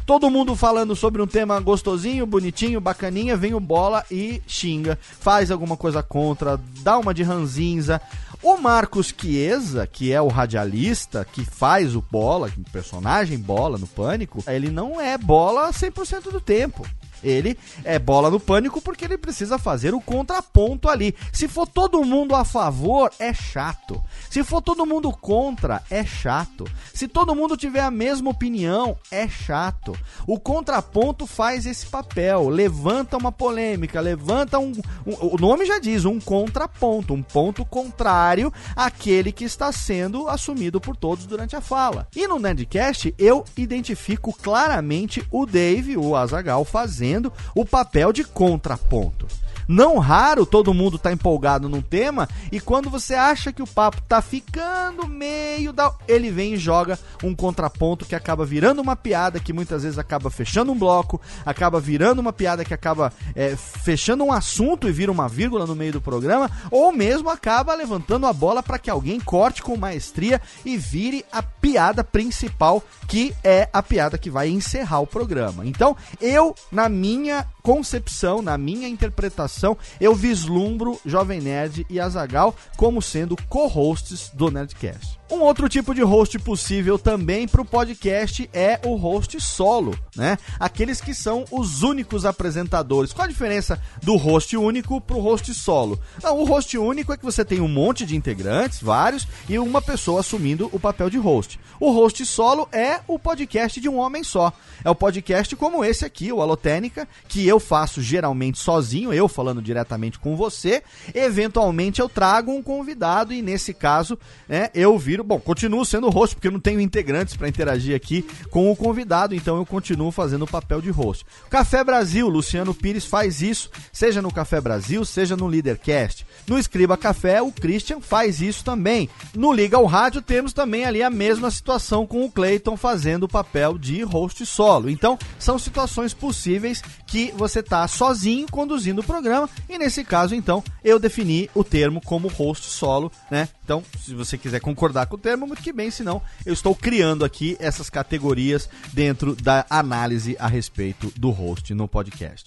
Todo 0.06 0.28
mundo 0.28 0.54
falando 0.54 0.94
sobre 0.94 1.22
um 1.22 1.26
tema 1.26 1.58
gostosinho, 1.60 2.26
bonitinho, 2.26 2.78
bacaninha, 2.78 3.38
vem 3.38 3.54
o 3.54 3.60
bola 3.60 4.04
e 4.10 4.42
xinga, 4.46 4.98
faz 5.00 5.50
alguma 5.50 5.78
coisa 5.78 6.02
contra, 6.02 6.60
dá 6.82 6.98
uma 6.98 7.14
de 7.14 7.22
ranzinza. 7.22 7.98
O 8.42 8.58
Marcos 8.58 9.14
Chiesa, 9.16 9.86
que 9.86 10.12
é 10.12 10.20
o 10.20 10.28
radialista 10.28 11.24
que 11.24 11.42
faz 11.42 11.96
o 11.96 12.02
bola, 12.02 12.52
o 12.54 12.70
personagem 12.70 13.38
bola 13.38 13.78
no 13.78 13.86
Pânico, 13.86 14.44
ele 14.46 14.70
não 14.70 15.00
é 15.00 15.16
bola 15.16 15.70
100% 15.70 16.30
do 16.30 16.40
tempo. 16.40 16.86
Ele 17.22 17.58
é 17.84 17.98
bola 17.98 18.30
no 18.30 18.38
pânico 18.38 18.80
porque 18.80 19.04
ele 19.04 19.18
precisa 19.18 19.58
fazer 19.58 19.94
o 19.94 20.00
contraponto 20.00 20.88
ali. 20.88 21.14
Se 21.32 21.48
for 21.48 21.66
todo 21.66 22.04
mundo 22.04 22.34
a 22.34 22.44
favor, 22.44 23.10
é 23.18 23.32
chato. 23.32 24.02
Se 24.30 24.42
for 24.44 24.60
todo 24.60 24.86
mundo 24.86 25.10
contra, 25.10 25.82
é 25.90 26.04
chato. 26.04 26.64
Se 26.92 27.08
todo 27.08 27.34
mundo 27.34 27.56
tiver 27.56 27.80
a 27.80 27.90
mesma 27.90 28.30
opinião, 28.30 28.96
é 29.10 29.28
chato. 29.28 29.96
O 30.26 30.38
contraponto 30.38 31.26
faz 31.26 31.66
esse 31.66 31.86
papel, 31.86 32.48
levanta 32.48 33.16
uma 33.16 33.32
polêmica, 33.32 34.00
levanta 34.00 34.58
um, 34.58 34.72
um 35.06 35.34
o 35.34 35.38
nome 35.38 35.64
já 35.64 35.78
diz, 35.78 36.04
um 36.04 36.20
contraponto, 36.20 37.14
um 37.14 37.22
ponto 37.22 37.64
contrário 37.64 38.52
àquele 38.76 39.32
que 39.32 39.44
está 39.44 39.72
sendo 39.72 40.28
assumido 40.28 40.80
por 40.80 40.96
todos 40.96 41.26
durante 41.26 41.56
a 41.56 41.60
fala. 41.60 42.06
E 42.14 42.26
no 42.26 42.38
Nerdcast 42.38 43.14
eu 43.18 43.44
identifico 43.56 44.32
claramente 44.32 45.26
o 45.30 45.46
Dave, 45.46 45.96
o 45.96 46.14
Azagal 46.14 46.64
fazendo 46.64 47.13
fazendo 47.14 47.32
o 47.54 47.64
papel 47.64 48.12
de 48.12 48.24
contraponto. 48.24 49.26
Não 49.66 49.98
raro 49.98 50.44
todo 50.44 50.74
mundo 50.74 50.98
tá 50.98 51.12
empolgado 51.12 51.68
num 51.68 51.80
tema 51.80 52.28
e 52.52 52.60
quando 52.60 52.90
você 52.90 53.14
acha 53.14 53.52
que 53.52 53.62
o 53.62 53.66
papo 53.66 54.00
tá 54.02 54.20
ficando 54.20 55.06
meio 55.06 55.72
da. 55.72 55.92
Ele 56.06 56.30
vem 56.30 56.54
e 56.54 56.58
joga 56.58 56.98
um 57.22 57.34
contraponto 57.34 58.04
que 58.04 58.14
acaba 58.14 58.44
virando 58.44 58.82
uma 58.82 58.96
piada 58.96 59.40
que 59.40 59.52
muitas 59.52 59.82
vezes 59.82 59.98
acaba 59.98 60.30
fechando 60.30 60.72
um 60.72 60.78
bloco, 60.78 61.20
acaba 61.44 61.80
virando 61.80 62.20
uma 62.20 62.32
piada 62.32 62.64
que 62.64 62.74
acaba 62.74 63.12
é, 63.34 63.56
fechando 63.56 64.24
um 64.24 64.32
assunto 64.32 64.88
e 64.88 64.92
vira 64.92 65.10
uma 65.10 65.28
vírgula 65.28 65.66
no 65.66 65.74
meio 65.74 65.92
do 65.92 66.00
programa, 66.00 66.50
ou 66.70 66.92
mesmo 66.92 67.30
acaba 67.30 67.74
levantando 67.74 68.26
a 68.26 68.32
bola 68.32 68.62
para 68.62 68.78
que 68.78 68.90
alguém 68.90 69.20
corte 69.20 69.62
com 69.62 69.76
maestria 69.76 70.40
e 70.64 70.76
vire 70.76 71.24
a 71.32 71.42
piada 71.42 72.04
principal, 72.04 72.82
que 73.08 73.34
é 73.42 73.68
a 73.72 73.82
piada 73.82 74.18
que 74.18 74.30
vai 74.30 74.48
encerrar 74.48 75.00
o 75.00 75.06
programa. 75.06 75.66
Então, 75.66 75.96
eu, 76.20 76.54
na 76.70 76.88
minha 76.88 77.46
concepção, 77.62 78.42
na 78.42 78.58
minha 78.58 78.88
interpretação, 78.88 79.53
eu 80.00 80.14
vislumbro 80.14 80.98
Jovem 81.04 81.40
Nerd 81.40 81.86
e 81.88 82.00
Azagal 82.00 82.54
como 82.76 83.00
sendo 83.00 83.36
co-hosts 83.48 84.30
do 84.34 84.50
Nerdcast. 84.50 85.23
Um 85.30 85.40
outro 85.40 85.70
tipo 85.70 85.94
de 85.94 86.02
host 86.02 86.38
possível 86.38 86.98
também 86.98 87.48
para 87.48 87.62
o 87.62 87.64
podcast 87.64 88.48
é 88.52 88.78
o 88.84 88.94
host 88.94 89.40
solo, 89.40 89.98
né? 90.14 90.36
Aqueles 90.60 91.00
que 91.00 91.14
são 91.14 91.46
os 91.50 91.82
únicos 91.82 92.26
apresentadores. 92.26 93.10
Qual 93.10 93.24
a 93.24 93.28
diferença 93.28 93.80
do 94.02 94.16
host 94.16 94.54
único 94.54 95.00
para 95.00 95.16
o 95.16 95.20
host 95.20 95.52
solo? 95.54 95.98
Não, 96.22 96.38
o 96.38 96.44
host 96.44 96.76
único 96.76 97.10
é 97.10 97.16
que 97.16 97.24
você 97.24 97.42
tem 97.42 97.60
um 97.62 97.68
monte 97.68 98.04
de 98.04 98.14
integrantes, 98.14 98.82
vários, 98.82 99.26
e 99.48 99.58
uma 99.58 99.80
pessoa 99.80 100.20
assumindo 100.20 100.68
o 100.72 100.78
papel 100.78 101.08
de 101.08 101.16
host. 101.16 101.58
O 101.80 101.90
host 101.90 102.24
solo 102.26 102.68
é 102.70 103.00
o 103.08 103.18
podcast 103.18 103.80
de 103.80 103.88
um 103.88 103.96
homem 103.96 104.22
só. 104.22 104.52
É 104.84 104.90
o 104.90 104.94
podcast 104.94 105.56
como 105.56 105.82
esse 105.82 106.04
aqui, 106.04 106.30
o 106.30 106.42
Alotênica, 106.42 107.08
que 107.28 107.46
eu 107.48 107.58
faço 107.58 108.02
geralmente 108.02 108.58
sozinho, 108.58 109.12
eu 109.12 109.26
falando 109.26 109.62
diretamente 109.62 110.18
com 110.18 110.36
você. 110.36 110.82
Eventualmente 111.14 112.00
eu 112.00 112.10
trago 112.10 112.52
um 112.52 112.62
convidado 112.62 113.32
e 113.32 113.40
nesse 113.40 113.72
caso, 113.72 114.18
né, 114.46 114.68
eu 114.74 114.98
bom, 115.22 115.38
continuo 115.38 115.84
sendo 115.84 116.08
host, 116.08 116.34
porque 116.34 116.48
eu 116.48 116.52
não 116.52 116.58
tenho 116.58 116.80
integrantes 116.80 117.36
para 117.36 117.48
interagir 117.48 117.94
aqui 117.94 118.26
com 118.50 118.72
o 118.72 118.76
convidado, 118.76 119.34
então 119.34 119.56
eu 119.56 119.66
continuo 119.66 120.10
fazendo 120.10 120.42
o 120.42 120.50
papel 120.50 120.80
de 120.80 120.90
host. 120.90 121.24
Café 121.50 121.84
Brasil, 121.84 122.28
Luciano 122.28 122.74
Pires 122.74 123.04
faz 123.04 123.42
isso, 123.42 123.70
seja 123.92 124.22
no 124.22 124.32
Café 124.32 124.60
Brasil, 124.60 125.04
seja 125.04 125.36
no 125.36 125.46
Leadercast. 125.46 126.26
No 126.46 126.58
Escriba 126.58 126.96
Café, 126.96 127.42
o 127.42 127.52
Christian 127.52 128.00
faz 128.00 128.40
isso 128.40 128.64
também. 128.64 129.08
No 129.34 129.52
Liga 129.52 129.76
ao 129.76 129.84
Rádio, 129.84 130.22
temos 130.22 130.52
também 130.52 130.84
ali 130.84 131.02
a 131.02 131.10
mesma 131.10 131.50
situação 131.50 132.06
com 132.06 132.24
o 132.24 132.30
Clayton 132.30 132.76
fazendo 132.76 133.24
o 133.24 133.28
papel 133.28 133.78
de 133.78 134.02
host 134.02 134.44
solo. 134.46 134.88
Então, 134.88 135.18
são 135.38 135.58
situações 135.58 136.14
possíveis 136.14 136.82
que 137.06 137.32
você 137.36 137.62
tá 137.62 137.86
sozinho 137.86 138.46
conduzindo 138.50 139.00
o 139.00 139.04
programa, 139.04 139.48
e 139.68 139.78
nesse 139.78 140.02
caso, 140.02 140.34
então, 140.34 140.62
eu 140.82 140.98
defini 140.98 141.50
o 141.54 141.62
termo 141.62 142.00
como 142.00 142.28
host 142.28 142.66
solo, 142.66 143.10
né? 143.30 143.48
Então, 143.64 143.82
se 144.04 144.14
você 144.14 144.36
quiser 144.36 144.60
concordar 144.60 145.03
com 145.06 145.16
o 145.16 145.18
termo, 145.18 145.46
muito 145.46 145.62
que 145.62 145.72
bem, 145.72 145.90
senão 145.90 146.20
eu 146.44 146.52
estou 146.52 146.74
criando 146.74 147.24
aqui 147.24 147.56
essas 147.60 147.90
categorias 147.90 148.68
dentro 148.92 149.34
da 149.34 149.66
análise 149.68 150.36
a 150.38 150.46
respeito 150.46 151.12
do 151.16 151.30
host 151.30 151.72
no 151.74 151.88
podcast. 151.88 152.44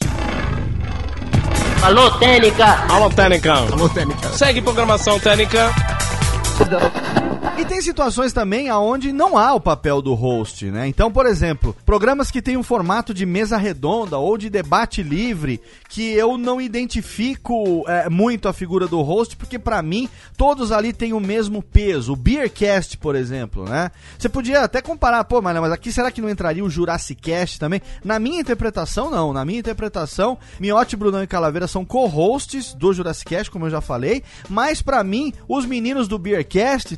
Alô, 1.82 2.12
Técnica! 2.18 2.66
Alô, 2.92 3.10
Técnica! 3.10 3.54
Alô, 3.54 3.88
Técnica! 3.90 4.30
Segue 4.30 4.62
programação 4.62 5.20
Técnica. 5.20 5.72
E 7.58 7.66
tem 7.66 7.82
situações 7.82 8.34
também 8.34 8.70
aonde 8.70 9.12
não 9.12 9.36
há 9.36 9.54
o 9.56 9.60
papel 9.60 10.00
do 10.00 10.14
host, 10.14 10.66
né? 10.66 10.88
Então, 10.88 11.12
por 11.12 11.26
exemplo, 11.26 11.76
programas 11.86 12.30
que 12.30 12.40
têm 12.40 12.56
um 12.56 12.62
formato 12.62 13.16
de 13.16 13.26
mesa 13.26 13.58
redonda 13.58 14.18
ou 14.20 14.38
de 14.38 14.48
debate 14.48 15.02
livre, 15.02 15.60
que 15.90 16.12
eu 16.14 16.38
não 16.38 16.62
identifico 16.62 17.84
é, 17.88 18.10
muito 18.10 18.48
a 18.48 18.54
figura 18.54 18.88
do 18.88 19.02
host, 19.02 19.36
porque 19.36 19.58
para 19.58 19.82
mim 19.82 20.08
todos 20.38 20.72
ali 20.72 20.94
têm 20.94 21.14
o 21.14 21.20
mesmo 21.20 21.64
peso. 21.64 22.14
O 22.14 22.16
Beercast, 22.16 22.98
por 22.98 23.16
exemplo, 23.16 23.66
né? 23.66 23.90
Você 24.20 24.30
podia 24.30 24.62
até 24.62 24.80
comparar, 24.80 25.24
pô, 25.24 25.42
mas, 25.42 25.60
mas 25.60 25.72
aqui 25.72 25.92
será 25.92 26.12
que 26.12 26.22
não 26.22 26.30
entraria 26.30 26.64
o 26.64 26.70
Jurassic 26.70 27.20
Cast 27.20 27.60
também? 27.60 27.82
Na 28.04 28.20
minha 28.20 28.40
interpretação, 28.40 29.10
não. 29.10 29.34
Na 29.34 29.44
minha 29.44 29.60
interpretação, 29.60 30.38
Miotti, 30.60 30.96
Brunão 30.96 31.24
e 31.24 31.28
Calaveira 31.28 31.68
são 31.68 31.84
co-hosts 31.84 32.76
do 32.76 32.94
Jurassic 32.94 33.30
Cast, 33.30 33.50
como 33.50 33.66
eu 33.66 33.72
já 33.72 33.82
falei, 33.82 34.22
mas 34.48 34.80
para 34.80 35.04
mim, 35.04 35.34
os 35.48 35.66
meninos 35.66 36.08
do 36.08 36.20
Beercast, 36.20 36.47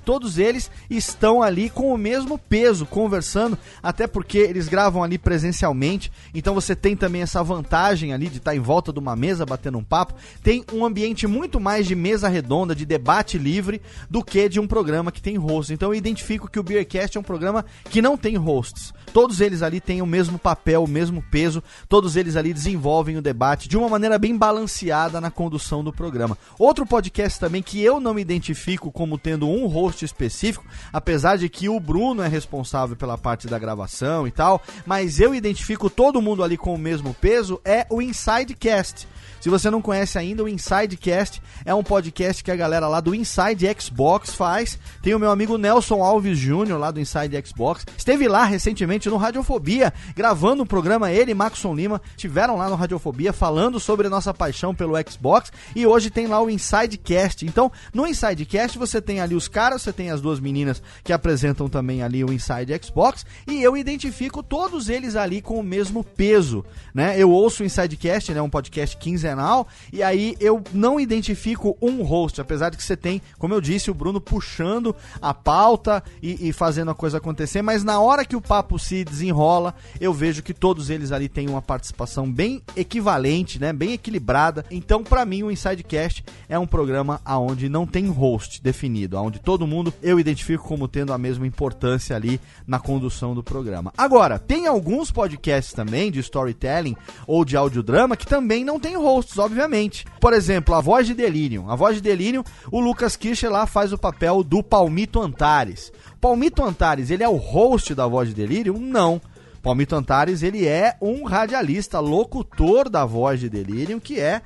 todos 0.04 0.38
eles 0.38 0.70
estão 0.89 1.41
ali 1.41 1.70
com 1.70 1.93
o 1.93 1.97
mesmo 1.97 2.38
peso, 2.38 2.86
conversando, 2.86 3.58
até 3.82 4.08
porque 4.08 4.38
eles 4.38 4.68
gravam 4.68 5.04
ali 5.04 5.18
presencialmente, 5.18 6.12
então 6.34 6.54
você 6.54 6.76
tem 6.76 6.95
também 6.95 7.22
essa 7.22 7.43
vantagem 7.43 8.14
ali 8.14 8.30
de 8.30 8.38
estar 8.38 8.56
em 8.56 8.60
volta 8.60 8.93
de 8.93 9.00
uma 9.00 9.16
mesa 9.16 9.45
batendo 9.45 9.78
um 9.78 9.84
papo. 9.84 10.14
Tem 10.43 10.64
um 10.74 10.86
ambiente 10.86 11.26
muito 11.28 11.60
mais 11.60 11.88
de 11.88 11.95
mesa 11.95 12.28
redonda, 12.28 12.76
de 12.76 12.86
debate 12.86 13.38
livre, 13.38 13.82
do 14.10 14.24
que 14.24 14.47
de 14.47 14.60
um 14.60 14.68
programa 14.68 15.12
que 15.12 15.22
tem 15.22 15.38
hosts. 15.38 15.72
Então 15.72 15.89
eu 15.89 15.95
identifico 15.95 16.50
que 16.50 16.60
o 16.60 16.64
Beercast 16.64 17.18
é 17.18 17.20
um 17.20 17.24
programa 17.24 17.66
que 17.86 18.02
não 18.02 18.18
tem 18.18 18.36
hosts. 18.36 18.93
Todos 19.12 19.41
eles 19.41 19.62
ali 19.62 19.80
têm 19.82 20.02
o 20.02 20.06
mesmo 20.06 20.38
papel, 20.38 20.84
o 20.84 20.88
mesmo 20.88 21.24
peso, 21.32 21.64
todos 21.88 22.16
eles 22.16 22.36
ali 22.36 22.54
desenvolvem 22.54 23.18
o 23.18 23.22
debate 23.22 23.68
de 23.68 23.76
uma 23.76 23.89
maneira 23.89 24.20
bem 24.20 24.38
balanceada 24.38 25.20
na 25.20 25.32
condução 25.32 25.84
do 25.84 25.91
programa. 25.91 26.38
Outro 26.58 26.86
podcast 26.86 27.39
também 27.39 27.64
que 27.64 27.82
eu 27.82 28.00
não 28.00 28.14
me 28.14 28.22
identifico 28.22 28.91
como 28.91 29.18
tendo 29.18 29.39
um 29.48 29.68
host 29.68 30.04
específico, 30.04 30.66
apesar 30.92 31.38
de 31.38 31.48
que 31.50 31.70
o 31.70 31.80
Bruno 31.80 32.22
é 32.22 32.28
responsável 32.28 32.96
pela 32.96 33.18
parte 33.18 33.48
da 33.48 33.60
gravação 33.60 34.28
e 34.28 34.32
tal, 34.32 34.62
mas 34.86 35.20
eu 35.20 35.36
identifico 35.36 35.90
todo 35.90 36.22
mundo 36.22 36.44
ali 36.44 36.58
com 36.58 36.74
o 36.74 36.78
mesmo 36.78 37.14
peso, 37.14 37.62
é 37.64 37.86
o 37.90 38.02
Insidecast 38.02 39.08
se 39.40 39.50
você 39.50 39.70
não 39.70 39.82
conhece 39.82 40.18
ainda, 40.18 40.44
o 40.44 40.50
Insidecast 40.50 41.42
é 41.64 41.74
um 41.74 41.84
podcast 41.84 42.44
que 42.44 42.52
a 42.52 42.56
galera 42.56 42.88
lá 42.88 43.00
do 43.00 43.16
Inside 43.16 43.66
Xbox 43.80 44.34
faz. 44.34 44.78
Tem 45.02 45.14
o 45.14 45.20
meu 45.20 45.32
amigo 45.32 45.58
Nelson 45.58 46.04
Alves 46.04 46.38
Jr. 46.38 46.78
lá 46.78 46.92
do 46.92 47.00
Inside 47.00 47.42
Xbox. 47.46 47.86
Esteve 47.98 48.28
lá 48.28 48.44
recentemente 48.44 49.10
no 49.10 49.18
Radiofobia, 49.18 49.94
gravando 50.16 50.64
um 50.64 50.66
programa. 50.66 51.12
Ele 51.12 51.32
e 51.32 51.36
Maxon 51.36 51.74
Lima 51.74 52.02
tiveram 52.18 52.58
lá 52.58 52.70
no 52.70 52.76
Radiofobia 52.76 53.32
falando 53.32 53.80
sobre 53.80 54.08
a 54.08 54.10
nossa 54.10 54.34
paixão 54.34 54.76
pelo 54.76 54.96
Xbox. 55.10 55.52
E 55.76 55.88
hoje 55.88 56.10
tem 56.10 56.28
lá 56.28 56.42
o 56.42 56.50
Insidecast. 56.50 57.46
Então, 57.46 57.72
no 57.94 58.06
Insidecast 58.06 58.78
você 58.78 59.02
tem 59.02 59.22
ali 59.22 59.36
os 59.36 59.48
caras, 59.48 59.82
você 59.82 59.94
tem 59.94 60.12
as 60.12 60.20
duas 60.20 60.40
meninas 60.40 60.82
que 61.04 61.14
apresentam 61.14 61.70
também 61.70 62.04
ali 62.04 62.24
o 62.24 62.34
Inside 62.34 62.78
Xbox. 62.84 63.26
E 63.48 63.64
eu 63.64 63.78
identifico 63.78 64.44
todos 64.44 64.90
eles 64.90 65.16
ali 65.16 65.42
com 65.42 65.60
o 65.60 65.64
mesmo 65.64 66.04
peso. 66.04 66.66
Né? 66.94 67.16
Eu 67.18 67.30
ouço 67.30 67.64
o 67.64 67.66
Insidecast, 67.66 68.34
né? 68.34 68.42
um 68.42 68.50
podcast 68.50 68.98
15 68.98 69.29
quinzenal, 69.30 69.68
e 69.94 70.02
aí 70.02 70.36
eu 70.40 70.64
não 70.74 71.00
identifico 71.00 71.78
um 71.82 72.04
host, 72.04 72.42
apesar 72.42 72.70
de 72.70 72.78
que 72.78 72.84
você 72.84 72.98
tem, 72.98 73.22
como 73.38 73.54
eu 73.54 73.62
disse, 73.62 73.92
o 73.92 73.94
Bruno 73.94 74.20
puxando 74.20 74.96
a 75.22 75.34
pauta 75.34 76.04
e, 76.22 76.50
e 76.50 76.54
fazendo 76.54 76.92
a 76.92 76.96
coisa 76.96 77.18
acontecer, 77.18 77.62
mas 77.62 77.84
na 77.84 78.00
hora 78.00 78.26
que 78.26 78.36
o 78.36 78.42
papo 78.42 78.80
se 78.80 79.04
desenrola, 79.04 79.76
eu 80.00 80.14
vejo 80.14 80.42
que 80.42 80.54
todos 80.54 80.90
eles 80.90 81.12
ali 81.12 81.30
têm 81.30 81.50
uma 81.50 81.62
participação 81.62 82.32
bem 82.32 82.62
equivalente, 82.76 83.60
né, 83.60 83.72
bem 83.72 83.94
equilibrada. 83.94 84.66
Então, 84.72 85.04
para 85.04 85.26
mim, 85.26 85.44
o 85.44 85.52
Insidecast 85.52 86.24
é 86.48 86.58
um 86.58 86.68
programa 86.68 87.22
aonde 87.24 87.70
não 87.70 87.86
tem 87.86 88.08
host 88.08 88.62
definido, 88.62 89.18
aonde 89.18 89.40
todo 89.40 89.68
mundo 89.68 89.94
eu 90.02 90.20
identifico 90.20 90.68
como 90.68 90.88
tendo 90.88 91.14
a 91.14 91.18
mesma 91.18 91.46
importância 91.46 92.16
ali 92.16 92.40
na 92.66 92.80
condução 92.80 93.36
do 93.36 93.44
programa. 93.44 93.94
Agora, 93.98 94.40
tem 94.40 94.68
alguns 94.68 95.12
podcasts 95.12 95.74
também 95.74 96.12
de 96.12 96.20
storytelling 96.20 96.96
ou 97.28 97.46
de 97.46 97.56
audiodrama 97.56 98.18
que 98.18 98.26
também 98.26 98.64
não 98.64 98.80
tem 98.80 98.96
host 98.96 99.19
obviamente. 99.38 100.06
Por 100.20 100.34
exemplo, 100.34 100.76
a 100.76 100.82
voz 100.82 101.08
de 101.08 101.14
Delirium. 101.14 101.70
A 101.70 101.76
voz 101.76 101.96
de 101.96 102.02
Delirium, 102.02 102.44
o 102.72 102.80
Lucas 102.80 103.16
Kircher 103.16 103.52
lá 103.52 103.66
faz 103.66 103.94
o 103.94 103.98
papel 103.98 104.44
do 104.44 104.64
Palmito 104.64 105.22
Antares. 105.22 105.92
Palmito 106.20 106.64
Antares, 106.64 107.10
ele 107.10 107.24
é 107.24 107.30
o 107.30 107.36
host 107.36 107.96
da 107.96 108.08
voz 108.08 108.30
de 108.30 108.36
Delirium? 108.36 108.80
Não. 108.80 109.22
Palmito 109.62 109.96
Antares, 109.96 110.42
ele 110.42 110.66
é 110.66 110.96
um 111.02 111.24
radialista, 111.26 112.00
locutor 112.00 112.90
da 112.90 113.06
voz 113.06 113.40
de 113.40 113.50
Delirium, 113.50 114.00
que 114.00 114.20
é 114.20 114.42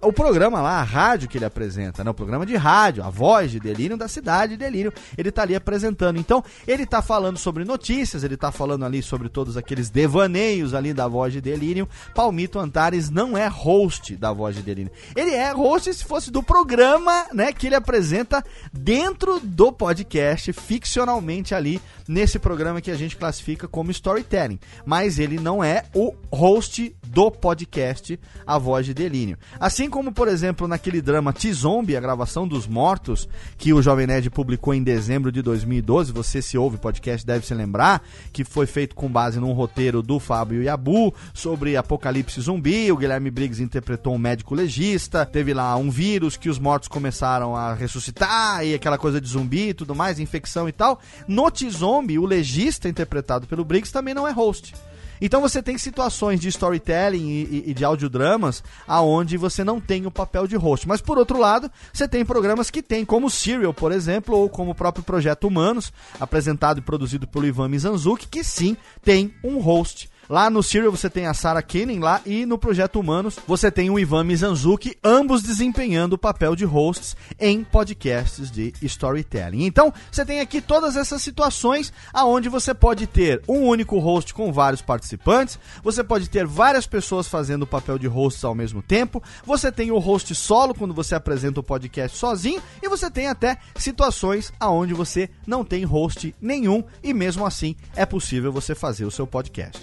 o 0.00 0.12
programa 0.12 0.60
lá, 0.60 0.78
a 0.78 0.82
rádio 0.82 1.28
que 1.28 1.36
ele 1.38 1.44
apresenta, 1.44 2.04
né? 2.04 2.10
O 2.10 2.14
programa 2.14 2.46
de 2.46 2.54
rádio, 2.54 3.02
a 3.02 3.10
voz 3.10 3.50
de 3.50 3.58
Delírio 3.58 3.96
da 3.96 4.06
cidade 4.06 4.52
de 4.52 4.58
Delírio, 4.58 4.92
ele 5.16 5.32
tá 5.32 5.42
ali 5.42 5.56
apresentando. 5.56 6.18
Então, 6.18 6.42
ele 6.68 6.86
tá 6.86 7.02
falando 7.02 7.36
sobre 7.36 7.64
notícias, 7.64 8.22
ele 8.22 8.36
tá 8.36 8.52
falando 8.52 8.84
ali 8.84 9.02
sobre 9.02 9.28
todos 9.28 9.56
aqueles 9.56 9.90
devaneios 9.90 10.72
ali 10.72 10.94
da 10.94 11.08
voz 11.08 11.32
de 11.32 11.40
Delírio. 11.40 11.88
Palmito 12.14 12.60
Antares 12.60 13.10
não 13.10 13.36
é 13.36 13.48
host 13.48 14.14
da 14.14 14.32
voz 14.32 14.54
de 14.54 14.62
Delírio. 14.62 14.92
Ele 15.16 15.32
é 15.32 15.50
host 15.50 15.92
se 15.92 16.04
fosse 16.04 16.30
do 16.30 16.44
programa, 16.44 17.26
né, 17.32 17.52
que 17.52 17.66
ele 17.66 17.74
apresenta 17.74 18.44
dentro 18.72 19.40
do 19.40 19.72
podcast, 19.72 20.52
ficcionalmente 20.52 21.56
ali, 21.56 21.80
nesse 22.06 22.38
programa 22.38 22.80
que 22.80 22.90
a 22.90 22.96
gente 22.96 23.16
classifica 23.16 23.66
como 23.66 23.90
storytelling. 23.90 24.60
Mas 24.86 25.18
ele 25.18 25.40
não 25.40 25.62
é 25.62 25.84
o 25.92 26.14
host 26.30 26.96
do 27.06 27.30
podcast 27.30 28.18
A 28.46 28.58
Voz 28.58 28.86
de 28.86 28.94
Delírio. 28.94 29.36
Assim 29.58 29.87
Assim 29.88 29.94
como, 29.94 30.12
por 30.12 30.28
exemplo, 30.28 30.68
naquele 30.68 31.00
drama 31.00 31.32
T-Zombie, 31.32 31.96
a 31.96 32.00
gravação 32.00 32.46
dos 32.46 32.66
mortos, 32.66 33.26
que 33.56 33.72
o 33.72 33.80
Jovem 33.80 34.06
Nerd 34.06 34.28
publicou 34.28 34.74
em 34.74 34.82
dezembro 34.82 35.32
de 35.32 35.40
2012, 35.40 36.12
você 36.12 36.42
se 36.42 36.58
ouve 36.58 36.76
podcast 36.76 37.26
deve 37.26 37.46
se 37.46 37.54
lembrar, 37.54 38.02
que 38.30 38.44
foi 38.44 38.66
feito 38.66 38.94
com 38.94 39.08
base 39.08 39.40
num 39.40 39.52
roteiro 39.52 40.02
do 40.02 40.20
Fábio 40.20 40.62
Yabu 40.62 41.14
sobre 41.32 41.74
apocalipse 41.74 42.38
zumbi, 42.38 42.92
o 42.92 42.98
Guilherme 42.98 43.30
Briggs 43.30 43.62
interpretou 43.62 44.14
um 44.14 44.18
médico 44.18 44.54
legista, 44.54 45.24
teve 45.24 45.54
lá 45.54 45.74
um 45.76 45.88
vírus 45.88 46.36
que 46.36 46.50
os 46.50 46.58
mortos 46.58 46.86
começaram 46.86 47.56
a 47.56 47.72
ressuscitar 47.72 48.62
e 48.66 48.74
aquela 48.74 48.98
coisa 48.98 49.18
de 49.18 49.26
zumbi 49.26 49.70
e 49.70 49.74
tudo 49.74 49.94
mais, 49.94 50.20
infecção 50.20 50.68
e 50.68 50.72
tal. 50.72 51.00
No 51.26 51.50
T-Zombie, 51.50 52.18
o 52.18 52.26
legista 52.26 52.90
interpretado 52.90 53.46
pelo 53.46 53.64
Briggs 53.64 53.90
também 53.90 54.12
não 54.12 54.28
é 54.28 54.32
host. 54.32 54.74
Então 55.20 55.40
você 55.40 55.62
tem 55.62 55.76
situações 55.78 56.40
de 56.40 56.48
storytelling 56.48 57.28
e, 57.28 57.42
e, 57.42 57.70
e, 57.70 57.74
de 57.74 57.84
audiodramas 57.84 58.62
aonde 58.86 59.36
você 59.36 59.64
não 59.64 59.80
tem 59.80 60.06
o 60.06 60.10
papel 60.10 60.46
de 60.46 60.56
host. 60.56 60.86
Mas 60.86 61.00
por 61.00 61.18
outro 61.18 61.38
lado, 61.38 61.70
você 61.92 62.06
tem 62.06 62.24
programas 62.24 62.70
que 62.70 62.82
tem, 62.82 63.04
como 63.04 63.30
Serial, 63.30 63.74
por 63.74 63.92
exemplo, 63.92 64.36
ou 64.36 64.48
como 64.48 64.72
o 64.72 64.74
próprio 64.74 65.04
Projeto 65.04 65.46
Humanos, 65.46 65.92
apresentado 66.20 66.78
e 66.78 66.82
produzido 66.82 67.26
pelo 67.26 67.46
Ivan 67.46 67.68
Mizanzuki, 67.68 68.28
que 68.28 68.44
sim 68.44 68.76
tem 69.02 69.34
um 69.42 69.58
host 69.58 70.10
Lá 70.28 70.50
no 70.50 70.62
Serial 70.62 70.92
você 70.92 71.08
tem 71.08 71.26
a 71.26 71.32
Sarah 71.32 71.62
Koenig 71.62 72.00
lá 72.00 72.20
e 72.26 72.44
no 72.44 72.58
Projeto 72.58 73.00
Humanos 73.00 73.38
você 73.46 73.70
tem 73.70 73.88
o 73.88 73.98
Ivan 73.98 74.24
Mizanzuki, 74.24 74.94
ambos 75.02 75.42
desempenhando 75.42 76.12
o 76.12 76.18
papel 76.18 76.54
de 76.54 76.66
hosts 76.66 77.16
em 77.40 77.64
podcasts 77.64 78.50
de 78.50 78.74
storytelling. 78.82 79.64
Então, 79.64 79.92
você 80.12 80.26
tem 80.26 80.40
aqui 80.40 80.60
todas 80.60 80.96
essas 80.96 81.22
situações 81.22 81.90
aonde 82.12 82.50
você 82.50 82.74
pode 82.74 83.06
ter 83.06 83.40
um 83.48 83.66
único 83.68 83.98
host 83.98 84.34
com 84.34 84.52
vários 84.52 84.82
participantes, 84.82 85.58
você 85.82 86.04
pode 86.04 86.28
ter 86.28 86.46
várias 86.46 86.86
pessoas 86.86 87.26
fazendo 87.26 87.62
o 87.62 87.66
papel 87.66 87.98
de 87.98 88.06
hosts 88.06 88.44
ao 88.44 88.54
mesmo 88.54 88.82
tempo, 88.82 89.22
você 89.46 89.72
tem 89.72 89.90
o 89.90 89.98
host 89.98 90.34
solo 90.34 90.74
quando 90.74 90.92
você 90.92 91.14
apresenta 91.14 91.60
o 91.60 91.64
podcast 91.64 92.18
sozinho 92.18 92.62
e 92.82 92.88
você 92.88 93.10
tem 93.10 93.28
até 93.28 93.56
situações 93.76 94.52
aonde 94.60 94.92
você 94.92 95.30
não 95.46 95.64
tem 95.64 95.84
host 95.84 96.34
nenhum 96.38 96.84
e 97.02 97.14
mesmo 97.14 97.46
assim 97.46 97.74
é 97.96 98.04
possível 98.04 98.52
você 98.52 98.74
fazer 98.74 99.06
o 99.06 99.10
seu 99.10 99.26
podcast. 99.26 99.82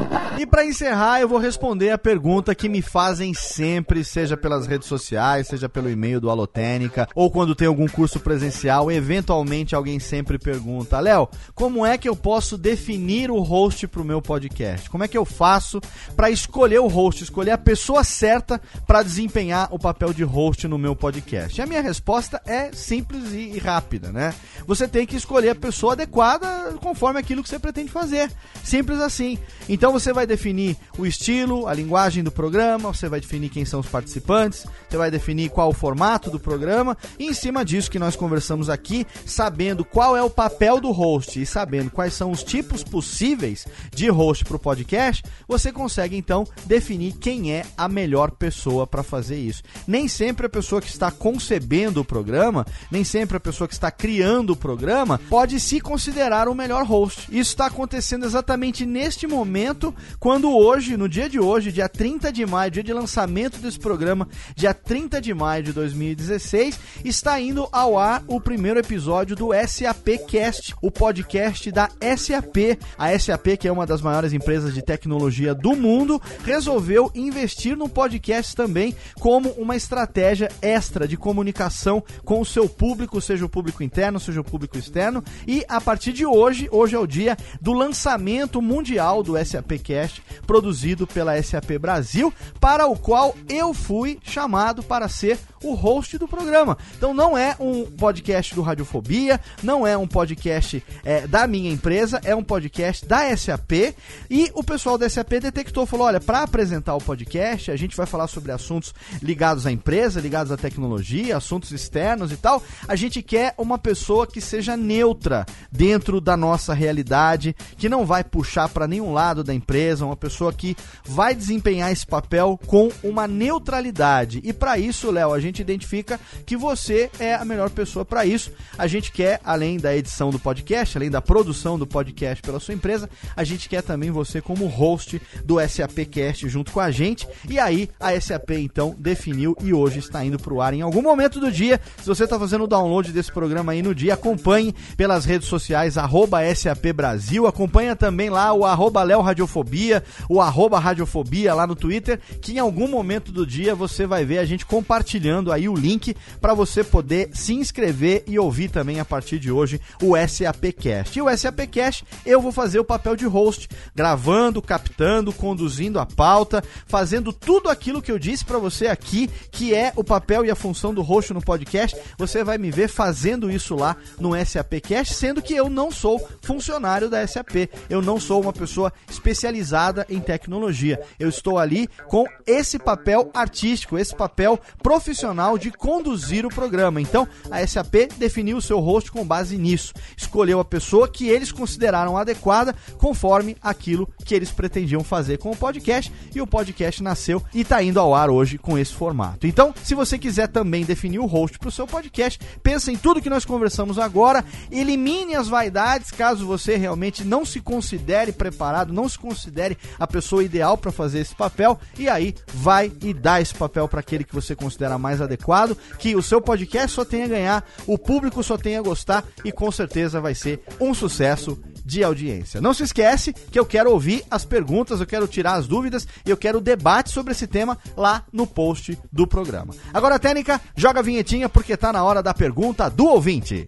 E 0.41 0.45
para 0.47 0.65
encerrar, 0.65 1.21
eu 1.21 1.27
vou 1.27 1.37
responder 1.37 1.91
a 1.91 1.99
pergunta 1.99 2.55
que 2.55 2.67
me 2.67 2.81
fazem 2.81 3.31
sempre, 3.31 4.03
seja 4.03 4.35
pelas 4.35 4.65
redes 4.65 4.87
sociais, 4.87 5.45
seja 5.45 5.69
pelo 5.69 5.87
e-mail 5.87 6.19
do 6.19 6.31
Alotênica, 6.31 7.07
ou 7.13 7.29
quando 7.29 7.53
tem 7.53 7.67
algum 7.67 7.87
curso 7.87 8.19
presencial, 8.19 8.91
eventualmente 8.91 9.75
alguém 9.75 9.99
sempre 9.99 10.39
pergunta: 10.39 10.99
"Léo, 10.99 11.29
como 11.53 11.85
é 11.85 11.95
que 11.95 12.09
eu 12.09 12.15
posso 12.15 12.57
definir 12.57 13.29
o 13.29 13.39
host 13.39 13.87
para 13.87 14.01
o 14.01 14.03
meu 14.03 14.19
podcast? 14.19 14.89
Como 14.89 15.03
é 15.03 15.07
que 15.07 15.15
eu 15.15 15.25
faço 15.25 15.79
para 16.15 16.31
escolher 16.31 16.79
o 16.79 16.87
host, 16.87 17.23
escolher 17.23 17.51
a 17.51 17.57
pessoa 17.59 18.03
certa 18.03 18.59
para 18.87 19.03
desempenhar 19.03 19.67
o 19.71 19.77
papel 19.77 20.11
de 20.11 20.23
host 20.23 20.67
no 20.67 20.79
meu 20.79 20.95
podcast?" 20.95 21.55
E 21.55 21.61
a 21.61 21.67
minha 21.67 21.83
resposta 21.83 22.41
é 22.47 22.71
simples 22.71 23.31
e 23.31 23.59
rápida, 23.59 24.11
né? 24.11 24.33
Você 24.65 24.87
tem 24.87 25.05
que 25.05 25.15
escolher 25.15 25.49
a 25.49 25.55
pessoa 25.55 25.93
adequada 25.93 26.73
conforme 26.81 27.19
aquilo 27.19 27.43
que 27.43 27.49
você 27.49 27.59
pretende 27.59 27.91
fazer. 27.91 28.31
Simples 28.63 28.99
assim. 28.99 29.37
Então 29.69 29.91
você 29.91 30.11
vai 30.11 30.30
definir 30.31 30.77
o 30.97 31.05
estilo, 31.05 31.67
a 31.67 31.73
linguagem 31.73 32.23
do 32.23 32.31
programa, 32.31 32.93
você 32.93 33.09
vai 33.09 33.19
definir 33.19 33.49
quem 33.49 33.65
são 33.65 33.81
os 33.81 33.87
participantes, 33.87 34.65
você 34.89 34.97
vai 34.97 35.11
definir 35.11 35.49
qual 35.49 35.69
o 35.69 35.73
formato 35.73 36.31
do 36.31 36.39
programa, 36.39 36.97
e 37.19 37.25
em 37.25 37.33
cima 37.33 37.65
disso 37.65 37.91
que 37.91 37.99
nós 37.99 38.15
conversamos 38.15 38.69
aqui, 38.69 39.05
sabendo 39.25 39.83
qual 39.83 40.15
é 40.15 40.23
o 40.23 40.29
papel 40.29 40.79
do 40.79 40.91
host 40.91 41.41
e 41.41 41.45
sabendo 41.45 41.91
quais 41.91 42.13
são 42.13 42.31
os 42.31 42.43
tipos 42.43 42.81
possíveis 42.81 43.67
de 43.93 44.09
host 44.09 44.45
para 44.45 44.55
o 44.55 44.59
podcast, 44.59 45.21
você 45.47 45.71
consegue 45.71 46.15
então 46.15 46.45
definir 46.65 47.13
quem 47.13 47.51
é 47.51 47.65
a 47.77 47.89
melhor 47.89 48.31
pessoa 48.31 48.87
para 48.87 49.03
fazer 49.03 49.37
isso. 49.37 49.63
Nem 49.85 50.07
sempre 50.07 50.45
a 50.45 50.49
pessoa 50.49 50.81
que 50.81 50.87
está 50.89 51.11
concebendo 51.11 51.99
o 51.99 52.05
programa, 52.05 52.65
nem 52.89 53.03
sempre 53.03 53.35
a 53.35 53.39
pessoa 53.39 53.67
que 53.67 53.73
está 53.73 53.91
criando 53.91 54.51
o 54.51 54.55
programa 54.55 55.19
pode 55.29 55.59
se 55.59 55.81
considerar 55.81 56.47
o 56.47 56.55
melhor 56.55 56.85
host. 56.85 57.27
Isso 57.29 57.51
está 57.51 57.65
acontecendo 57.65 58.25
exatamente 58.25 58.85
neste 58.85 59.27
momento, 59.27 59.93
quando 60.21 60.55
hoje, 60.55 60.95
no 60.95 61.09
dia 61.09 61.27
de 61.27 61.39
hoje, 61.39 61.71
dia 61.71 61.89
30 61.89 62.31
de 62.31 62.45
maio, 62.45 62.69
dia 62.69 62.83
de 62.83 62.93
lançamento 62.93 63.57
desse 63.57 63.79
programa, 63.79 64.29
dia 64.55 64.71
30 64.71 65.19
de 65.19 65.33
maio 65.33 65.63
de 65.63 65.73
2016, 65.73 66.79
está 67.03 67.41
indo 67.41 67.67
ao 67.71 67.97
ar 67.97 68.23
o 68.27 68.39
primeiro 68.39 68.79
episódio 68.79 69.35
do 69.35 69.49
SAP 69.67 70.09
Cast, 70.27 70.75
o 70.79 70.91
podcast 70.91 71.71
da 71.71 71.89
SAP. 72.15 72.77
A 72.99 73.17
SAP, 73.17 73.57
que 73.59 73.67
é 73.67 73.71
uma 73.71 73.87
das 73.87 73.99
maiores 73.99 74.31
empresas 74.31 74.75
de 74.75 74.83
tecnologia 74.83 75.55
do 75.55 75.75
mundo, 75.75 76.21
resolveu 76.45 77.09
investir 77.15 77.75
no 77.75 77.89
podcast 77.89 78.55
também 78.55 78.95
como 79.19 79.49
uma 79.53 79.75
estratégia 79.75 80.51
extra 80.61 81.07
de 81.07 81.17
comunicação 81.17 82.03
com 82.23 82.39
o 82.39 82.45
seu 82.45 82.69
público, 82.69 83.19
seja 83.19 83.43
o 83.43 83.49
público 83.49 83.81
interno, 83.81 84.19
seja 84.19 84.41
o 84.41 84.43
público 84.43 84.77
externo. 84.77 85.23
E 85.47 85.65
a 85.67 85.81
partir 85.81 86.13
de 86.13 86.27
hoje, 86.27 86.69
hoje 86.71 86.95
é 86.95 86.99
o 86.99 87.07
dia 87.07 87.35
do 87.59 87.73
lançamento 87.73 88.61
mundial 88.61 89.23
do 89.23 89.33
SAP 89.43 89.79
Cast, 89.83 90.10
produzido 90.45 91.05
pela 91.05 91.41
SAP 91.41 91.77
Brasil, 91.79 92.33
para 92.59 92.87
o 92.87 92.97
qual 92.97 93.35
eu 93.47 93.73
fui 93.73 94.19
chamado 94.23 94.83
para 94.83 95.07
ser 95.07 95.39
o 95.63 95.73
host 95.73 96.17
do 96.17 96.27
programa. 96.27 96.77
Então 96.97 97.13
não 97.13 97.37
é 97.37 97.55
um 97.59 97.85
podcast 97.85 98.53
do 98.55 98.61
Radiofobia, 98.61 99.39
não 99.61 99.85
é 99.85 99.97
um 99.97 100.07
podcast 100.07 100.83
é, 101.03 101.27
da 101.27 101.47
minha 101.47 101.71
empresa, 101.71 102.19
é 102.23 102.35
um 102.35 102.43
podcast 102.43 103.05
da 103.05 103.35
SAP. 103.35 103.95
E 104.29 104.51
o 104.53 104.63
pessoal 104.63 104.97
da 104.97 105.09
SAP 105.09 105.31
detectou, 105.33 105.85
falou: 105.85 106.07
olha, 106.07 106.19
para 106.19 106.43
apresentar 106.43 106.95
o 106.95 107.01
podcast, 107.01 107.71
a 107.71 107.75
gente 107.75 107.95
vai 107.95 108.05
falar 108.05 108.27
sobre 108.27 108.51
assuntos 108.51 108.93
ligados 109.21 109.65
à 109.65 109.71
empresa, 109.71 110.19
ligados 110.19 110.51
à 110.51 110.57
tecnologia, 110.57 111.37
assuntos 111.37 111.71
externos 111.71 112.31
e 112.31 112.37
tal. 112.37 112.61
A 112.87 112.95
gente 112.95 113.21
quer 113.21 113.53
uma 113.57 113.77
pessoa 113.77 114.27
que 114.27 114.41
seja 114.41 114.75
neutra 114.75 115.45
dentro 115.71 116.19
da 116.19 116.35
nossa 116.35 116.73
realidade, 116.73 117.55
que 117.77 117.89
não 117.89 118.05
vai 118.05 118.23
puxar 118.23 118.69
para 118.69 118.87
nenhum 118.87 119.13
lado 119.13 119.43
da 119.43 119.53
empresa, 119.53 120.00
uma 120.05 120.15
pessoa 120.15 120.53
que 120.53 120.75
vai 121.05 121.33
desempenhar 121.35 121.91
esse 121.91 122.05
papel 122.05 122.59
com 122.67 122.89
uma 123.03 123.27
neutralidade. 123.27 124.41
E 124.43 124.53
para 124.53 124.77
isso, 124.77 125.11
Léo, 125.11 125.33
a 125.33 125.39
gente 125.39 125.61
identifica 125.61 126.19
que 126.45 126.55
você 126.55 127.09
é 127.19 127.35
a 127.35 127.45
melhor 127.45 127.69
pessoa 127.69 128.05
para 128.05 128.25
isso. 128.25 128.51
A 128.77 128.87
gente 128.87 129.11
quer, 129.11 129.39
além 129.43 129.77
da 129.77 129.95
edição 129.95 130.29
do 130.29 130.39
podcast, 130.39 130.97
além 130.97 131.09
da 131.09 131.21
produção 131.21 131.77
do 131.77 131.87
podcast 131.87 132.41
pela 132.41 132.59
sua 132.59 132.73
empresa, 132.73 133.09
a 133.35 133.43
gente 133.43 133.67
quer 133.67 133.81
também 133.81 134.11
você 134.11 134.41
como 134.41 134.65
host 134.67 135.21
do 135.43 135.55
SAPcast 135.59 136.47
junto 136.47 136.71
com 136.71 136.79
a 136.79 136.91
gente. 136.91 137.27
E 137.49 137.59
aí 137.59 137.89
a 137.99 138.19
SAP 138.19 138.51
então 138.51 138.95
definiu 138.97 139.55
e 139.61 139.73
hoje 139.73 139.99
está 139.99 140.23
indo 140.23 140.39
para 140.39 140.53
o 140.53 140.61
ar 140.61 140.73
em 140.73 140.81
algum 140.81 141.01
momento 141.01 141.39
do 141.39 141.51
dia. 141.51 141.79
Se 141.97 142.07
você 142.07 142.23
está 142.23 142.37
fazendo 142.37 142.63
o 142.63 142.67
download 142.67 143.11
desse 143.11 143.31
programa 143.31 143.71
aí 143.71 143.81
no 143.81 143.95
dia, 143.95 144.13
acompanhe 144.13 144.73
pelas 144.95 145.25
redes 145.25 145.47
sociais 145.47 145.97
arroba 145.97 146.39
SAP 146.53 146.93
Brasil, 146.93 147.47
acompanha 147.47 147.95
também 147.95 148.29
lá 148.29 148.53
o 148.53 148.65
arroba 148.65 149.03
Léo 149.03 149.21
Radiofobia, 149.21 149.90
o 150.29 150.39
arroba 150.39 150.79
Radiofobia 150.79 151.53
lá 151.53 151.65
no 151.65 151.75
Twitter, 151.75 152.19
que 152.41 152.53
em 152.53 152.59
algum 152.59 152.87
momento 152.87 153.31
do 153.31 153.45
dia 153.45 153.73
você 153.73 154.05
vai 154.05 154.23
ver 154.23 154.37
a 154.37 154.45
gente 154.45 154.65
compartilhando 154.65 155.51
aí 155.51 155.67
o 155.67 155.75
link 155.75 156.15
para 156.39 156.53
você 156.53 156.83
poder 156.83 157.29
se 157.33 157.53
inscrever 157.53 158.23
e 158.27 158.37
ouvir 158.37 158.69
também 158.69 158.99
a 158.99 159.05
partir 159.05 159.39
de 159.39 159.51
hoje 159.51 159.81
o 160.01 160.13
SAPcast. 160.15 161.17
E 161.17 161.21
o 161.21 161.37
SAPcast 161.37 162.05
eu 162.25 162.41
vou 162.41 162.51
fazer 162.51 162.79
o 162.79 162.85
papel 162.85 163.15
de 163.15 163.25
host, 163.25 163.67
gravando, 163.95 164.61
captando, 164.61 165.33
conduzindo 165.33 165.99
a 165.99 166.05
pauta, 166.05 166.63
fazendo 166.85 167.33
tudo 167.33 167.69
aquilo 167.69 168.01
que 168.01 168.11
eu 168.11 168.19
disse 168.19 168.45
para 168.45 168.59
você 168.59 168.87
aqui, 168.87 169.29
que 169.51 169.73
é 169.73 169.91
o 169.95 170.03
papel 170.03 170.45
e 170.45 170.51
a 170.51 170.55
função 170.55 170.93
do 170.93 171.01
host 171.01 171.33
no 171.33 171.41
podcast. 171.41 171.97
Você 172.17 172.43
vai 172.43 172.57
me 172.57 172.69
ver 172.69 172.87
fazendo 172.87 173.49
isso 173.49 173.75
lá 173.75 173.95
no 174.19 174.31
SAPcast, 174.45 175.13
sendo 175.13 175.41
que 175.41 175.55
eu 175.55 175.69
não 175.69 175.91
sou 175.91 176.21
funcionário 176.41 177.09
da 177.09 177.25
SAP. 177.25 177.69
Eu 177.89 178.01
não 178.01 178.19
sou 178.19 178.41
uma 178.41 178.53
pessoa 178.53 178.93
especializada 179.09 179.70
em 180.09 180.19
tecnologia. 180.19 180.99
Eu 181.19 181.29
estou 181.29 181.57
ali 181.57 181.87
com 182.07 182.25
esse 182.45 182.77
papel 182.79 183.29
artístico, 183.33 183.97
esse 183.97 184.15
papel 184.15 184.59
profissional 184.81 185.57
de 185.57 185.71
conduzir 185.71 186.45
o 186.45 186.49
programa. 186.49 187.01
Então, 187.01 187.27
a 187.49 187.65
SAP 187.65 188.09
definiu 188.17 188.57
o 188.57 188.61
seu 188.61 188.79
host 188.79 189.11
com 189.11 189.25
base 189.25 189.57
nisso. 189.57 189.93
Escolheu 190.15 190.59
a 190.59 190.65
pessoa 190.65 191.07
que 191.07 191.27
eles 191.27 191.51
consideraram 191.51 192.17
adequada 192.17 192.75
conforme 192.97 193.55
aquilo 193.61 194.09
que 194.25 194.35
eles 194.35 194.51
pretendiam 194.51 195.03
fazer 195.03 195.37
com 195.37 195.51
o 195.51 195.55
podcast 195.55 196.11
e 196.33 196.41
o 196.41 196.47
podcast 196.47 197.01
nasceu 197.01 197.41
e 197.53 197.61
está 197.61 197.81
indo 197.81 197.99
ao 197.99 198.13
ar 198.13 198.29
hoje 198.29 198.57
com 198.57 198.77
esse 198.77 198.93
formato. 198.93 199.47
Então, 199.47 199.73
se 199.83 199.95
você 199.95 200.17
quiser 200.17 200.47
também 200.47 200.83
definir 200.83 201.19
o 201.19 201.25
host 201.25 201.57
para 201.59 201.69
o 201.69 201.71
seu 201.71 201.87
podcast, 201.87 202.39
pense 202.61 202.91
em 202.91 202.97
tudo 202.97 203.21
que 203.21 203.29
nós 203.29 203.45
conversamos 203.45 203.97
agora, 203.97 204.43
elimine 204.71 205.35
as 205.35 205.47
vaidades 205.47 206.11
caso 206.11 206.45
você 206.45 206.75
realmente 206.75 207.23
não 207.23 207.45
se 207.45 207.59
considere 207.61 208.31
preparado, 208.31 208.93
não 208.93 209.07
se 209.07 209.17
considere 209.17 209.60
a 209.99 210.07
pessoa 210.07 210.43
ideal 210.43 210.77
para 210.77 210.91
fazer 210.91 211.19
esse 211.19 211.35
papel 211.35 211.79
e 211.97 212.09
aí 212.09 212.35
vai 212.53 212.91
e 213.01 213.13
dá 213.13 213.39
esse 213.41 213.53
papel 213.53 213.87
para 213.87 213.99
aquele 213.99 214.23
que 214.23 214.33
você 214.33 214.55
considera 214.55 214.97
mais 214.97 215.21
adequado, 215.21 215.77
que 215.99 216.15
o 216.15 216.21
seu 216.21 216.41
podcast 216.41 216.91
só 216.91 217.05
tenha 217.05 217.25
a 217.25 217.29
ganhar, 217.29 217.65
o 217.85 217.97
público 217.97 218.43
só 218.43 218.57
tenha 218.57 218.79
a 218.79 218.83
gostar 218.83 219.23
e 219.43 219.51
com 219.51 219.71
certeza 219.71 220.21
vai 220.21 220.35
ser 220.35 220.61
um 220.79 220.93
sucesso 220.93 221.59
de 221.85 222.03
audiência. 222.03 222.61
Não 222.61 222.73
se 222.73 222.83
esquece 222.83 223.33
que 223.33 223.59
eu 223.59 223.65
quero 223.65 223.91
ouvir 223.91 224.23
as 224.29 224.45
perguntas, 224.45 224.99
eu 224.99 225.05
quero 225.05 225.27
tirar 225.27 225.53
as 225.53 225.67
dúvidas 225.67 226.07
e 226.25 226.29
eu 226.29 226.37
quero 226.37 226.61
debate 226.61 227.09
sobre 227.09 227.31
esse 227.31 227.47
tema 227.47 227.77
lá 227.97 228.23
no 228.31 228.47
post 228.47 228.97
do 229.11 229.27
programa. 229.27 229.73
Agora, 229.93 230.19
técnica, 230.19 230.61
joga 230.75 230.99
a 230.99 231.03
vinhetinha 231.03 231.49
porque 231.49 231.75
tá 231.75 231.91
na 231.91 232.03
hora 232.03 232.21
da 232.23 232.33
pergunta 232.33 232.89
do 232.89 233.05
ouvinte. 233.05 233.67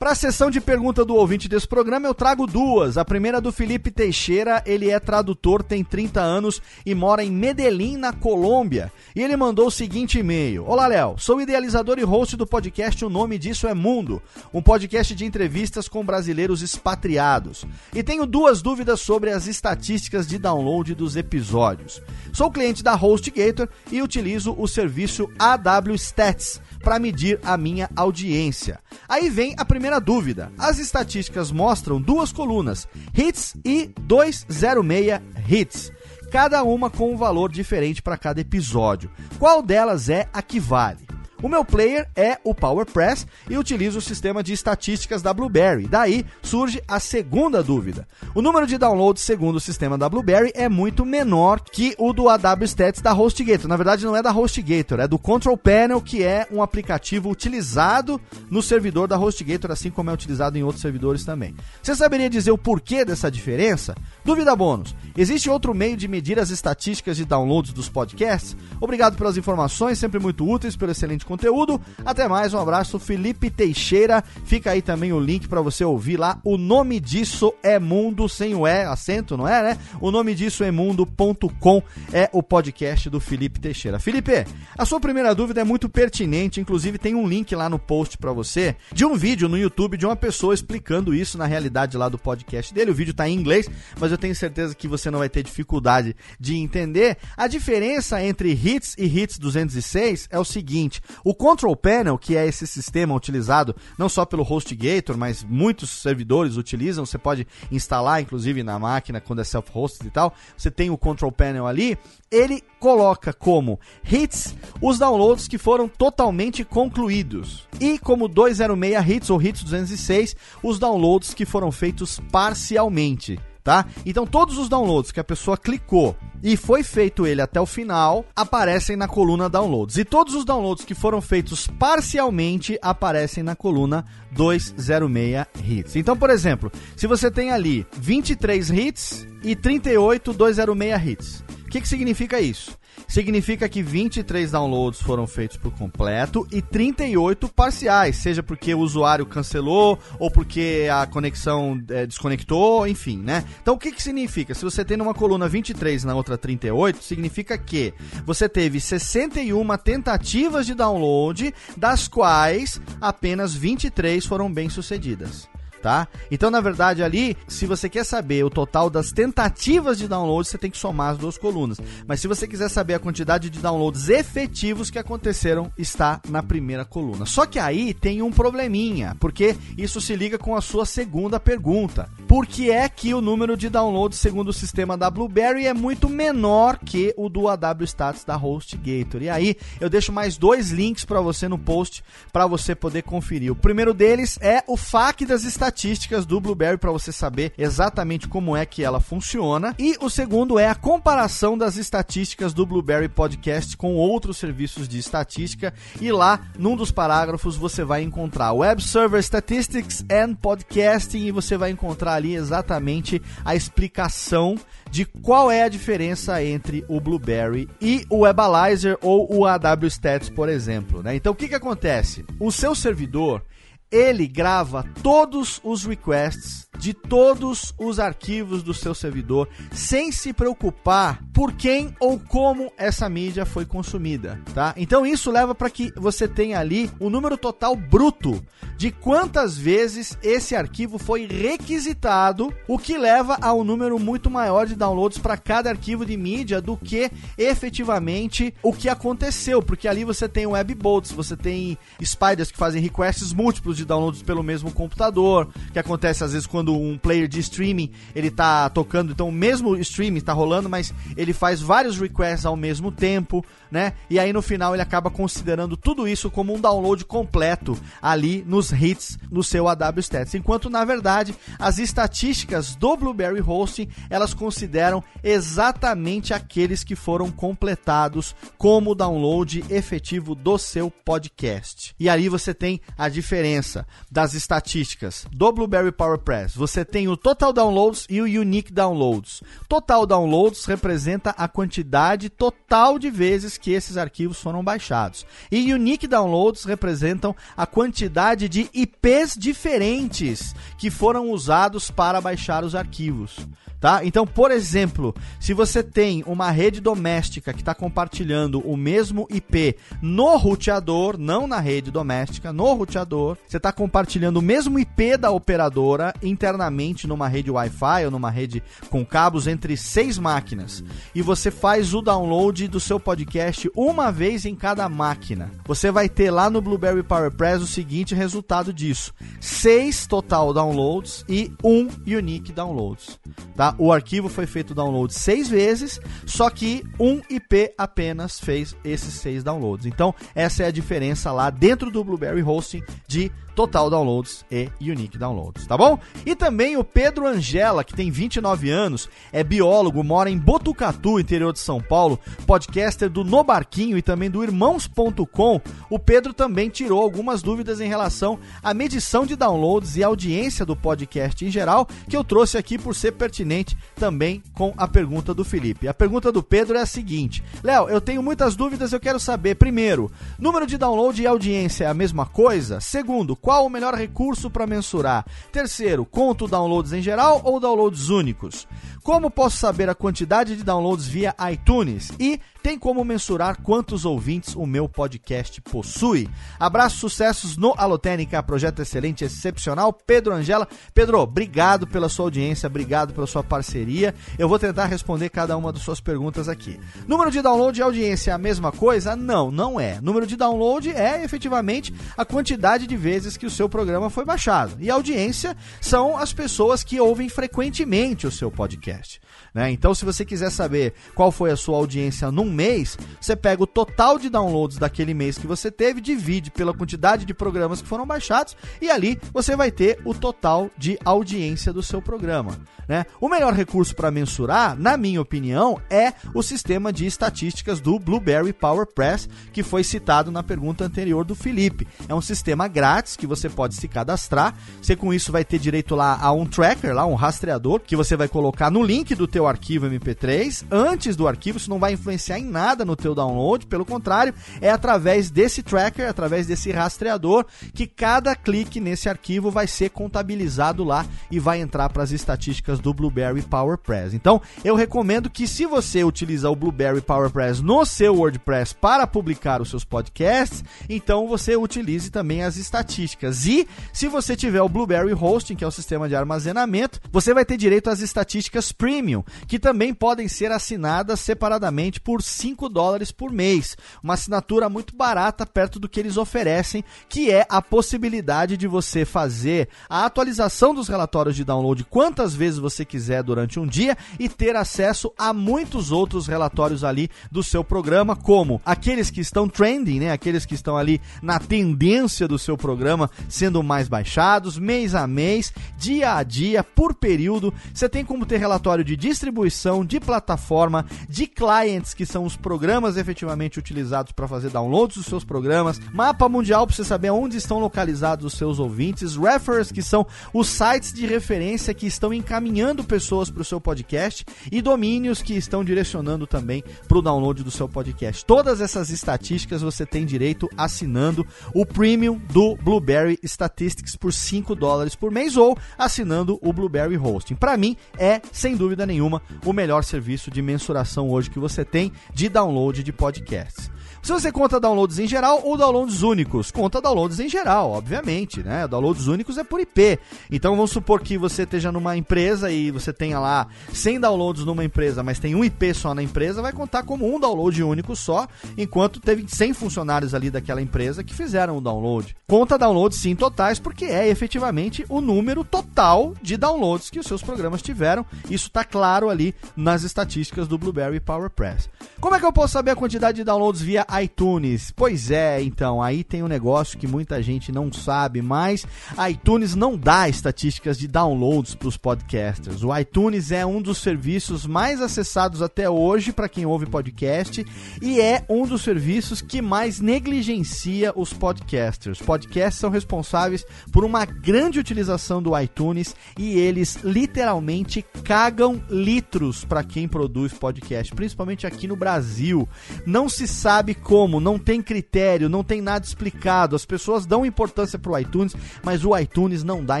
Para 0.00 0.12
a 0.12 0.14
sessão 0.14 0.50
de 0.50 0.62
pergunta 0.62 1.04
do 1.04 1.14
ouvinte 1.14 1.46
desse 1.46 1.68
programa, 1.68 2.06
eu 2.06 2.14
trago 2.14 2.46
duas. 2.46 2.96
A 2.96 3.04
primeira 3.04 3.36
é 3.36 3.40
do 3.40 3.52
Felipe 3.52 3.90
Teixeira, 3.90 4.62
ele 4.64 4.88
é 4.88 4.98
tradutor, 4.98 5.62
tem 5.62 5.84
30 5.84 6.22
anos 6.22 6.62
e 6.86 6.94
mora 6.94 7.22
em 7.22 7.30
Medellín, 7.30 7.98
na 7.98 8.10
Colômbia. 8.10 8.90
E 9.14 9.20
ele 9.20 9.36
mandou 9.36 9.66
o 9.66 9.70
seguinte 9.70 10.18
e-mail: 10.18 10.64
Olá, 10.64 10.86
Léo. 10.86 11.16
Sou 11.18 11.38
idealizador 11.38 11.98
e 11.98 12.02
host 12.02 12.34
do 12.34 12.46
podcast 12.46 13.04
O 13.04 13.10
Nome 13.10 13.36
Disso 13.36 13.68
é 13.68 13.74
Mundo, 13.74 14.22
um 14.54 14.62
podcast 14.62 15.14
de 15.14 15.26
entrevistas 15.26 15.86
com 15.86 16.02
brasileiros 16.02 16.62
expatriados. 16.62 17.66
E 17.94 18.02
tenho 18.02 18.24
duas 18.24 18.62
dúvidas 18.62 19.02
sobre 19.02 19.30
as 19.30 19.46
estatísticas 19.46 20.26
de 20.26 20.38
download 20.38 20.94
dos 20.94 21.14
episódios. 21.14 22.00
Sou 22.32 22.50
cliente 22.50 22.82
da 22.82 22.94
HostGator 22.94 23.68
e 23.92 24.00
utilizo 24.00 24.54
o 24.56 24.66
serviço 24.66 25.28
AW 25.38 25.94
Stats 25.94 26.58
para 26.82 26.98
medir 26.98 27.38
a 27.44 27.58
minha 27.58 27.90
audiência. 27.94 28.80
Aí 29.06 29.28
vem 29.28 29.54
a 29.58 29.64
primeira 29.64 29.89
dúvida. 29.98 30.52
As 30.58 30.78
estatísticas 30.78 31.50
mostram 31.50 32.00
duas 32.00 32.32
colunas, 32.32 32.86
hits 33.14 33.56
e 33.64 33.90
206 34.02 35.20
hits, 35.48 35.92
cada 36.30 36.62
uma 36.62 36.88
com 36.88 37.12
um 37.12 37.16
valor 37.16 37.50
diferente 37.50 38.00
para 38.00 38.16
cada 38.16 38.40
episódio. 38.40 39.10
Qual 39.38 39.62
delas 39.62 40.08
é 40.08 40.28
a 40.32 40.40
que 40.40 40.60
vale? 40.60 41.09
O 41.42 41.48
meu 41.48 41.64
player 41.64 42.06
é 42.14 42.38
o 42.44 42.54
PowerPress 42.54 43.26
e 43.48 43.56
utilizo 43.56 43.98
o 43.98 44.02
sistema 44.02 44.42
de 44.42 44.52
estatísticas 44.52 45.22
da 45.22 45.32
Blueberry. 45.32 45.86
Daí 45.86 46.26
surge 46.42 46.82
a 46.86 47.00
segunda 47.00 47.62
dúvida. 47.62 48.06
O 48.34 48.42
número 48.42 48.66
de 48.66 48.76
downloads 48.76 49.22
segundo 49.22 49.56
o 49.56 49.60
sistema 49.60 49.96
da 49.96 50.08
Blueberry 50.08 50.52
é 50.54 50.68
muito 50.68 51.04
menor 51.04 51.60
que 51.60 51.94
o 51.98 52.12
do 52.12 52.28
AW 52.28 52.64
Stats 52.64 53.00
da 53.00 53.14
HostGator. 53.14 53.68
Na 53.68 53.76
verdade, 53.76 54.04
não 54.04 54.14
é 54.14 54.22
da 54.22 54.30
HostGator, 54.30 55.00
é 55.00 55.08
do 55.08 55.18
Control 55.18 55.56
Panel, 55.56 56.00
que 56.02 56.22
é 56.22 56.46
um 56.52 56.62
aplicativo 56.62 57.30
utilizado 57.30 58.20
no 58.50 58.62
servidor 58.62 59.08
da 59.08 59.18
HostGator, 59.18 59.70
assim 59.70 59.90
como 59.90 60.10
é 60.10 60.12
utilizado 60.12 60.58
em 60.58 60.62
outros 60.62 60.82
servidores 60.82 61.24
também. 61.24 61.54
Você 61.82 61.94
saberia 61.94 62.28
dizer 62.28 62.50
o 62.50 62.58
porquê 62.58 63.02
dessa 63.02 63.30
diferença? 63.30 63.94
Dúvida 64.24 64.54
bônus. 64.54 64.94
Existe 65.16 65.48
outro 65.48 65.72
meio 65.72 65.96
de 65.96 66.06
medir 66.06 66.38
as 66.38 66.50
estatísticas 66.50 67.16
de 67.16 67.24
downloads 67.24 67.72
dos 67.72 67.88
podcasts? 67.88 68.54
Obrigado 68.78 69.16
pelas 69.16 69.38
informações, 69.38 69.98
sempre 69.98 70.20
muito 70.20 70.46
úteis, 70.46 70.76
pelo 70.76 70.92
excelente 70.92 71.29
conteúdo. 71.30 71.80
Até 72.04 72.26
mais, 72.26 72.52
um 72.52 72.58
abraço, 72.58 72.98
Felipe 72.98 73.50
Teixeira. 73.50 74.22
Fica 74.44 74.72
aí 74.72 74.82
também 74.82 75.12
o 75.12 75.20
link 75.20 75.46
para 75.46 75.60
você 75.60 75.84
ouvir 75.84 76.16
lá. 76.16 76.40
O 76.42 76.58
nome 76.58 76.98
disso 76.98 77.54
é 77.62 77.78
Mundo, 77.78 78.28
sem 78.28 78.52
o 78.52 78.66
E, 78.66 78.82
acento, 78.82 79.36
não 79.36 79.46
é, 79.46 79.62
né? 79.62 79.78
O 80.00 80.10
nome 80.10 80.34
disso 80.34 80.64
é 80.64 80.72
mundo.com, 80.72 81.82
é 82.12 82.28
o 82.32 82.42
podcast 82.42 83.08
do 83.08 83.20
Felipe 83.20 83.60
Teixeira. 83.60 84.00
Felipe, 84.00 84.44
a 84.76 84.84
sua 84.84 84.98
primeira 84.98 85.32
dúvida 85.32 85.60
é 85.60 85.64
muito 85.64 85.88
pertinente, 85.88 86.60
inclusive 86.60 86.98
tem 86.98 87.14
um 87.14 87.28
link 87.28 87.54
lá 87.54 87.68
no 87.68 87.78
post 87.78 88.18
para 88.18 88.32
você 88.32 88.74
de 88.92 89.04
um 89.04 89.14
vídeo 89.14 89.48
no 89.48 89.56
YouTube 89.56 89.96
de 89.96 90.06
uma 90.06 90.16
pessoa 90.16 90.52
explicando 90.52 91.14
isso 91.14 91.38
na 91.38 91.46
realidade 91.46 91.96
lá 91.96 92.08
do 92.08 92.18
podcast 92.18 92.74
dele. 92.74 92.90
O 92.90 92.94
vídeo 92.94 93.14
tá 93.14 93.28
em 93.28 93.36
inglês, 93.36 93.70
mas 94.00 94.10
eu 94.10 94.18
tenho 94.18 94.34
certeza 94.34 94.74
que 94.74 94.88
você 94.88 95.12
não 95.12 95.20
vai 95.20 95.28
ter 95.28 95.44
dificuldade 95.44 96.16
de 96.40 96.56
entender. 96.56 97.16
A 97.36 97.46
diferença 97.46 98.20
entre 98.20 98.50
hits 98.50 98.96
e 98.98 99.04
hits 99.04 99.38
206 99.38 100.26
é 100.28 100.38
o 100.38 100.44
seguinte: 100.44 101.00
o 101.24 101.34
Control 101.34 101.74
Panel, 101.76 102.18
que 102.18 102.36
é 102.36 102.46
esse 102.46 102.66
sistema 102.66 103.14
utilizado 103.14 103.74
não 103.98 104.08
só 104.08 104.24
pelo 104.24 104.42
HostGator, 104.42 105.16
mas 105.16 105.42
muitos 105.42 105.90
servidores 105.90 106.56
utilizam, 106.56 107.04
você 107.04 107.18
pode 107.18 107.46
instalar 107.70 108.20
inclusive 108.20 108.62
na 108.62 108.78
máquina 108.78 109.20
quando 109.20 109.40
é 109.40 109.44
self-hosted 109.44 110.06
e 110.06 110.10
tal. 110.10 110.34
Você 110.56 110.70
tem 110.70 110.90
o 110.90 110.98
Control 110.98 111.32
Panel 111.32 111.66
ali, 111.66 111.98
ele 112.30 112.62
coloca 112.78 113.32
como 113.32 113.78
hits 114.04 114.54
os 114.80 114.98
downloads 114.98 115.48
que 115.48 115.58
foram 115.58 115.88
totalmente 115.88 116.64
concluídos. 116.64 117.68
E 117.80 117.98
como 117.98 118.28
206 118.28 119.08
hits 119.08 119.30
ou 119.30 119.42
hits 119.42 119.62
206 119.62 120.36
os 120.62 120.78
downloads 120.78 121.34
que 121.34 121.44
foram 121.44 121.70
feitos 121.72 122.20
parcialmente 122.30 123.38
tá? 123.62 123.86
Então 124.04 124.26
todos 124.26 124.58
os 124.58 124.68
downloads 124.68 125.12
que 125.12 125.20
a 125.20 125.24
pessoa 125.24 125.56
clicou 125.56 126.16
e 126.42 126.56
foi 126.56 126.82
feito 126.82 127.26
ele 127.26 127.42
até 127.42 127.60
o 127.60 127.66
final 127.66 128.24
aparecem 128.34 128.96
na 128.96 129.06
coluna 129.06 129.48
downloads. 129.48 129.98
E 129.98 130.04
todos 130.04 130.34
os 130.34 130.44
downloads 130.44 130.84
que 130.84 130.94
foram 130.94 131.20
feitos 131.20 131.66
parcialmente 131.66 132.78
aparecem 132.80 133.42
na 133.42 133.54
coluna 133.54 134.04
206 134.32 135.46
hits. 135.62 135.96
Então, 135.96 136.16
por 136.16 136.30
exemplo, 136.30 136.72
se 136.96 137.06
você 137.06 137.30
tem 137.30 137.50
ali 137.50 137.86
23 137.92 138.70
hits 138.70 139.26
e 139.42 139.54
38 139.54 140.32
206 140.32 141.06
hits. 141.06 141.44
O 141.66 141.70
que, 141.70 141.80
que 141.80 141.88
significa 141.88 142.40
isso? 142.40 142.79
Significa 143.08 143.68
que 143.68 143.82
23 143.82 144.50
downloads 144.50 145.00
foram 145.00 145.26
feitos 145.26 145.56
por 145.56 145.72
completo 145.72 146.46
e 146.50 146.62
38 146.62 147.48
parciais, 147.48 148.16
seja 148.16 148.42
porque 148.42 148.74
o 148.74 148.80
usuário 148.80 149.26
cancelou 149.26 149.98
ou 150.18 150.30
porque 150.30 150.88
a 150.92 151.06
conexão 151.06 151.80
é, 151.88 152.06
desconectou, 152.06 152.86
enfim, 152.86 153.18
né? 153.18 153.44
Então 153.62 153.74
o 153.74 153.78
que, 153.78 153.92
que 153.92 154.02
significa? 154.02 154.54
Se 154.54 154.64
você 154.64 154.84
tem 154.84 154.96
numa 154.96 155.14
coluna 155.14 155.48
23 155.48 156.02
e 156.02 156.06
na 156.06 156.14
outra 156.14 156.38
38, 156.38 157.02
significa 157.02 157.56
que 157.58 157.92
você 158.24 158.48
teve 158.48 158.80
61 158.80 159.76
tentativas 159.78 160.66
de 160.66 160.74
download, 160.74 161.54
das 161.76 162.08
quais 162.08 162.80
apenas 163.00 163.54
23 163.54 164.24
foram 164.24 164.52
bem 164.52 164.68
sucedidas 164.68 165.48
tá? 165.80 166.06
Então, 166.30 166.50
na 166.50 166.60
verdade, 166.60 167.02
ali, 167.02 167.36
se 167.48 167.66
você 167.66 167.88
quer 167.88 168.04
saber 168.04 168.44
o 168.44 168.50
total 168.50 168.90
das 168.90 169.12
tentativas 169.12 169.98
de 169.98 170.06
download, 170.06 170.46
você 170.46 170.58
tem 170.58 170.70
que 170.70 170.78
somar 170.78 171.12
as 171.12 171.18
duas 171.18 171.38
colunas. 171.38 171.78
Mas 172.06 172.20
se 172.20 172.28
você 172.28 172.46
quiser 172.46 172.68
saber 172.68 172.94
a 172.94 172.98
quantidade 172.98 173.50
de 173.50 173.58
downloads 173.58 174.08
efetivos 174.08 174.90
que 174.90 174.98
aconteceram, 174.98 175.72
está 175.76 176.20
na 176.28 176.42
primeira 176.42 176.84
coluna. 176.84 177.26
Só 177.26 177.46
que 177.46 177.58
aí 177.58 177.94
tem 177.94 178.22
um 178.22 178.30
probleminha, 178.30 179.16
porque 179.18 179.56
isso 179.76 180.00
se 180.00 180.14
liga 180.14 180.38
com 180.38 180.54
a 180.54 180.60
sua 180.60 180.84
segunda 180.84 181.40
pergunta. 181.40 182.08
Por 182.28 182.46
que 182.46 182.70
é 182.70 182.88
que 182.88 183.14
o 183.14 183.20
número 183.20 183.56
de 183.56 183.68
downloads 183.68 184.18
segundo 184.18 184.48
o 184.48 184.52
sistema 184.52 184.96
da 184.96 185.10
Blueberry 185.10 185.66
é 185.66 185.74
muito 185.74 186.08
menor 186.08 186.78
que 186.78 187.14
o 187.16 187.28
do 187.28 187.48
AW 187.48 187.84
Status 187.84 188.24
da 188.24 188.36
HostGator? 188.36 189.22
E 189.22 189.30
aí, 189.30 189.56
eu 189.80 189.88
deixo 189.88 190.12
mais 190.12 190.36
dois 190.36 190.70
links 190.70 191.04
para 191.04 191.20
você 191.20 191.48
no 191.48 191.58
post 191.58 192.04
para 192.32 192.46
você 192.46 192.74
poder 192.74 193.02
conferir. 193.02 193.50
O 193.50 193.56
primeiro 193.56 193.94
deles 193.94 194.38
é 194.40 194.62
o 194.66 194.76
FAQ 194.76 195.26
das 195.26 195.44
estatísticas 195.44 195.69
estatísticas 195.70 196.26
do 196.26 196.40
Blueberry 196.40 196.76
para 196.76 196.90
você 196.90 197.12
saber 197.12 197.52
exatamente 197.56 198.26
como 198.26 198.56
é 198.56 198.66
que 198.66 198.82
ela 198.82 198.98
funciona. 198.98 199.74
E 199.78 199.96
o 200.00 200.10
segundo 200.10 200.58
é 200.58 200.66
a 200.68 200.74
comparação 200.74 201.56
das 201.56 201.76
estatísticas 201.76 202.52
do 202.52 202.66
Blueberry 202.66 203.08
Podcast 203.08 203.76
com 203.76 203.94
outros 203.94 204.36
serviços 204.36 204.88
de 204.88 204.98
estatística. 204.98 205.72
E 206.00 206.10
lá, 206.10 206.40
num 206.58 206.74
dos 206.74 206.90
parágrafos, 206.90 207.56
você 207.56 207.84
vai 207.84 208.02
encontrar 208.02 208.52
Web 208.52 208.82
Server 208.82 209.22
Statistics 209.22 210.04
and 210.10 210.34
Podcasting 210.34 211.26
e 211.26 211.30
você 211.32 211.56
vai 211.56 211.70
encontrar 211.70 212.14
ali 212.14 212.34
exatamente 212.34 213.22
a 213.44 213.54
explicação 213.54 214.56
de 214.90 215.04
qual 215.04 215.52
é 215.52 215.62
a 215.62 215.68
diferença 215.68 216.42
entre 216.42 216.84
o 216.88 217.00
Blueberry 217.00 217.68
e 217.80 218.04
o 218.10 218.22
Webalizer 218.22 218.98
ou 219.00 219.32
o 219.32 219.46
AW 219.46 219.86
Stats, 219.86 220.28
por 220.28 220.48
exemplo. 220.48 221.00
Né? 221.00 221.14
Então, 221.14 221.32
o 221.32 221.36
que, 221.36 221.48
que 221.48 221.54
acontece? 221.54 222.24
O 222.40 222.50
seu 222.50 222.74
servidor 222.74 223.42
ele 223.90 224.26
grava 224.26 224.84
todos 225.02 225.60
os 225.64 225.84
requests 225.84 226.68
de 226.78 226.94
todos 226.94 227.74
os 227.78 228.00
arquivos 228.00 228.62
do 228.62 228.72
seu 228.72 228.94
servidor, 228.94 229.48
sem 229.70 230.10
se 230.10 230.32
preocupar 230.32 231.22
por 231.34 231.52
quem 231.52 231.94
ou 232.00 232.18
como 232.18 232.72
essa 232.78 233.08
mídia 233.08 233.44
foi 233.44 233.66
consumida, 233.66 234.40
tá? 234.54 234.72
Então 234.76 235.04
isso 235.04 235.30
leva 235.30 235.54
para 235.54 235.68
que 235.68 235.92
você 235.96 236.26
tenha 236.26 236.58
ali 236.58 236.90
o 236.98 237.10
número 237.10 237.36
total 237.36 237.76
bruto 237.76 238.42
de 238.80 238.90
quantas 238.90 239.58
vezes 239.58 240.16
esse 240.22 240.56
arquivo 240.56 240.96
foi 240.96 241.26
requisitado, 241.26 242.50
o 242.66 242.78
que 242.78 242.96
leva 242.96 243.36
a 243.42 243.52
um 243.52 243.62
número 243.62 243.98
muito 243.98 244.30
maior 244.30 244.66
de 244.66 244.74
downloads 244.74 245.18
para 245.18 245.36
cada 245.36 245.68
arquivo 245.68 246.06
de 246.06 246.16
mídia 246.16 246.62
do 246.62 246.78
que 246.78 247.10
efetivamente 247.36 248.54
o 248.62 248.72
que 248.72 248.88
aconteceu, 248.88 249.62
porque 249.62 249.86
ali 249.86 250.02
você 250.02 250.26
tem 250.26 250.46
webbots, 250.46 251.12
você 251.12 251.36
tem 251.36 251.76
spiders 252.02 252.50
que 252.50 252.56
fazem 252.56 252.80
requests 252.80 253.34
múltiplos 253.34 253.76
de 253.76 253.84
downloads 253.84 254.22
pelo 254.22 254.42
mesmo 254.42 254.72
computador, 254.72 255.48
que 255.74 255.78
acontece 255.78 256.24
às 256.24 256.32
vezes 256.32 256.46
quando 256.46 256.74
um 256.74 256.96
player 256.96 257.28
de 257.28 257.38
streaming 257.40 257.90
ele 258.14 258.30
tá 258.30 258.70
tocando, 258.70 259.12
então 259.12 259.28
o 259.28 259.32
mesmo 259.32 259.76
streaming 259.76 260.20
está 260.20 260.32
rolando, 260.32 260.70
mas 260.70 260.94
ele 261.18 261.34
faz 261.34 261.60
vários 261.60 261.98
requests 261.98 262.46
ao 262.46 262.56
mesmo 262.56 262.90
tempo, 262.90 263.44
né? 263.70 263.92
E 264.08 264.18
aí 264.18 264.32
no 264.32 264.40
final 264.40 264.74
ele 264.74 264.80
acaba 264.80 265.10
considerando 265.10 265.76
tudo 265.76 266.08
isso 266.08 266.30
como 266.30 266.54
um 266.54 266.58
download 266.58 267.04
completo 267.04 267.78
ali 268.00 268.42
nos 268.48 268.69
hits 268.72 269.18
no 269.30 269.42
seu 269.42 269.68
AW 269.68 269.98
Stats. 270.00 270.34
Enquanto 270.34 270.68
na 270.70 270.84
verdade 270.84 271.34
as 271.58 271.78
estatísticas 271.78 272.74
do 272.74 272.96
Blueberry 272.96 273.40
Hosting 273.40 273.88
elas 274.08 274.34
consideram 274.34 275.02
exatamente 275.22 276.34
aqueles 276.34 276.84
que 276.84 276.96
foram 276.96 277.30
completados 277.30 278.34
como 278.56 278.94
download 278.94 279.64
efetivo 279.70 280.34
do 280.34 280.58
seu 280.58 280.90
podcast. 280.90 281.94
E 281.98 282.08
aí 282.08 282.28
você 282.28 282.52
tem 282.54 282.80
a 282.96 283.08
diferença 283.08 283.86
das 284.10 284.34
estatísticas 284.34 285.26
do 285.30 285.52
Blueberry 285.52 285.92
PowerPress 285.92 286.40
você 286.54 286.84
tem 286.84 287.08
o 287.08 287.16
total 287.16 287.52
downloads 287.52 288.06
e 288.08 288.20
o 288.20 288.24
unique 288.24 288.72
downloads. 288.72 289.42
Total 289.68 290.06
downloads 290.06 290.64
representa 290.64 291.30
a 291.30 291.48
quantidade 291.48 292.28
total 292.28 292.98
de 292.98 293.10
vezes 293.10 293.58
que 293.58 293.72
esses 293.72 293.96
arquivos 293.96 294.40
foram 294.40 294.62
baixados. 294.62 295.26
E 295.50 295.72
unique 295.72 296.06
downloads 296.06 296.64
representam 296.64 297.34
a 297.56 297.66
quantidade 297.66 298.48
de 298.48 298.59
IPs 298.74 299.36
diferentes 299.38 300.54
que 300.76 300.90
foram 300.90 301.30
usados 301.30 301.90
para 301.90 302.20
baixar 302.20 302.64
os 302.64 302.74
arquivos 302.74 303.46
tá? 303.80 304.04
Então, 304.04 304.26
por 304.26 304.50
exemplo, 304.50 305.14
se 305.40 305.54
você 305.54 305.82
tem 305.82 306.22
uma 306.26 306.50
rede 306.50 306.80
doméstica 306.80 307.52
que 307.52 307.60
está 307.60 307.74
compartilhando 307.74 308.60
o 308.60 308.76
mesmo 308.76 309.26
IP 309.30 309.76
no 310.02 310.36
roteador, 310.36 311.16
não 311.18 311.46
na 311.46 311.58
rede 311.58 311.90
doméstica, 311.90 312.52
no 312.52 312.74
roteador, 312.74 313.38
você 313.48 313.56
está 313.56 313.72
compartilhando 313.72 314.36
o 314.36 314.42
mesmo 314.42 314.78
IP 314.78 315.16
da 315.16 315.30
operadora 315.30 316.14
internamente 316.22 317.06
numa 317.06 317.26
rede 317.26 317.50
Wi-Fi 317.50 318.04
ou 318.04 318.10
numa 318.10 318.30
rede 318.30 318.62
com 318.90 319.04
cabos 319.04 319.46
entre 319.46 319.76
seis 319.76 320.18
máquinas 320.18 320.84
e 321.14 321.22
você 321.22 321.50
faz 321.50 321.94
o 321.94 322.02
download 322.02 322.68
do 322.68 322.78
seu 322.78 323.00
podcast 323.00 323.70
uma 323.74 324.12
vez 324.12 324.44
em 324.44 324.54
cada 324.54 324.86
máquina. 324.88 325.50
Você 325.64 325.90
vai 325.90 326.08
ter 326.08 326.30
lá 326.30 326.50
no 326.50 326.60
Blueberry 326.60 327.02
PowerPress 327.02 327.64
o 327.64 327.66
seguinte 327.66 328.14
resultado 328.14 328.49
disso: 328.72 329.14
seis 329.40 330.06
total 330.06 330.52
downloads 330.52 331.24
e 331.28 331.52
um 331.62 331.88
unique 332.06 332.52
downloads, 332.52 333.18
tá? 333.56 333.74
O 333.78 333.92
arquivo 333.92 334.28
foi 334.28 334.46
feito 334.46 334.74
download 334.74 335.14
seis 335.14 335.48
vezes, 335.48 336.00
só 336.26 336.50
que 336.50 336.84
um 336.98 337.20
IP 337.30 337.72
apenas 337.78 338.40
fez 338.40 338.76
esses 338.84 339.14
seis 339.14 339.44
downloads. 339.44 339.86
Então, 339.86 340.14
essa 340.34 340.64
é 340.64 340.66
a 340.66 340.72
diferença 340.72 341.30
lá 341.30 341.48
dentro 341.48 341.90
do 341.90 342.02
Blueberry 342.02 342.42
Hosting 342.42 342.82
de 343.06 343.30
total 343.54 343.90
downloads 343.90 344.44
e 344.50 344.70
unique 344.80 345.18
downloads, 345.18 345.66
tá 345.66 345.76
bom? 345.76 345.98
E 346.24 346.34
também 346.34 346.76
o 346.76 346.84
Pedro 346.84 347.26
Angela, 347.26 347.84
que 347.84 347.94
tem 347.94 348.10
29 348.10 348.70
anos, 348.70 349.08
é 349.32 349.42
biólogo, 349.42 350.02
mora 350.02 350.30
em 350.30 350.38
Botucatu, 350.38 351.20
interior 351.20 351.52
de 351.52 351.58
São 351.58 351.80
Paulo, 351.80 352.18
podcaster 352.46 353.08
do 353.08 353.24
No 353.24 353.44
Barquinho 353.44 353.96
e 353.96 354.02
também 354.02 354.30
do 354.30 354.42
Irmãos.com. 354.42 355.60
O 355.88 355.98
Pedro 355.98 356.32
também 356.32 356.68
tirou 356.68 357.02
algumas 357.02 357.42
dúvidas 357.42 357.80
em 357.80 357.88
relação 357.88 358.38
à 358.62 358.72
medição 358.72 359.26
de 359.26 359.36
downloads 359.36 359.96
e 359.96 360.02
audiência 360.02 360.64
do 360.64 360.76
podcast 360.76 361.44
em 361.44 361.50
geral, 361.50 361.86
que 362.08 362.16
eu 362.16 362.24
trouxe 362.24 362.56
aqui 362.56 362.78
por 362.78 362.94
ser 362.94 363.12
pertinente 363.12 363.76
também 363.96 364.42
com 364.54 364.72
a 364.76 364.86
pergunta 364.86 365.34
do 365.34 365.44
Felipe. 365.44 365.88
A 365.88 365.94
pergunta 365.94 366.32
do 366.32 366.42
Pedro 366.42 366.78
é 366.78 366.82
a 366.82 366.86
seguinte: 366.86 367.42
Léo, 367.62 367.88
eu 367.88 368.00
tenho 368.00 368.22
muitas 368.22 368.56
dúvidas, 368.56 368.92
eu 368.92 369.00
quero 369.00 369.20
saber, 369.20 369.56
primeiro, 369.56 370.10
número 370.38 370.66
de 370.66 370.78
download 370.78 371.20
e 371.20 371.26
audiência 371.26 371.84
é 371.84 371.86
a 371.86 371.94
mesma 371.94 372.26
coisa? 372.26 372.80
Segundo, 372.80 373.36
qual 373.40 373.66
o 373.66 373.70
melhor 373.70 373.94
recurso 373.94 374.50
para 374.50 374.66
mensurar? 374.66 375.24
Terceiro, 375.52 376.04
conto 376.04 376.46
downloads 376.46 376.92
em 376.92 377.02
geral 377.02 377.40
ou 377.44 377.58
downloads 377.58 378.08
únicos? 378.08 378.66
Como 379.02 379.30
posso 379.30 379.56
saber 379.56 379.88
a 379.88 379.94
quantidade 379.94 380.54
de 380.54 380.62
downloads 380.62 381.06
via 381.06 381.34
iTunes? 381.50 382.12
E 382.20 382.38
tem 382.62 382.78
como 382.78 383.02
mensurar 383.02 383.62
quantos 383.62 384.04
ouvintes 384.04 384.54
o 384.54 384.66
meu 384.66 384.86
podcast 384.86 385.58
possui? 385.62 386.28
Abraço, 386.58 386.98
sucessos 386.98 387.56
no 387.56 387.72
Alotênica, 387.78 388.42
projeto 388.42 388.82
excelente, 388.82 389.24
excepcional. 389.24 389.90
Pedro 389.90 390.34
Angela. 390.34 390.68
Pedro, 390.92 391.18
obrigado 391.18 391.86
pela 391.86 392.10
sua 392.10 392.26
audiência, 392.26 392.66
obrigado 392.66 393.14
pela 393.14 393.26
sua 393.26 393.42
parceria. 393.42 394.14
Eu 394.38 394.50
vou 394.50 394.58
tentar 394.58 394.84
responder 394.84 395.30
cada 395.30 395.56
uma 395.56 395.72
das 395.72 395.80
suas 395.80 396.00
perguntas 396.00 396.46
aqui. 396.50 396.78
Número 397.08 397.30
de 397.30 397.40
download 397.40 397.80
e 397.80 397.82
audiência 397.82 398.32
é 398.32 398.34
a 398.34 398.38
mesma 398.38 398.70
coisa? 398.70 399.16
Não, 399.16 399.50
não 399.50 399.80
é. 399.80 399.98
Número 400.02 400.26
de 400.26 400.36
download 400.36 400.90
é 400.90 401.24
efetivamente 401.24 401.94
a 402.18 402.24
quantidade 402.26 402.86
de 402.86 402.96
vezes 402.98 403.38
que 403.38 403.46
o 403.46 403.50
seu 403.50 403.66
programa 403.66 404.10
foi 404.10 404.26
baixado. 404.26 404.76
E 404.78 404.90
audiência 404.90 405.56
são 405.80 406.18
as 406.18 406.34
pessoas 406.34 406.84
que 406.84 407.00
ouvem 407.00 407.30
frequentemente 407.30 408.26
o 408.26 408.30
seu 408.30 408.50
podcast. 408.50 408.89
pierś. 408.90 409.20
Né? 409.54 409.70
Então, 409.70 409.94
se 409.94 410.04
você 410.04 410.24
quiser 410.24 410.50
saber 410.50 410.94
qual 411.14 411.30
foi 411.30 411.50
a 411.50 411.56
sua 411.56 411.76
audiência 411.76 412.30
num 412.30 412.50
mês, 412.50 412.96
você 413.20 413.34
pega 413.34 413.62
o 413.62 413.66
total 413.66 414.18
de 414.18 414.28
downloads 414.28 414.78
daquele 414.78 415.14
mês 415.14 415.38
que 415.38 415.46
você 415.46 415.70
teve, 415.70 416.00
divide 416.00 416.50
pela 416.50 416.74
quantidade 416.74 417.24
de 417.24 417.34
programas 417.34 417.82
que 417.82 417.88
foram 417.88 418.06
baixados 418.06 418.56
e 418.80 418.90
ali 418.90 419.20
você 419.32 419.56
vai 419.56 419.70
ter 419.70 419.98
o 420.04 420.14
total 420.14 420.70
de 420.76 420.98
audiência 421.04 421.72
do 421.72 421.82
seu 421.82 422.00
programa. 422.00 422.58
Né? 422.88 423.06
O 423.20 423.28
melhor 423.28 423.52
recurso 423.52 423.94
para 423.94 424.10
mensurar, 424.10 424.76
na 424.76 424.96
minha 424.96 425.20
opinião, 425.20 425.80
é 425.88 426.12
o 426.34 426.42
sistema 426.42 426.92
de 426.92 427.06
estatísticas 427.06 427.80
do 427.80 427.98
Blueberry 428.00 428.52
PowerPress, 428.52 429.28
que 429.52 429.62
foi 429.62 429.84
citado 429.84 430.30
na 430.32 430.42
pergunta 430.42 430.84
anterior 430.84 431.24
do 431.24 431.36
Felipe. 431.36 431.86
É 432.08 432.14
um 432.14 432.20
sistema 432.20 432.66
grátis 432.66 433.16
que 433.16 433.28
você 433.28 433.48
pode 433.48 433.76
se 433.76 433.86
cadastrar. 433.86 434.54
Você 434.82 434.96
com 434.96 435.14
isso 435.14 435.30
vai 435.30 435.44
ter 435.44 435.58
direito 435.58 435.94
lá 435.94 436.18
a 436.20 436.32
um 436.32 436.44
tracker, 436.44 436.92
lá 436.92 437.06
um 437.06 437.14
rastreador 437.14 437.80
que 437.80 437.94
você 437.94 438.16
vai 438.16 438.26
colocar 438.26 438.70
no 438.70 438.82
link 438.82 439.14
do 439.14 439.28
teu 439.28 439.39
arquivo 439.46 439.86
MP3. 439.86 440.64
Antes 440.70 441.16
do 441.16 441.26
arquivo, 441.26 441.58
isso 441.58 441.70
não 441.70 441.78
vai 441.78 441.92
influenciar 441.92 442.38
em 442.38 442.44
nada 442.44 442.84
no 442.84 442.96
teu 442.96 443.14
download, 443.14 443.66
pelo 443.66 443.84
contrário, 443.84 444.34
é 444.60 444.70
através 444.70 445.30
desse 445.30 445.62
tracker, 445.62 446.08
através 446.08 446.46
desse 446.46 446.70
rastreador 446.70 447.44
que 447.74 447.86
cada 447.86 448.34
clique 448.34 448.80
nesse 448.80 449.08
arquivo 449.08 449.50
vai 449.50 449.66
ser 449.66 449.90
contabilizado 449.90 450.84
lá 450.84 451.06
e 451.30 451.38
vai 451.38 451.60
entrar 451.60 451.88
para 451.90 452.02
as 452.02 452.10
estatísticas 452.10 452.78
do 452.78 452.92
Blueberry 452.92 453.42
PowerPress. 453.42 454.14
Então, 454.14 454.40
eu 454.64 454.74
recomendo 454.74 455.30
que 455.30 455.46
se 455.46 455.66
você 455.66 456.04
utiliza 456.04 456.50
o 456.50 456.56
Blueberry 456.56 457.00
PowerPress 457.00 457.62
no 457.62 457.84
seu 457.84 458.14
WordPress 458.16 458.74
para 458.74 459.06
publicar 459.06 459.60
os 459.60 459.70
seus 459.70 459.84
podcasts, 459.84 460.64
então 460.88 461.26
você 461.26 461.56
utilize 461.56 462.10
também 462.10 462.42
as 462.42 462.56
estatísticas. 462.56 463.46
E 463.46 463.66
se 463.92 464.08
você 464.08 464.36
tiver 464.36 464.62
o 464.62 464.68
Blueberry 464.68 465.12
Hosting, 465.12 465.56
que 465.56 465.64
é 465.64 465.66
o 465.66 465.70
sistema 465.70 466.08
de 466.08 466.14
armazenamento, 466.14 467.00
você 467.10 467.32
vai 467.34 467.44
ter 467.44 467.56
direito 467.56 467.90
às 467.90 468.00
estatísticas 468.00 468.72
premium, 468.72 469.22
que 469.46 469.58
também 469.58 469.92
podem 469.92 470.28
ser 470.28 470.52
assinadas 470.52 471.20
separadamente 471.20 472.00
por 472.00 472.22
5 472.22 472.68
dólares 472.68 473.12
por 473.12 473.32
mês. 473.32 473.76
Uma 474.02 474.14
assinatura 474.14 474.68
muito 474.68 474.94
barata 474.94 475.46
perto 475.46 475.78
do 475.78 475.88
que 475.88 476.00
eles 476.00 476.16
oferecem, 476.16 476.84
que 477.08 477.30
é 477.30 477.46
a 477.48 477.60
possibilidade 477.62 478.56
de 478.56 478.66
você 478.66 479.04
fazer 479.04 479.68
a 479.88 480.04
atualização 480.04 480.74
dos 480.74 480.88
relatórios 480.88 481.36
de 481.36 481.44
download 481.44 481.84
quantas 481.84 482.34
vezes 482.34 482.58
você 482.58 482.84
quiser 482.84 483.22
durante 483.22 483.58
um 483.58 483.66
dia 483.66 483.96
e 484.18 484.28
ter 484.28 484.56
acesso 484.56 485.12
a 485.18 485.32
muitos 485.32 485.92
outros 485.92 486.26
relatórios 486.26 486.84
ali 486.84 487.10
do 487.30 487.42
seu 487.42 487.64
programa, 487.64 488.16
como 488.16 488.60
aqueles 488.64 489.10
que 489.10 489.20
estão 489.20 489.48
trending, 489.48 490.00
né? 490.00 490.12
Aqueles 490.12 490.46
que 490.46 490.54
estão 490.54 490.76
ali 490.76 491.00
na 491.22 491.38
tendência 491.38 492.26
do 492.26 492.38
seu 492.38 492.56
programa 492.56 493.10
sendo 493.28 493.62
mais 493.62 493.88
baixados, 493.88 494.58
mês 494.58 494.94
a 494.94 495.06
mês, 495.06 495.52
dia 495.76 496.16
a 496.16 496.22
dia, 496.22 496.62
por 496.62 496.94
período. 496.94 497.52
Você 497.72 497.88
tem 497.88 498.04
como 498.04 498.26
ter 498.26 498.38
relatório 498.38 498.84
de 498.84 498.96
distribuição, 499.20 499.84
de 499.84 500.00
plataforma, 500.00 500.86
de 501.06 501.26
clients, 501.26 501.92
que 501.92 502.06
são 502.06 502.24
os 502.24 502.36
programas 502.36 502.96
efetivamente 502.96 503.58
utilizados 503.58 504.12
para 504.12 504.26
fazer 504.26 504.48
downloads 504.48 504.96
dos 504.96 505.06
seus 505.06 505.24
programas, 505.24 505.78
mapa 505.92 506.26
mundial 506.26 506.66
para 506.66 506.74
você 506.74 506.84
saber 506.84 507.10
onde 507.10 507.36
estão 507.36 507.58
localizados 507.58 508.24
os 508.24 508.38
seus 508.38 508.58
ouvintes, 508.58 509.16
reference, 509.16 509.74
que 509.74 509.82
são 509.82 510.06
os 510.32 510.48
sites 510.48 510.92
de 510.92 511.06
referência 511.06 511.74
que 511.74 511.86
estão 511.86 512.14
encaminhando 512.14 512.82
pessoas 512.82 513.30
para 513.30 513.42
o 513.42 513.44
seu 513.44 513.60
podcast 513.60 514.24
e 514.50 514.62
domínios 514.62 515.20
que 515.20 515.34
estão 515.34 515.62
direcionando 515.62 516.26
também 516.26 516.64
para 516.88 516.98
o 516.98 517.02
download 517.02 517.44
do 517.44 517.50
seu 517.50 517.68
podcast. 517.68 518.24
Todas 518.24 518.60
essas 518.60 518.88
estatísticas 518.88 519.60
você 519.60 519.84
tem 519.84 520.06
direito 520.06 520.48
assinando 520.56 521.26
o 521.54 521.66
premium 521.66 522.18
do 522.32 522.56
Blueberry 522.56 523.18
Statistics 523.22 523.96
por 523.96 524.12
5 524.12 524.54
dólares 524.54 524.94
por 524.94 525.10
mês 525.10 525.36
ou 525.36 525.58
assinando 525.76 526.38
o 526.40 526.52
Blueberry 526.52 526.96
Hosting. 526.96 527.34
Para 527.34 527.56
mim 527.58 527.76
é, 527.98 528.22
sem 528.32 528.56
dúvida 528.56 528.86
nenhuma, 528.86 529.09
o 529.44 529.52
melhor 529.52 529.82
serviço 529.82 530.30
de 530.30 530.42
mensuração 530.42 531.08
hoje 531.10 531.30
que 531.30 531.38
você 531.38 531.64
tem 531.64 531.92
de 532.12 532.28
download 532.28 532.82
de 532.82 532.92
podcasts. 532.92 533.70
Se 534.02 534.12
você 534.12 534.32
conta 534.32 534.58
downloads 534.58 534.98
em 534.98 535.06
geral 535.06 535.40
ou 535.44 535.58
downloads 535.58 536.02
únicos, 536.02 536.50
conta 536.50 536.80
downloads 536.80 537.20
em 537.20 537.28
geral, 537.28 537.70
obviamente, 537.70 538.42
né? 538.42 538.66
Downloads 538.66 539.06
únicos 539.06 539.36
é 539.36 539.44
por 539.44 539.60
IP. 539.60 539.98
Então 540.30 540.56
vamos 540.56 540.70
supor 540.70 541.00
que 541.00 541.18
você 541.18 541.42
esteja 541.42 541.70
numa 541.70 541.96
empresa 541.96 542.50
e 542.50 542.70
você 542.70 542.92
tenha 542.94 543.20
lá 543.20 543.46
100 543.72 544.00
downloads 544.00 544.44
numa 544.44 544.64
empresa, 544.64 545.02
mas 545.02 545.18
tem 545.18 545.34
um 545.34 545.44
IP 545.44 545.74
só 545.74 545.94
na 545.94 546.02
empresa, 546.02 546.40
vai 546.40 546.52
contar 546.52 546.82
como 546.82 547.14
um 547.14 547.20
download 547.20 547.62
único 547.62 547.94
só, 547.94 548.26
enquanto 548.56 549.00
teve 549.00 549.26
100 549.28 549.52
funcionários 549.52 550.14
ali 550.14 550.30
daquela 550.30 550.62
empresa 550.62 551.04
que 551.04 551.14
fizeram 551.14 551.58
o 551.58 551.60
download. 551.60 552.16
Conta 552.26 552.56
downloads 552.56 552.98
sim 552.98 553.14
totais, 553.14 553.58
porque 553.58 553.84
é 553.84 554.08
efetivamente 554.08 554.84
o 554.88 555.00
número 555.00 555.44
total 555.44 556.14
de 556.22 556.38
downloads 556.38 556.88
que 556.88 556.98
os 556.98 557.06
seus 557.06 557.22
programas 557.22 557.60
tiveram. 557.60 558.06
Isso 558.30 558.46
está 558.46 558.64
claro 558.64 559.10
ali 559.10 559.34
nas 559.54 559.82
estatísticas 559.82 560.48
do 560.48 560.56
Blueberry 560.56 561.00
PowerPress. 561.00 561.68
Como 562.00 562.14
é 562.14 562.18
que 562.18 562.24
eu 562.24 562.32
posso 562.32 562.54
saber 562.54 562.70
a 562.70 562.76
quantidade 562.76 563.16
de 563.16 563.24
downloads 563.24 563.60
via 563.60 563.84
iTunes. 564.02 564.72
Pois 564.74 565.10
é, 565.10 565.42
então, 565.42 565.82
aí 565.82 566.04
tem 566.04 566.22
um 566.22 566.28
negócio 566.28 566.78
que 566.78 566.86
muita 566.86 567.22
gente 567.22 567.50
não 567.50 567.72
sabe, 567.72 568.22
mas 568.22 568.66
iTunes 569.08 569.54
não 569.54 569.76
dá 569.76 570.08
estatísticas 570.08 570.78
de 570.78 570.86
downloads 570.86 571.54
para 571.54 571.68
os 571.68 571.76
podcasters. 571.76 572.62
O 572.62 572.76
iTunes 572.76 573.32
é 573.32 573.44
um 573.44 573.60
dos 573.60 573.78
serviços 573.78 574.46
mais 574.46 574.80
acessados 574.80 575.42
até 575.42 575.68
hoje 575.68 576.12
para 576.12 576.28
quem 576.28 576.46
ouve 576.46 576.66
podcast 576.66 577.44
e 577.80 578.00
é 578.00 578.24
um 578.28 578.46
dos 578.46 578.62
serviços 578.62 579.20
que 579.20 579.42
mais 579.42 579.80
negligencia 579.80 580.92
os 580.94 581.12
podcasters. 581.12 582.00
Podcasts 582.00 582.60
são 582.60 582.70
responsáveis 582.70 583.44
por 583.72 583.84
uma 583.84 584.04
grande 584.04 584.58
utilização 584.58 585.22
do 585.22 585.38
iTunes 585.38 585.94
e 586.18 586.38
eles 586.38 586.76
literalmente 586.82 587.84
cagam 588.04 588.62
litros 588.68 589.44
para 589.44 589.64
quem 589.64 589.88
produz 589.88 590.32
podcast, 590.32 590.94
principalmente 590.94 591.46
aqui 591.46 591.66
no 591.66 591.76
Brasil. 591.76 592.48
Não 592.86 593.08
se 593.08 593.26
sabe 593.26 593.74
como, 593.82 594.20
não 594.20 594.38
tem 594.38 594.62
critério, 594.62 595.28
não 595.28 595.42
tem 595.42 595.60
nada 595.60 595.84
explicado. 595.84 596.54
As 596.54 596.64
pessoas 596.64 597.06
dão 597.06 597.26
importância 597.26 597.78
para 597.78 597.92
o 597.92 597.98
iTunes, 597.98 598.34
mas 598.62 598.84
o 598.84 598.96
iTunes 598.96 599.42
não 599.42 599.64
dá 599.64 599.80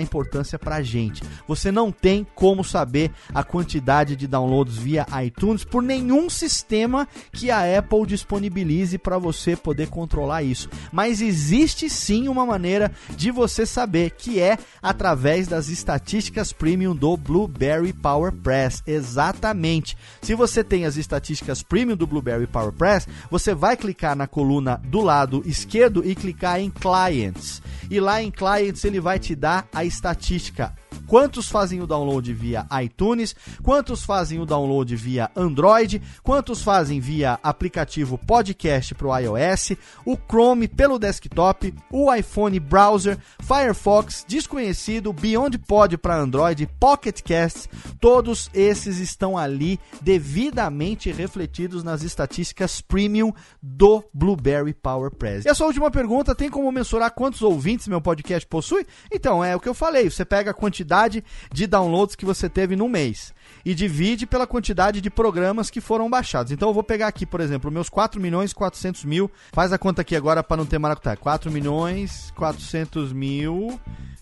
importância 0.00 0.58
para 0.58 0.76
a 0.76 0.82
gente. 0.82 1.22
Você 1.46 1.70
não 1.70 1.92
tem 1.92 2.26
como 2.34 2.64
saber 2.64 3.10
a 3.34 3.44
quantidade 3.44 4.16
de 4.16 4.26
downloads 4.26 4.76
via 4.76 5.06
iTunes 5.24 5.64
por 5.64 5.82
nenhum 5.82 6.28
sistema 6.28 7.06
que 7.32 7.50
a 7.50 7.78
Apple 7.78 8.06
disponibilize 8.06 8.98
para 8.98 9.18
você 9.18 9.54
poder 9.54 9.88
controlar 9.88 10.42
isso. 10.42 10.68
Mas 10.92 11.20
existe 11.20 11.88
sim 11.88 12.28
uma 12.28 12.46
maneira 12.46 12.90
de 13.16 13.30
você 13.30 13.66
saber, 13.66 14.10
que 14.10 14.40
é 14.40 14.58
através 14.82 15.46
das 15.46 15.68
estatísticas 15.68 16.52
premium 16.52 16.94
do 16.94 17.16
Blueberry 17.16 17.92
PowerPress. 17.92 18.82
Exatamente. 18.86 19.96
Se 20.22 20.34
você 20.34 20.64
tem 20.64 20.84
as 20.84 20.96
estatísticas 20.96 21.62
premium 21.62 21.96
do 21.96 22.06
Blueberry 22.06 22.46
PowerPress, 22.46 23.06
você 23.30 23.54
vai 23.54 23.76
clicar 23.76 23.89
clicar 23.90 24.14
na 24.14 24.26
coluna 24.26 24.80
do 24.84 25.00
lado 25.00 25.42
esquerdo 25.44 26.06
e 26.06 26.14
clicar 26.14 26.60
em 26.60 26.70
Clients. 26.70 27.60
E 27.90 27.98
lá 27.98 28.22
em 28.22 28.30
Clients 28.30 28.84
ele 28.84 29.00
vai 29.00 29.18
te 29.18 29.34
dar 29.34 29.66
a 29.72 29.84
estatística 29.84 30.72
quantos 31.10 31.48
fazem 31.48 31.82
o 31.82 31.88
download 31.88 32.32
via 32.32 32.64
iTunes, 32.84 33.34
quantos 33.64 34.04
fazem 34.04 34.38
o 34.38 34.46
download 34.46 34.94
via 34.94 35.28
Android, 35.34 36.00
quantos 36.22 36.62
fazem 36.62 37.00
via 37.00 37.36
aplicativo 37.42 38.16
podcast 38.16 38.94
para 38.94 39.08
o 39.08 39.18
iOS, 39.18 39.72
o 40.06 40.16
Chrome 40.16 40.68
pelo 40.68 41.00
desktop, 41.00 41.74
o 41.90 42.14
iPhone 42.14 42.60
browser, 42.60 43.18
Firefox, 43.42 44.24
desconhecido, 44.28 45.12
Beyond 45.12 45.58
Pod 45.58 45.98
para 45.98 46.16
Android, 46.16 46.68
Pocket 46.78 47.22
Casts, 47.22 47.68
todos 48.00 48.48
esses 48.54 48.98
estão 48.98 49.36
ali 49.36 49.80
devidamente 50.00 51.10
refletidos 51.10 51.82
nas 51.82 52.04
estatísticas 52.04 52.80
premium 52.80 53.32
do 53.60 54.04
Blueberry 54.14 54.72
Power 54.74 55.10
Press. 55.10 55.44
E 55.44 55.48
a 55.48 55.56
sua 55.56 55.66
última 55.66 55.90
pergunta, 55.90 56.36
tem 56.36 56.48
como 56.48 56.70
mensurar 56.70 57.10
quantos 57.10 57.42
ouvintes 57.42 57.88
meu 57.88 58.00
podcast 58.00 58.46
possui? 58.46 58.86
Então, 59.10 59.42
é 59.44 59.56
o 59.56 59.60
que 59.60 59.68
eu 59.68 59.74
falei, 59.74 60.08
você 60.08 60.24
pega 60.24 60.52
a 60.52 60.54
quantidade 60.54 60.99
de 61.08 61.66
downloads 61.66 62.16
que 62.16 62.24
você 62.24 62.48
teve 62.48 62.76
no 62.76 62.88
mês 62.88 63.34
e 63.64 63.74
divide 63.74 64.26
pela 64.26 64.46
quantidade 64.46 65.00
de 65.00 65.10
programas 65.10 65.70
que 65.70 65.80
foram 65.80 66.08
baixados. 66.08 66.52
Então 66.52 66.68
eu 66.68 66.74
vou 66.74 66.82
pegar 66.82 67.08
aqui, 67.08 67.26
por 67.26 67.40
exemplo, 67.40 67.70
meus 67.70 67.88
4 67.88 68.20
milhões 68.20 68.52
e 68.52 68.54
400 68.54 69.04
mil, 69.04 69.30
faz 69.52 69.72
a 69.72 69.78
conta 69.78 70.02
aqui 70.02 70.16
agora 70.16 70.42
para 70.42 70.56
não 70.56 70.66
ter 70.66 70.78
maracutaia, 70.78 71.16
4 71.16 71.50
milhões 71.50 72.32
400 72.36 73.12
mil 73.12 73.78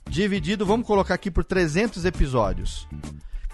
dividido, 0.09 0.67
vamos 0.67 0.87
colocar 0.87 1.15
aqui 1.15 1.31
por 1.31 1.45
300 1.45 2.05
episódios. 2.05 2.89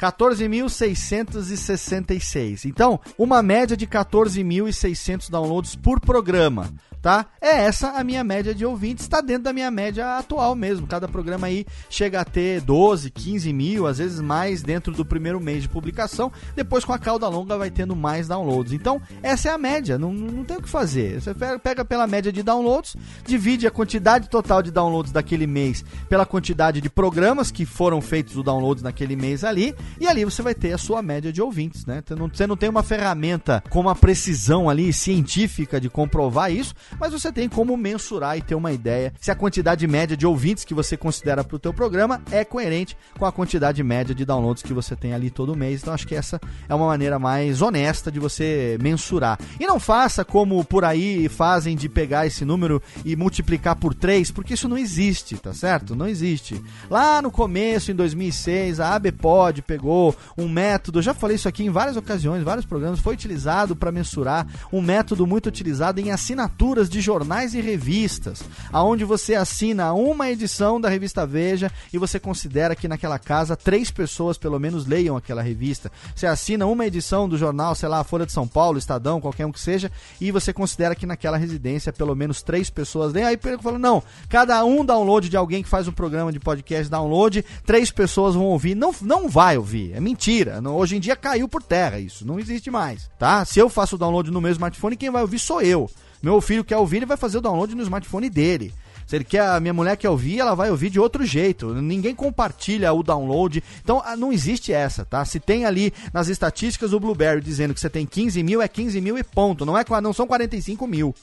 14.666. 0.00 2.64
Então, 2.64 2.98
uma 3.16 3.40
média 3.42 3.76
de 3.76 3.86
14.600 3.86 5.30
downloads 5.30 5.76
por 5.76 6.00
programa 6.00 6.72
tá? 7.04 7.26
É 7.38 7.64
essa 7.64 7.90
a 7.90 8.02
minha 8.02 8.24
média 8.24 8.54
de 8.54 8.64
ouvintes, 8.64 9.04
está 9.04 9.20
dentro 9.20 9.42
da 9.42 9.52
minha 9.52 9.70
média 9.70 10.16
atual 10.16 10.54
mesmo. 10.54 10.86
Cada 10.86 11.06
programa 11.06 11.48
aí 11.48 11.66
chega 11.90 12.18
a 12.18 12.24
ter 12.24 12.62
12, 12.62 13.10
15 13.10 13.52
mil, 13.52 13.86
às 13.86 13.98
vezes 13.98 14.22
mais 14.22 14.62
dentro 14.62 14.90
do 14.90 15.04
primeiro 15.04 15.38
mês 15.38 15.60
de 15.60 15.68
publicação. 15.68 16.32
Depois, 16.56 16.82
com 16.82 16.94
a 16.94 16.98
cauda 16.98 17.28
longa, 17.28 17.58
vai 17.58 17.70
tendo 17.70 17.94
mais 17.94 18.26
downloads. 18.26 18.72
Então, 18.72 19.02
essa 19.22 19.50
é 19.50 19.52
a 19.52 19.58
média, 19.58 19.98
não, 19.98 20.14
não 20.14 20.44
tem 20.44 20.56
o 20.56 20.62
que 20.62 20.68
fazer. 20.68 21.20
Você 21.20 21.34
pega 21.62 21.84
pela 21.84 22.06
média 22.06 22.32
de 22.32 22.42
downloads, 22.42 22.96
divide 23.26 23.66
a 23.66 23.70
quantidade 23.70 24.30
total 24.30 24.62
de 24.62 24.70
downloads 24.70 25.12
daquele 25.12 25.46
mês 25.46 25.84
pela 26.08 26.24
quantidade 26.24 26.80
de 26.80 26.88
programas 26.88 27.50
que 27.50 27.66
foram 27.66 28.00
feitos 28.00 28.34
o 28.34 28.42
downloads 28.42 28.82
naquele 28.82 29.14
mês 29.14 29.44
ali, 29.44 29.74
e 30.00 30.08
ali 30.08 30.24
você 30.24 30.40
vai 30.40 30.54
ter 30.54 30.72
a 30.72 30.78
sua 30.78 31.02
média 31.02 31.30
de 31.30 31.42
ouvintes, 31.42 31.84
né? 31.84 32.02
Você 32.02 32.14
não, 32.14 32.28
você 32.28 32.46
não 32.46 32.56
tem 32.56 32.70
uma 32.70 32.82
ferramenta 32.82 33.62
com 33.68 33.80
uma 33.80 33.94
precisão 33.94 34.70
ali 34.70 34.90
científica 34.90 35.78
de 35.78 35.90
comprovar 35.90 36.50
isso, 36.50 36.74
mas 36.98 37.12
você 37.12 37.32
tem 37.32 37.48
como 37.48 37.76
mensurar 37.76 38.36
e 38.36 38.42
ter 38.42 38.54
uma 38.54 38.72
ideia 38.72 39.12
se 39.20 39.30
a 39.30 39.34
quantidade 39.34 39.86
média 39.86 40.16
de 40.16 40.26
ouvintes 40.26 40.64
que 40.64 40.74
você 40.74 40.96
considera 40.96 41.44
para 41.44 41.56
o 41.56 41.58
teu 41.58 41.72
programa 41.72 42.22
é 42.30 42.44
coerente 42.44 42.96
com 43.18 43.26
a 43.26 43.32
quantidade 43.32 43.82
média 43.82 44.14
de 44.14 44.24
downloads 44.24 44.62
que 44.62 44.72
você 44.72 44.94
tem 44.96 45.12
ali 45.12 45.30
todo 45.30 45.56
mês. 45.56 45.82
Então 45.82 45.94
acho 45.94 46.06
que 46.06 46.14
essa 46.14 46.40
é 46.68 46.74
uma 46.74 46.86
maneira 46.86 47.18
mais 47.18 47.62
honesta 47.62 48.10
de 48.10 48.18
você 48.18 48.78
mensurar. 48.80 49.38
E 49.58 49.66
não 49.66 49.78
faça 49.78 50.24
como 50.24 50.64
por 50.64 50.84
aí 50.84 51.28
fazem 51.28 51.76
de 51.76 51.88
pegar 51.88 52.26
esse 52.26 52.44
número 52.44 52.82
e 53.04 53.16
multiplicar 53.16 53.76
por 53.76 53.94
3, 53.94 54.30
porque 54.30 54.54
isso 54.54 54.68
não 54.68 54.78
existe, 54.78 55.36
tá 55.36 55.52
certo? 55.52 55.94
Não 55.94 56.06
existe. 56.06 56.62
Lá 56.90 57.20
no 57.20 57.30
começo, 57.30 57.90
em 57.90 57.94
2006, 57.94 58.80
a 58.80 58.94
ABPOD 58.94 59.62
pegou 59.62 60.14
um 60.36 60.48
método, 60.48 61.02
já 61.02 61.14
falei 61.14 61.36
isso 61.36 61.48
aqui 61.48 61.64
em 61.64 61.70
várias 61.70 61.96
ocasiões, 61.96 62.42
vários 62.42 62.66
programas, 62.66 63.00
foi 63.00 63.14
utilizado 63.14 63.76
para 63.76 63.92
mensurar 63.92 64.46
um 64.72 64.80
método 64.80 65.26
muito 65.26 65.46
utilizado 65.46 66.00
em 66.00 66.10
assinaturas 66.10 66.83
de 66.88 67.00
jornais 67.00 67.54
e 67.54 67.60
revistas, 67.60 68.42
aonde 68.72 69.04
você 69.04 69.34
assina 69.34 69.92
uma 69.92 70.30
edição 70.30 70.80
da 70.80 70.88
revista 70.88 71.26
Veja 71.26 71.70
e 71.92 71.98
você 71.98 72.18
considera 72.18 72.76
que 72.76 72.88
naquela 72.88 73.18
casa 73.18 73.56
três 73.56 73.90
pessoas 73.90 74.38
pelo 74.38 74.58
menos 74.58 74.86
leiam 74.86 75.16
aquela 75.16 75.42
revista. 75.42 75.90
Você 76.14 76.26
assina 76.26 76.66
uma 76.66 76.86
edição 76.86 77.28
do 77.28 77.38
jornal, 77.38 77.74
sei 77.74 77.88
lá, 77.88 78.04
Folha 78.04 78.26
de 78.26 78.32
São 78.32 78.46
Paulo, 78.46 78.78
Estadão, 78.78 79.20
qualquer 79.20 79.46
um 79.46 79.52
que 79.52 79.60
seja, 79.60 79.90
e 80.20 80.30
você 80.30 80.52
considera 80.52 80.94
que 80.94 81.06
naquela 81.06 81.36
residência 81.36 81.92
pelo 81.92 82.14
menos 82.14 82.42
três 82.42 82.70
pessoas 82.70 83.12
leiam. 83.12 83.28
Aí 83.28 83.38
eu 83.42 83.58
falo, 83.58 83.78
não, 83.78 84.02
cada 84.28 84.64
um 84.64 84.84
download 84.84 85.28
de 85.28 85.36
alguém 85.36 85.62
que 85.62 85.68
faz 85.68 85.88
um 85.88 85.92
programa 85.92 86.32
de 86.32 86.40
podcast 86.40 86.90
download, 86.90 87.44
três 87.64 87.90
pessoas 87.90 88.34
vão 88.34 88.44
ouvir. 88.44 88.74
Não, 88.74 88.94
não 89.00 89.28
vai 89.28 89.56
ouvir, 89.56 89.92
é 89.94 90.00
mentira. 90.00 90.60
Hoje 90.70 90.96
em 90.96 91.00
dia 91.00 91.16
caiu 91.16 91.48
por 91.48 91.62
terra 91.62 91.98
isso, 91.98 92.26
não 92.26 92.38
existe 92.38 92.70
mais, 92.70 93.10
tá? 93.18 93.44
Se 93.44 93.58
eu 93.58 93.68
faço 93.68 93.96
o 93.96 93.98
download 93.98 94.30
no 94.30 94.40
meu 94.40 94.52
smartphone, 94.52 94.96
quem 94.96 95.10
vai 95.10 95.22
ouvir 95.22 95.38
sou 95.38 95.60
eu. 95.62 95.90
Meu 96.24 96.40
filho 96.40 96.64
quer 96.64 96.78
ouvir, 96.78 96.96
ele 96.96 97.06
vai 97.06 97.18
fazer 97.18 97.36
o 97.36 97.40
download 97.42 97.74
no 97.74 97.82
smartphone 97.82 98.30
dele. 98.30 98.72
Se 99.06 99.14
ele 99.14 99.24
quer, 99.24 99.42
a 99.42 99.60
minha 99.60 99.74
mulher 99.74 99.94
quer 99.98 100.08
ouvir, 100.08 100.40
ela 100.40 100.54
vai 100.54 100.70
ouvir 100.70 100.88
de 100.88 100.98
outro 100.98 101.22
jeito. 101.26 101.74
Ninguém 101.74 102.14
compartilha 102.14 102.90
o 102.94 103.02
download. 103.02 103.62
Então 103.82 104.02
ah, 104.02 104.16
não 104.16 104.32
existe 104.32 104.72
essa, 104.72 105.04
tá? 105.04 105.22
Se 105.26 105.38
tem 105.38 105.66
ali 105.66 105.92
nas 106.14 106.28
estatísticas 106.28 106.94
o 106.94 106.98
Blueberry 106.98 107.42
dizendo 107.42 107.74
que 107.74 107.80
você 107.80 107.90
tem 107.90 108.06
15 108.06 108.42
mil, 108.42 108.62
é 108.62 108.68
15 108.68 108.98
mil 109.02 109.18
e 109.18 109.22
ponto. 109.22 109.66
Não, 109.66 109.76
é, 109.76 109.84
não 110.02 110.14
são 110.14 110.26
45 110.26 110.86
mil. 110.86 111.14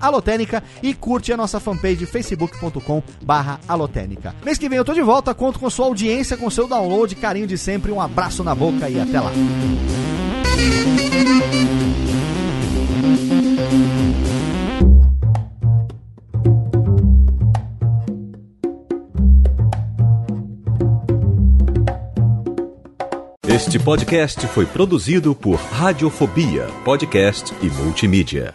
@alotênica 0.00 0.64
e 0.82 0.94
curte 0.94 1.32
a 1.32 1.36
nossa 1.36 1.60
fanpage 1.60 2.06
facebook.com/alotênica. 2.06 4.34
Mês 4.44 4.58
que 4.58 4.68
vem 4.68 4.78
eu 4.78 4.84
tô 4.84 4.94
de 4.94 5.02
volta, 5.02 5.34
conto 5.34 5.58
com 5.58 5.68
sua 5.70 5.86
audiência, 5.86 6.36
com 6.36 6.50
seu 6.50 6.66
download, 6.66 7.14
carinho 7.14 7.46
de 7.46 7.56
sempre 7.56 7.92
um 8.02 8.04
abraço 8.04 8.42
na 8.42 8.52
boca 8.52 8.88
e 8.88 9.00
até 9.00 9.20
lá. 9.20 9.30
Este 23.46 23.78
podcast 23.78 24.48
foi 24.48 24.66
produzido 24.66 25.34
por 25.34 25.54
Radiofobia, 25.54 26.66
podcast 26.84 27.54
e 27.62 27.66
multimídia. 27.66 28.54